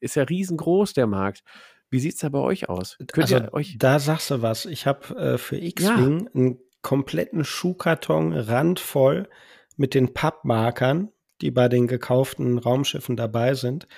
[0.00, 1.42] ist ja riesengroß, der Markt.
[1.90, 2.98] Wie sieht es da bei euch aus?
[3.12, 4.66] Könnt also, euch da sagst du was.
[4.66, 6.30] Ich habe äh, für X-Wing ja.
[6.34, 9.28] einen kompletten Schuhkarton randvoll
[9.76, 11.08] mit den Pappmarkern,
[11.40, 13.88] die bei den gekauften Raumschiffen dabei sind.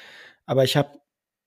[0.47, 1.00] Aber ich habe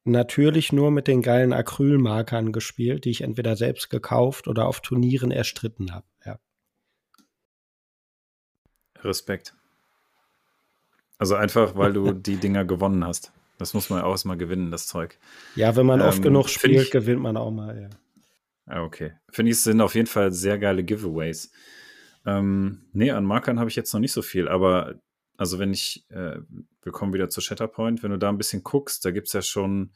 [0.06, 5.32] natürlich nur mit den geilen Acrylmarkern gespielt, die ich entweder selbst gekauft oder auf Turnieren
[5.32, 6.06] erstritten habe.
[6.26, 6.40] Ja.
[9.02, 9.54] Respekt.
[11.18, 13.32] Also einfach, weil du die Dinger gewonnen hast.
[13.58, 15.18] Das muss man auch erstmal gewinnen, das Zeug.
[15.56, 17.90] Ja, wenn man ähm, oft genug spielt, ich, gewinnt man auch mal, ja.
[18.66, 19.14] Ah, okay.
[19.30, 21.52] Finde ich, es sind auf jeden Fall sehr geile Giveaways.
[22.26, 24.96] Ähm, nee, an Markern habe ich jetzt noch nicht so viel, aber
[25.38, 26.40] also wenn ich, äh,
[26.82, 29.42] wir kommen wieder zu Shatterpoint, wenn du da ein bisschen guckst, da gibt es ja
[29.42, 29.92] schon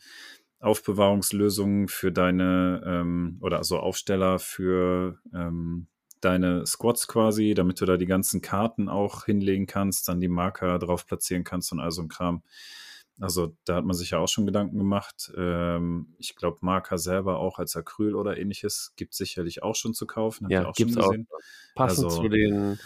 [0.59, 5.87] Aufbewahrungslösungen für deine, ähm, oder also Aufsteller für ähm,
[6.21, 10.79] deine Squads quasi, damit du da die ganzen Karten auch hinlegen kannst, dann die Marker
[10.79, 12.41] drauf platzieren kannst und all so ein Kram.
[13.19, 15.31] Also da hat man sich ja auch schon Gedanken gemacht.
[15.35, 19.93] Ähm, ich glaube, Marker selber auch als Acryl oder ähnliches gibt es sicherlich auch schon
[19.93, 20.49] zu kaufen.
[20.49, 21.13] ja, gibt es auch.
[21.73, 22.79] Passend also, zu den,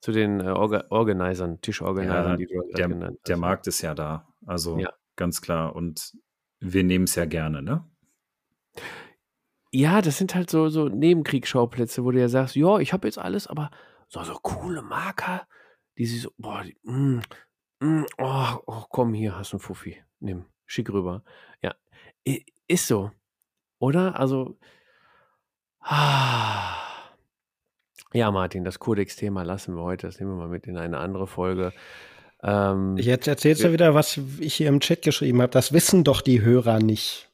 [0.00, 3.28] zu den äh, Orga Organisern, Tischorganisern, ja, die du halt der, genannt hast.
[3.28, 4.26] Der Markt ist ja da.
[4.46, 4.92] Also ja.
[5.16, 5.74] ganz klar.
[5.74, 6.16] Und
[6.60, 7.84] wir nehmen es ja gerne, ne?
[9.70, 13.18] Ja, das sind halt so, so Nebenkriegsschauplätze, wo du ja sagst, ja, ich habe jetzt
[13.18, 13.70] alles, aber
[14.08, 15.46] so, so coole Marker,
[15.98, 17.20] die sie so, boah, die, mm,
[17.80, 21.22] mm, oh, oh, komm, hier hast du einen Fuffi, nimm, schick rüber.
[21.60, 21.74] Ja,
[22.66, 23.10] ist so,
[23.78, 24.18] oder?
[24.18, 24.58] Also,
[25.80, 26.77] ah.
[28.14, 31.26] Ja, Martin, das Codex-Thema lassen wir heute, das nehmen wir mal mit in eine andere
[31.26, 31.72] Folge.
[32.42, 35.50] Ähm, Jetzt erzählst du wieder, was ich hier im Chat geschrieben habe.
[35.50, 37.28] Das wissen doch die Hörer nicht.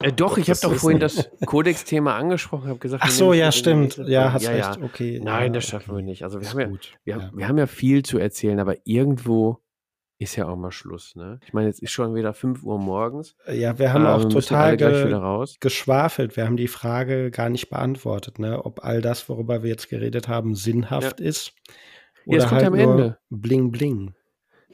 [0.00, 3.96] Äh, doch, ich habe doch vorhin das Codex-Thema angesprochen, habe gesagt, ach so, ja, stimmt,
[3.98, 4.82] ja, hast ja, recht, ja.
[4.82, 5.20] okay.
[5.22, 6.22] Nein, ja, das schaffen wir nicht.
[6.22, 7.30] Also wir haben, ja, wir, ja.
[7.34, 9.60] wir haben ja viel zu erzählen, aber irgendwo
[10.20, 11.16] ist ja auch mal Schluss.
[11.16, 11.40] Ne?
[11.46, 13.36] Ich meine, jetzt ist schon wieder 5 Uhr morgens.
[13.50, 16.36] Ja, wir haben ähm, auch total ge geschwafelt.
[16.36, 18.62] Wir haben die Frage gar nicht beantwortet, ne?
[18.62, 21.54] ob all das, worüber wir jetzt geredet haben, sinnhaft ist.
[22.26, 23.18] Oder ja, es kommt halt am Ende.
[23.30, 24.14] Bling, bling.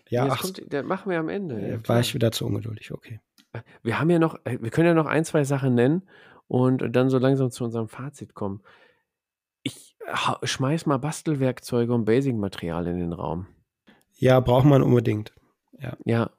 [0.09, 1.55] Ja, ach, kommt, das machen wir am Ende.
[1.60, 3.20] Äh, war ich wieder zu ungeduldig, okay.
[3.85, 6.02] Wir haben ja noch, äh, wir können ja noch ein, zwei Sachen nennen
[6.48, 8.62] und dann so langsam zu unserem Fazit kommen.
[9.62, 9.97] Ich
[10.43, 13.47] schmeiß mal Bastelwerkzeuge und Basic-Material in den Raum.
[14.16, 15.32] Ja, braucht man unbedingt.
[15.78, 15.97] Ja.
[16.05, 16.30] Ja.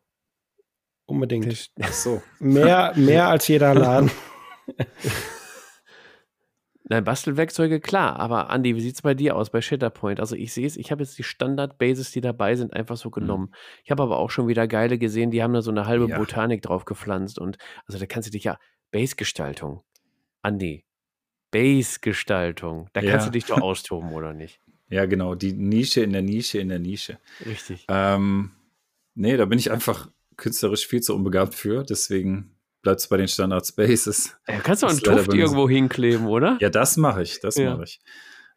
[1.06, 1.72] Unbedingt.
[1.82, 2.22] Ach so.
[2.40, 4.12] Mehr, mehr als jeder Laden.
[6.90, 8.18] Nein, Bastelwerkzeuge, klar.
[8.18, 10.22] Aber Andi, wie sieht es bei dir aus bei Shatterpoint?
[10.22, 13.50] Also ich sehe es, ich habe jetzt die Standard-Bases, die dabei sind, einfach so genommen.
[13.50, 13.56] Mhm.
[13.84, 16.18] Ich habe aber auch schon wieder geile gesehen, die haben da so eine halbe ja.
[16.18, 17.40] Botanik drauf gepflanzt.
[17.40, 18.58] Und also da kannst du dich ja,
[18.92, 19.82] Base-Gestaltung.
[20.42, 20.86] Andi,
[21.52, 22.90] Base-Gestaltung.
[22.94, 23.26] Da kannst ja.
[23.26, 24.62] du dich doch austoben, oder nicht?
[24.90, 25.36] Ja, genau.
[25.36, 27.20] Die Nische in der Nische in der Nische.
[27.46, 27.86] Richtig.
[27.90, 28.52] Ähm,
[29.16, 31.84] nee, da bin ich einfach künstlerisch viel zu unbegabt für.
[31.84, 34.38] Deswegen bleibt es bei den Standard Spaces.
[34.48, 36.58] Ja, kannst du einen Tuft irgendwo hinkleben, oder?
[36.62, 37.74] Ja, das mache ich, das ja.
[37.74, 38.00] mache ich.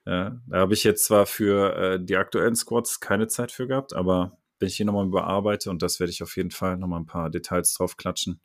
[0.07, 3.93] Ja, da habe ich jetzt zwar für äh, die aktuellen Squads keine Zeit für gehabt,
[3.93, 7.07] aber wenn ich hier nochmal überarbeite und das werde ich auf jeden Fall nochmal ein
[7.07, 8.41] paar Details drauf klatschen.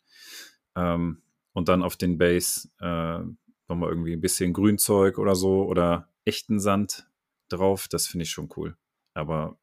[0.75, 1.21] Ähm,
[1.53, 3.19] und dann auf den Base äh,
[3.67, 7.07] nochmal irgendwie ein bisschen Grünzeug oder so oder echten Sand
[7.49, 7.88] drauf.
[7.88, 8.77] Das finde ich schon cool.
[9.13, 9.57] Aber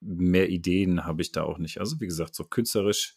[0.00, 1.78] mehr Ideen habe ich da auch nicht.
[1.78, 3.16] Also wie gesagt, so künstlerisch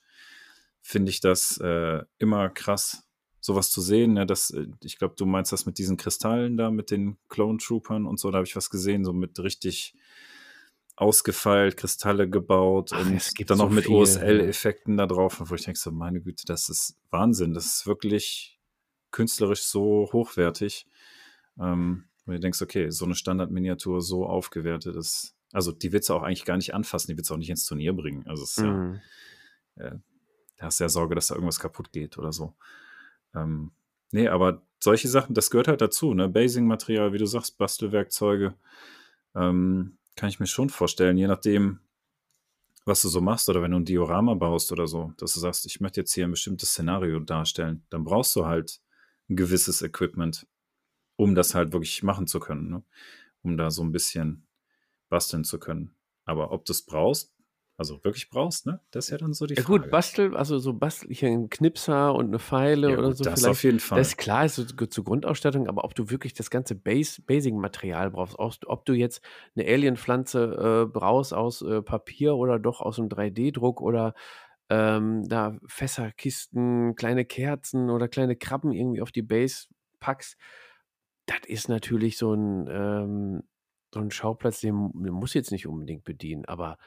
[0.82, 3.08] finde ich das äh, immer krass,
[3.40, 4.14] sowas zu sehen.
[4.14, 4.26] Ne?
[4.26, 8.06] Das, äh, ich glaube, du meinst das mit diesen Kristallen da, mit den Clone Troopern
[8.06, 8.30] und so.
[8.30, 9.96] Da habe ich was gesehen, so mit richtig
[10.96, 15.80] ausgefeilt, Kristalle gebaut Ach, und dann noch so mit OSL-Effekten da drauf, wo ich denke
[15.80, 17.54] so, meine Güte, das ist Wahnsinn.
[17.54, 18.60] Das ist wirklich
[19.12, 20.88] künstlerisch so hochwertig.
[21.60, 26.14] Ähm, und du denkst, okay, so eine Standardminiatur so aufgewertet ist, also die willst du
[26.14, 28.28] auch eigentlich gar nicht anfassen, die willst du auch nicht ins Turnier bringen.
[28.28, 28.96] Also es ist mm.
[29.78, 30.00] ja, äh,
[30.58, 32.56] da hast du ja Sorge, dass da irgendwas kaputt geht oder so.
[33.34, 33.72] Ähm,
[34.12, 36.30] nee, aber solche Sachen, das gehört halt dazu, ne?
[36.30, 38.56] Basing-Material, wie du sagst, Bastelwerkzeuge,
[39.36, 41.80] ähm, kann ich mir schon vorstellen, je nachdem,
[42.86, 45.66] was du so machst oder wenn du ein Diorama baust oder so, dass du sagst,
[45.66, 48.80] ich möchte jetzt hier ein bestimmtes Szenario darstellen, dann brauchst du halt
[49.30, 50.48] ein gewisses Equipment,
[51.16, 52.84] um das halt wirklich machen zu können, ne?
[53.42, 54.48] um da so ein bisschen
[55.10, 55.96] basteln zu können.
[56.26, 57.36] Aber ob du es brauchst,
[57.78, 58.80] also wirklich brauchst, ne?
[58.92, 59.82] Das ist ja dann so die ja, Frage.
[59.82, 63.24] gut, bastel, also so bastel ich einen Knipser und eine Pfeile ja, oder gut, so.
[63.26, 63.98] Das auf jeden Fall.
[63.98, 68.12] Das ist klar, ist so zur Grundausstattung, aber ob du wirklich das ganze Base, Basing-Material
[68.12, 69.22] brauchst, ob du jetzt
[69.56, 74.14] eine Alien-Pflanze äh, brauchst aus äh, Papier oder doch aus einem 3D-Druck oder
[74.70, 79.68] ähm, da Fässer, Kisten, kleine Kerzen oder kleine Krabben irgendwie auf die Base
[80.00, 80.38] packst,
[81.26, 83.44] das ist natürlich so ein, ähm,
[83.94, 86.78] so ein Schauplatz, den, den muss jetzt nicht unbedingt bedienen, aber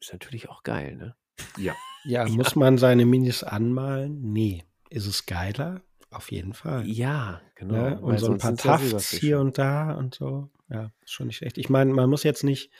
[0.00, 1.16] ist natürlich auch geil, ne?
[1.56, 1.74] Ja.
[2.04, 2.32] Ja, ja.
[2.32, 4.20] muss man seine Minis anmalen?
[4.32, 4.64] Nee.
[4.90, 5.82] Ist es geiler?
[6.10, 6.86] Auf jeden Fall.
[6.86, 7.74] Ja, genau.
[7.74, 8.00] Ja, ne?
[8.00, 10.50] und so ein paar Tafts hier und da und so.
[10.70, 11.58] Ja, ist schon nicht schlecht.
[11.58, 12.70] Ich meine, man muss jetzt nicht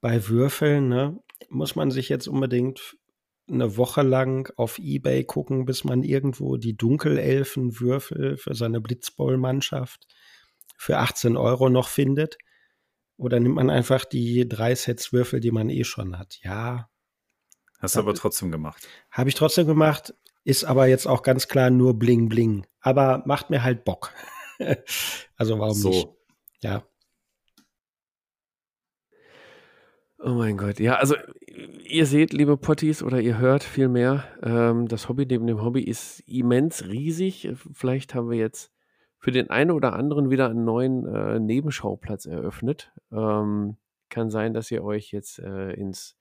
[0.00, 1.20] bei Würfeln, ne,
[1.50, 2.96] muss man sich jetzt unbedingt
[3.48, 10.06] eine Woche lang auf Ebay gucken, bis man irgendwo die Dunkelelfen-Würfel für seine Blitzball-Mannschaft
[10.82, 12.38] für 18 Euro noch findet.
[13.16, 16.40] Oder nimmt man einfach die drei Sets Würfel, die man eh schon hat?
[16.42, 16.90] Ja.
[17.78, 18.88] Hast du aber trotzdem gemacht.
[19.12, 22.66] Habe ich trotzdem gemacht, ist aber jetzt auch ganz klar nur Bling Bling.
[22.80, 24.12] Aber macht mir halt Bock.
[25.36, 25.88] also warum so.
[25.90, 26.08] nicht?
[26.62, 26.84] Ja.
[30.18, 31.16] Oh mein Gott, ja, also
[31.84, 36.20] ihr seht, liebe Potties, oder ihr hört vielmehr, ähm, das Hobby neben dem Hobby ist
[36.26, 37.50] immens riesig.
[37.72, 38.71] Vielleicht haben wir jetzt
[39.22, 42.92] für den einen oder anderen wieder einen neuen äh, Nebenschauplatz eröffnet.
[43.12, 43.76] Ähm,
[44.08, 46.18] kann sein, dass ihr euch jetzt äh, ins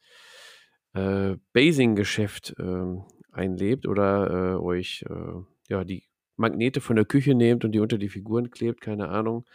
[0.93, 3.01] äh, Basing-Geschäft äh,
[3.31, 6.03] einlebt oder äh, euch äh, ja, die
[6.35, 9.45] Magnete von der Küche nehmt und die unter die Figuren klebt, keine Ahnung.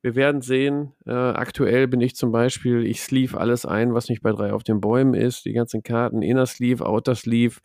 [0.00, 0.92] Wir werden sehen.
[1.04, 4.62] Äh, aktuell bin ich zum Beispiel, ich sleeve alles ein, was nicht bei drei auf
[4.62, 5.46] den Bäumen ist.
[5.46, 7.58] Die ganzen Karten, Inner Sleeve, Outer Sleeve,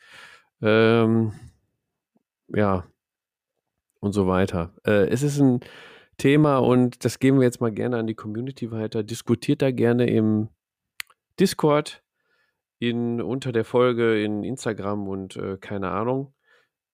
[0.64, 1.34] ähm,
[2.48, 2.89] ja,
[4.00, 4.74] und so weiter.
[4.86, 5.60] Äh, es ist ein
[6.18, 9.04] Thema und das geben wir jetzt mal gerne an die Community weiter.
[9.04, 10.50] Diskutiert da gerne im
[11.40, 12.04] Discord,
[12.80, 16.34] in, unter der Folge, in Instagram und äh, keine Ahnung.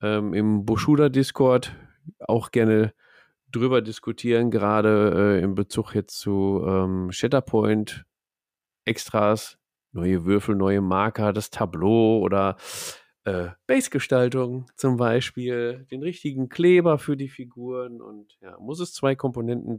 [0.02, 1.76] Ähm, Im Bushuda Discord
[2.20, 2.94] auch gerne
[3.52, 8.06] drüber diskutieren, gerade äh, in Bezug jetzt zu ähm, Shatterpoint,
[8.86, 9.58] Extras,
[9.92, 12.58] neue Würfel, neue Marker, das Tableau oder
[13.26, 19.16] äh, Base-Gestaltung zum Beispiel, den richtigen Kleber für die Figuren und ja, muss es zwei
[19.16, 19.78] Komponenten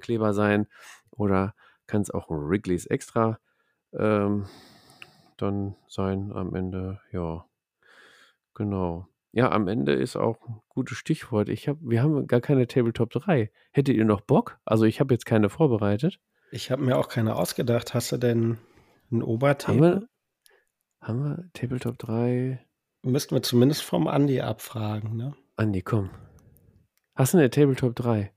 [0.00, 0.66] Kleber sein
[1.10, 1.54] oder
[1.86, 3.38] kann es auch ein Wrigley's Extra
[3.92, 4.46] ähm,
[5.36, 7.46] dann sein am Ende, ja,
[8.54, 9.08] genau.
[9.32, 11.50] Ja, am Ende ist auch ein gutes Stichwort.
[11.50, 13.50] Ich hab, wir haben gar keine Tabletop 3.
[13.70, 14.58] Hättet ihr noch Bock?
[14.64, 16.20] Also ich habe jetzt keine vorbereitet.
[16.50, 17.92] Ich habe mir auch keine ausgedacht.
[17.92, 18.56] Hast du denn
[19.10, 19.86] ein Oberthema?
[19.86, 20.08] Haben wir,
[21.02, 22.65] haben wir Tabletop 3?
[23.06, 25.32] Müssten wir zumindest vom Andi abfragen, ne?
[25.54, 26.10] Andi, komm.
[27.14, 28.32] Hast du eine Tabletop 3?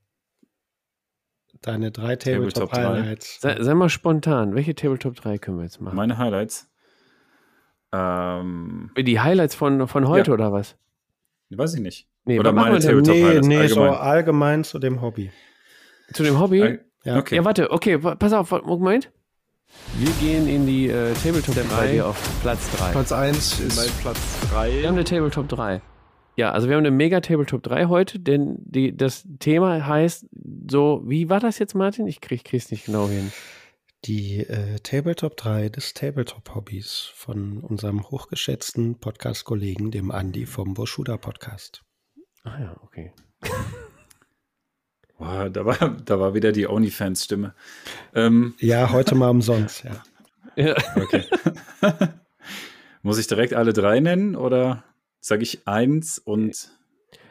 [1.60, 3.40] Deine drei Tabletop, Tabletop Highlights.
[3.40, 4.54] Sei, sei, mal spontan.
[4.54, 5.96] Welche Tabletop 3 können wir jetzt machen?
[5.96, 6.70] Meine Highlights?
[7.92, 10.34] Ähm, Die Highlights von, von heute ja.
[10.34, 10.76] oder was?
[11.50, 12.08] Weiß ich nicht.
[12.24, 13.48] Nee, oder meine Tabletop nee, Highlights?
[13.48, 13.92] Nee, allgemein.
[13.92, 15.32] so allgemein zu dem Hobby.
[16.12, 16.62] Zu dem Hobby?
[16.62, 17.18] All ja.
[17.18, 17.36] Okay.
[17.36, 19.10] ja, warte, okay, pass auf, Moment.
[19.98, 22.92] Wir gehen in die äh, Tabletop 3 auf Platz 3.
[22.92, 24.18] Platz 1 ist mein Platz
[24.50, 24.80] 3.
[24.80, 25.82] Wir haben eine Tabletop 3.
[26.36, 30.26] Ja, also wir haben eine Mega Tabletop 3 heute, denn die, das Thema heißt
[30.70, 32.06] so, wie war das jetzt, Martin?
[32.06, 33.30] Ich krieg, krieg's nicht genau hin.
[34.04, 41.82] Die äh, Tabletop 3 des Tabletop-Hobbys von unserem hochgeschätzten Podcast-Kollegen, dem Andi vom Boschuda Podcast.
[42.44, 43.12] Ah ja, okay.
[45.20, 47.54] Boah, da, war, da war wieder die OnlyFans-Stimme.
[48.14, 48.54] Ähm.
[48.58, 50.02] Ja, heute mal umsonst, ja.
[50.56, 50.74] ja.
[50.96, 51.24] Okay.
[53.02, 54.82] Muss ich direkt alle drei nennen oder
[55.20, 56.70] sage ich eins und.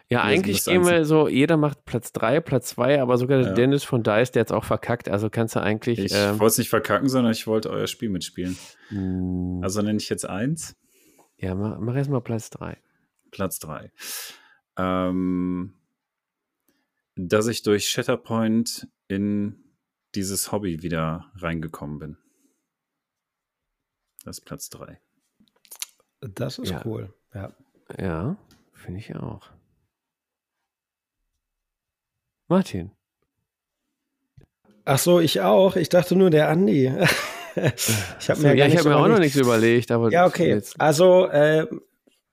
[0.07, 3.53] Ja, eigentlich gehen wir so, jeder macht Platz drei, Platz zwei, aber sogar ja.
[3.53, 5.97] Dennis von Dice, der jetzt auch verkackt, also kannst du eigentlich.
[5.97, 8.55] Ich ähm, wollte es nicht verkacken, sondern ich wollte euer Spiel mitspielen.
[8.89, 9.61] Hm.
[9.63, 10.75] Also nenne ich jetzt eins.
[11.37, 12.77] Ja, mach, mach erstmal Platz drei.
[13.31, 13.91] Platz drei.
[14.77, 15.73] Ähm,
[17.27, 19.63] dass ich durch Shatterpoint in
[20.15, 22.17] dieses Hobby wieder reingekommen bin.
[24.23, 24.99] Das ist Platz 3.
[26.21, 26.81] Das ist ja.
[26.85, 27.53] cool, ja.
[27.97, 28.37] Ja,
[28.73, 29.49] finde ich auch.
[32.47, 32.91] Martin.
[34.85, 35.75] Ach so, ich auch.
[35.75, 36.87] Ich dachte nur der Andi.
[37.55, 39.91] ich habe mir, ja, hab mir auch noch nichts überlegt.
[39.91, 40.49] Aber ja, okay.
[40.49, 40.79] Jetzt.
[40.79, 41.67] Also äh,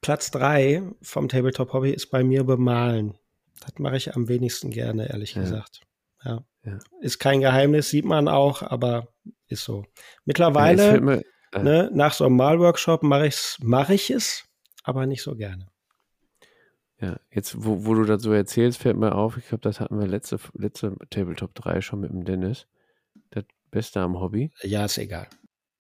[0.01, 3.15] Platz 3 vom Tabletop Hobby ist bei mir bemalen.
[3.61, 5.43] Das mache ich am wenigsten gerne, ehrlich ja.
[5.43, 5.81] gesagt.
[6.25, 6.45] Ja.
[6.65, 6.79] ja.
[7.01, 9.09] Ist kein Geheimnis, sieht man auch, aber
[9.49, 9.85] ist so.
[10.25, 11.23] Mittlerweile, mir,
[11.53, 13.31] äh, ne, nach so einem Malworkshop mache
[13.61, 14.45] mach ich es,
[14.83, 15.69] aber nicht so gerne.
[17.01, 19.99] Ja, jetzt, wo, wo du das so erzählst, fällt mir auf, ich glaube, das hatten
[19.99, 22.67] wir letzte, letzte Tabletop 3 schon mit dem Dennis.
[23.31, 24.51] Das Beste am Hobby.
[24.63, 25.29] Ja, ist egal.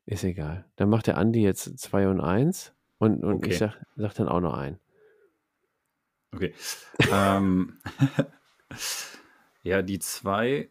[0.05, 0.67] Ist egal.
[0.77, 3.51] Dann macht der Andi jetzt 2 und 1 und, und okay.
[3.51, 4.79] ich sag, sag dann auch noch ein.
[6.33, 6.55] Okay.
[7.11, 7.79] ähm,
[9.63, 10.71] ja, die zwei,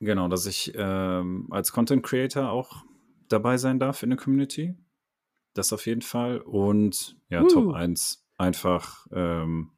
[0.00, 2.84] genau, dass ich ähm, als Content Creator auch
[3.28, 4.76] dabei sein darf in der Community.
[5.54, 6.38] Das auf jeden Fall.
[6.38, 7.48] Und ja, uh.
[7.48, 9.72] Top 1 einfach ähm,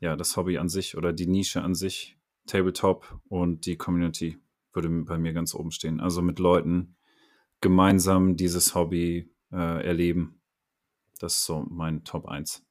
[0.00, 4.38] ja, das Hobby an sich oder die Nische an sich, Tabletop und die Community
[4.72, 6.00] würde bei mir ganz oben stehen.
[6.00, 6.96] Also mit Leuten
[7.60, 10.40] gemeinsam dieses Hobby äh, erleben.
[11.18, 12.65] Das ist so mein Top 1.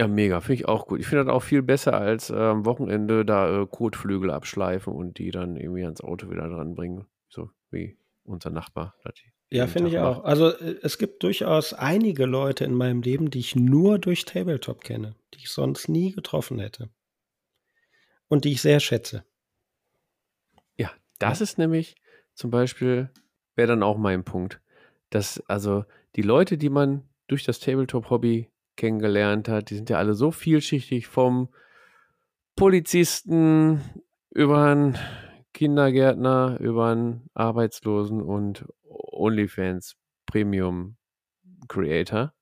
[0.00, 0.98] Ja, mega, finde ich auch gut.
[0.98, 5.18] Ich finde das auch viel besser als äh, am Wochenende da äh, Kotflügel abschleifen und
[5.18, 7.04] die dann irgendwie ans Auto wieder dran bringen.
[7.28, 8.94] So wie unser Nachbar.
[9.50, 10.24] Ja, finde ich auch.
[10.24, 14.80] Also äh, es gibt durchaus einige Leute in meinem Leben, die ich nur durch Tabletop
[14.80, 16.88] kenne, die ich sonst nie getroffen hätte.
[18.26, 19.26] Und die ich sehr schätze.
[20.78, 21.42] Ja, das ja.
[21.42, 21.96] ist nämlich
[22.32, 23.10] zum Beispiel,
[23.54, 24.62] wäre dann auch mein Punkt.
[25.10, 25.84] Dass also
[26.16, 28.48] die Leute, die man durch das Tabletop-Hobby
[28.80, 29.70] kennengelernt hat.
[29.70, 31.50] Die sind ja alle so vielschichtig vom
[32.56, 33.82] Polizisten
[34.30, 34.98] über einen
[35.52, 40.96] Kindergärtner, über einen Arbeitslosen und OnlyFans Premium
[41.68, 42.32] Creator.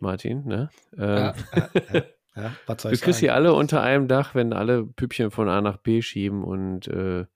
[0.00, 0.70] Martin, ne?
[0.98, 1.34] Ähm, ja,
[1.92, 2.02] ja,
[2.34, 5.60] Ja, was soll du kriegst sie alle unter einem Dach, wenn alle Püppchen von A
[5.60, 7.26] nach B schieben und äh,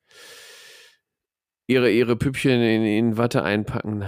[1.68, 4.04] ihre, ihre Püppchen in, in Watte einpacken,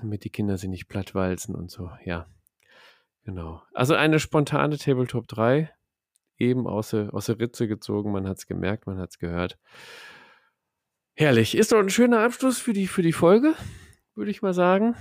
[0.00, 1.90] damit die Kinder sie nicht plattwalzen und so.
[2.04, 2.26] Ja,
[3.24, 3.62] genau.
[3.72, 5.72] Also eine spontane Tabletop 3,
[6.38, 8.12] eben aus der, aus der Ritze gezogen.
[8.12, 9.58] Man hat es gemerkt, man hat es gehört.
[11.14, 11.56] Herrlich.
[11.56, 13.54] Ist doch ein schöner Abschluss für die, für die Folge,
[14.14, 14.96] würde ich mal sagen.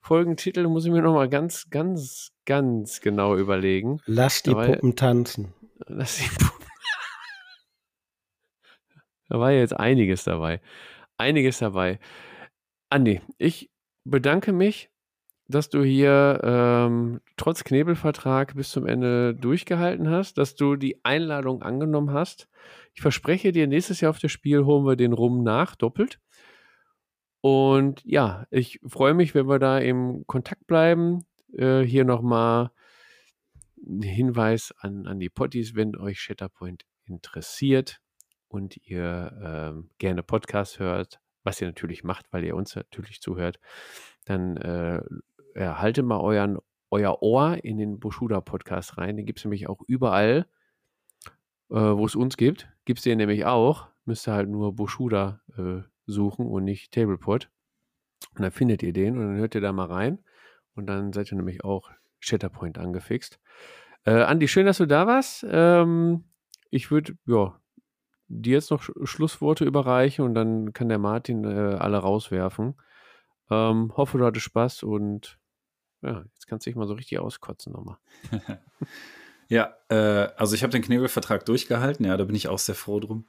[0.00, 4.00] Folgentitel muss ich mir nochmal ganz, ganz, ganz genau überlegen.
[4.06, 5.52] Lass die da Puppen tanzen.
[5.86, 6.66] Lass die Puppen.
[9.28, 10.60] da war ja jetzt einiges dabei.
[11.18, 11.98] Einiges dabei.
[12.88, 13.70] Andi, ich
[14.04, 14.90] bedanke mich,
[15.48, 21.62] dass du hier ähm, trotz Knebelvertrag bis zum Ende durchgehalten hast, dass du die Einladung
[21.62, 22.48] angenommen hast.
[22.94, 26.18] Ich verspreche dir, nächstes Jahr auf das Spiel holen wir den Rum nach, doppelt.
[27.40, 31.26] Und ja, ich freue mich, wenn wir da im Kontakt bleiben.
[31.52, 32.72] Äh, hier nochmal
[33.86, 38.00] ein Hinweis an, an die Potties, wenn euch Shatterpoint interessiert
[38.48, 43.60] und ihr ähm, gerne Podcast hört, was ihr natürlich macht, weil ihr uns natürlich zuhört,
[44.24, 45.02] dann äh,
[45.56, 46.58] ja, haltet mal euren,
[46.90, 49.16] euer Ohr in den Bushuda Podcast rein.
[49.16, 50.46] Den gibt es nämlich auch überall,
[51.70, 52.68] äh, wo es uns gibt.
[52.84, 53.88] Gibt es den nämlich auch.
[54.04, 57.50] Müsst ihr halt nur Bushuda äh, suchen und nicht Tablepot.
[58.34, 60.18] Und dann findet ihr den und dann hört ihr da mal rein.
[60.74, 63.40] Und dann seid ihr nämlich auch Shatterpoint angefixt.
[64.04, 65.44] Äh, Andi, schön, dass du da warst.
[65.48, 66.24] Ähm,
[66.70, 67.58] ich würde, ja,
[68.28, 72.74] dir jetzt noch Schlussworte überreichen und dann kann der Martin äh, alle rauswerfen.
[73.50, 75.38] Ähm, hoffe, du hattest Spaß und
[76.06, 77.98] ja, jetzt kannst du dich mal so richtig auskotzen nochmal.
[79.48, 83.00] ja, äh, also ich habe den Knebelvertrag durchgehalten, ja, da bin ich auch sehr froh
[83.00, 83.26] drum.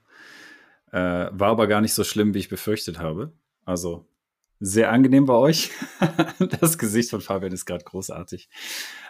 [0.91, 3.33] Äh, war aber gar nicht so schlimm, wie ich befürchtet habe.
[3.65, 4.07] Also
[4.59, 5.71] sehr angenehm bei euch.
[6.61, 8.49] das Gesicht von Fabian ist gerade großartig.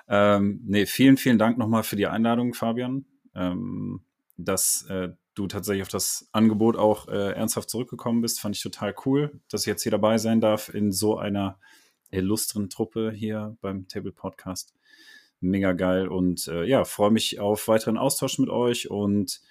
[0.08, 3.06] Ähm, nee, vielen, vielen Dank nochmal für die Einladung, Fabian.
[3.36, 4.02] Ähm,
[4.38, 8.96] dass äh, du tatsächlich auf das Angebot auch äh, ernsthaft zurückgekommen bist, fand ich total
[9.06, 11.60] cool, dass ich jetzt hier dabei sein darf in so einer
[12.12, 14.74] illustren Truppe hier beim Table Podcast.
[15.40, 19.42] Mega geil und äh, ja, freue mich auf weiteren Austausch mit euch und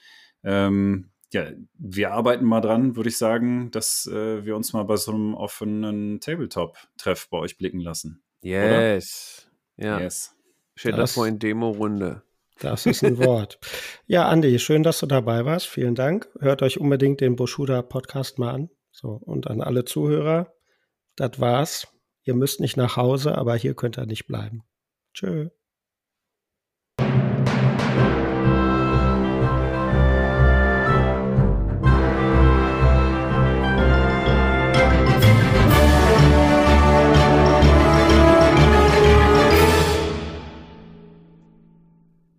[0.43, 4.97] ähm, ja, wir arbeiten mal dran, würde ich sagen, dass äh, wir uns mal bei
[4.97, 8.23] so einem offenen Tabletop-Treff bei euch blicken lassen.
[8.43, 9.49] Yes.
[9.77, 9.87] Oder?
[9.89, 10.01] Ja.
[10.01, 10.37] Yes.
[10.77, 12.23] Shatterpoint Demo-Runde.
[12.59, 13.59] Das ist ein Wort.
[14.09, 15.67] Ja, Andi, schön, dass du dabei warst.
[15.67, 16.29] Vielen Dank.
[16.39, 18.71] Hört euch unbedingt den Boschuda Podcast mal an.
[18.93, 20.55] So, und an alle Zuhörer,
[21.17, 21.89] das war's.
[22.27, 24.65] Ihr müsst nicht nach Hause, aber hier könnt ihr nicht bleiben.
[25.15, 25.49] Tschö.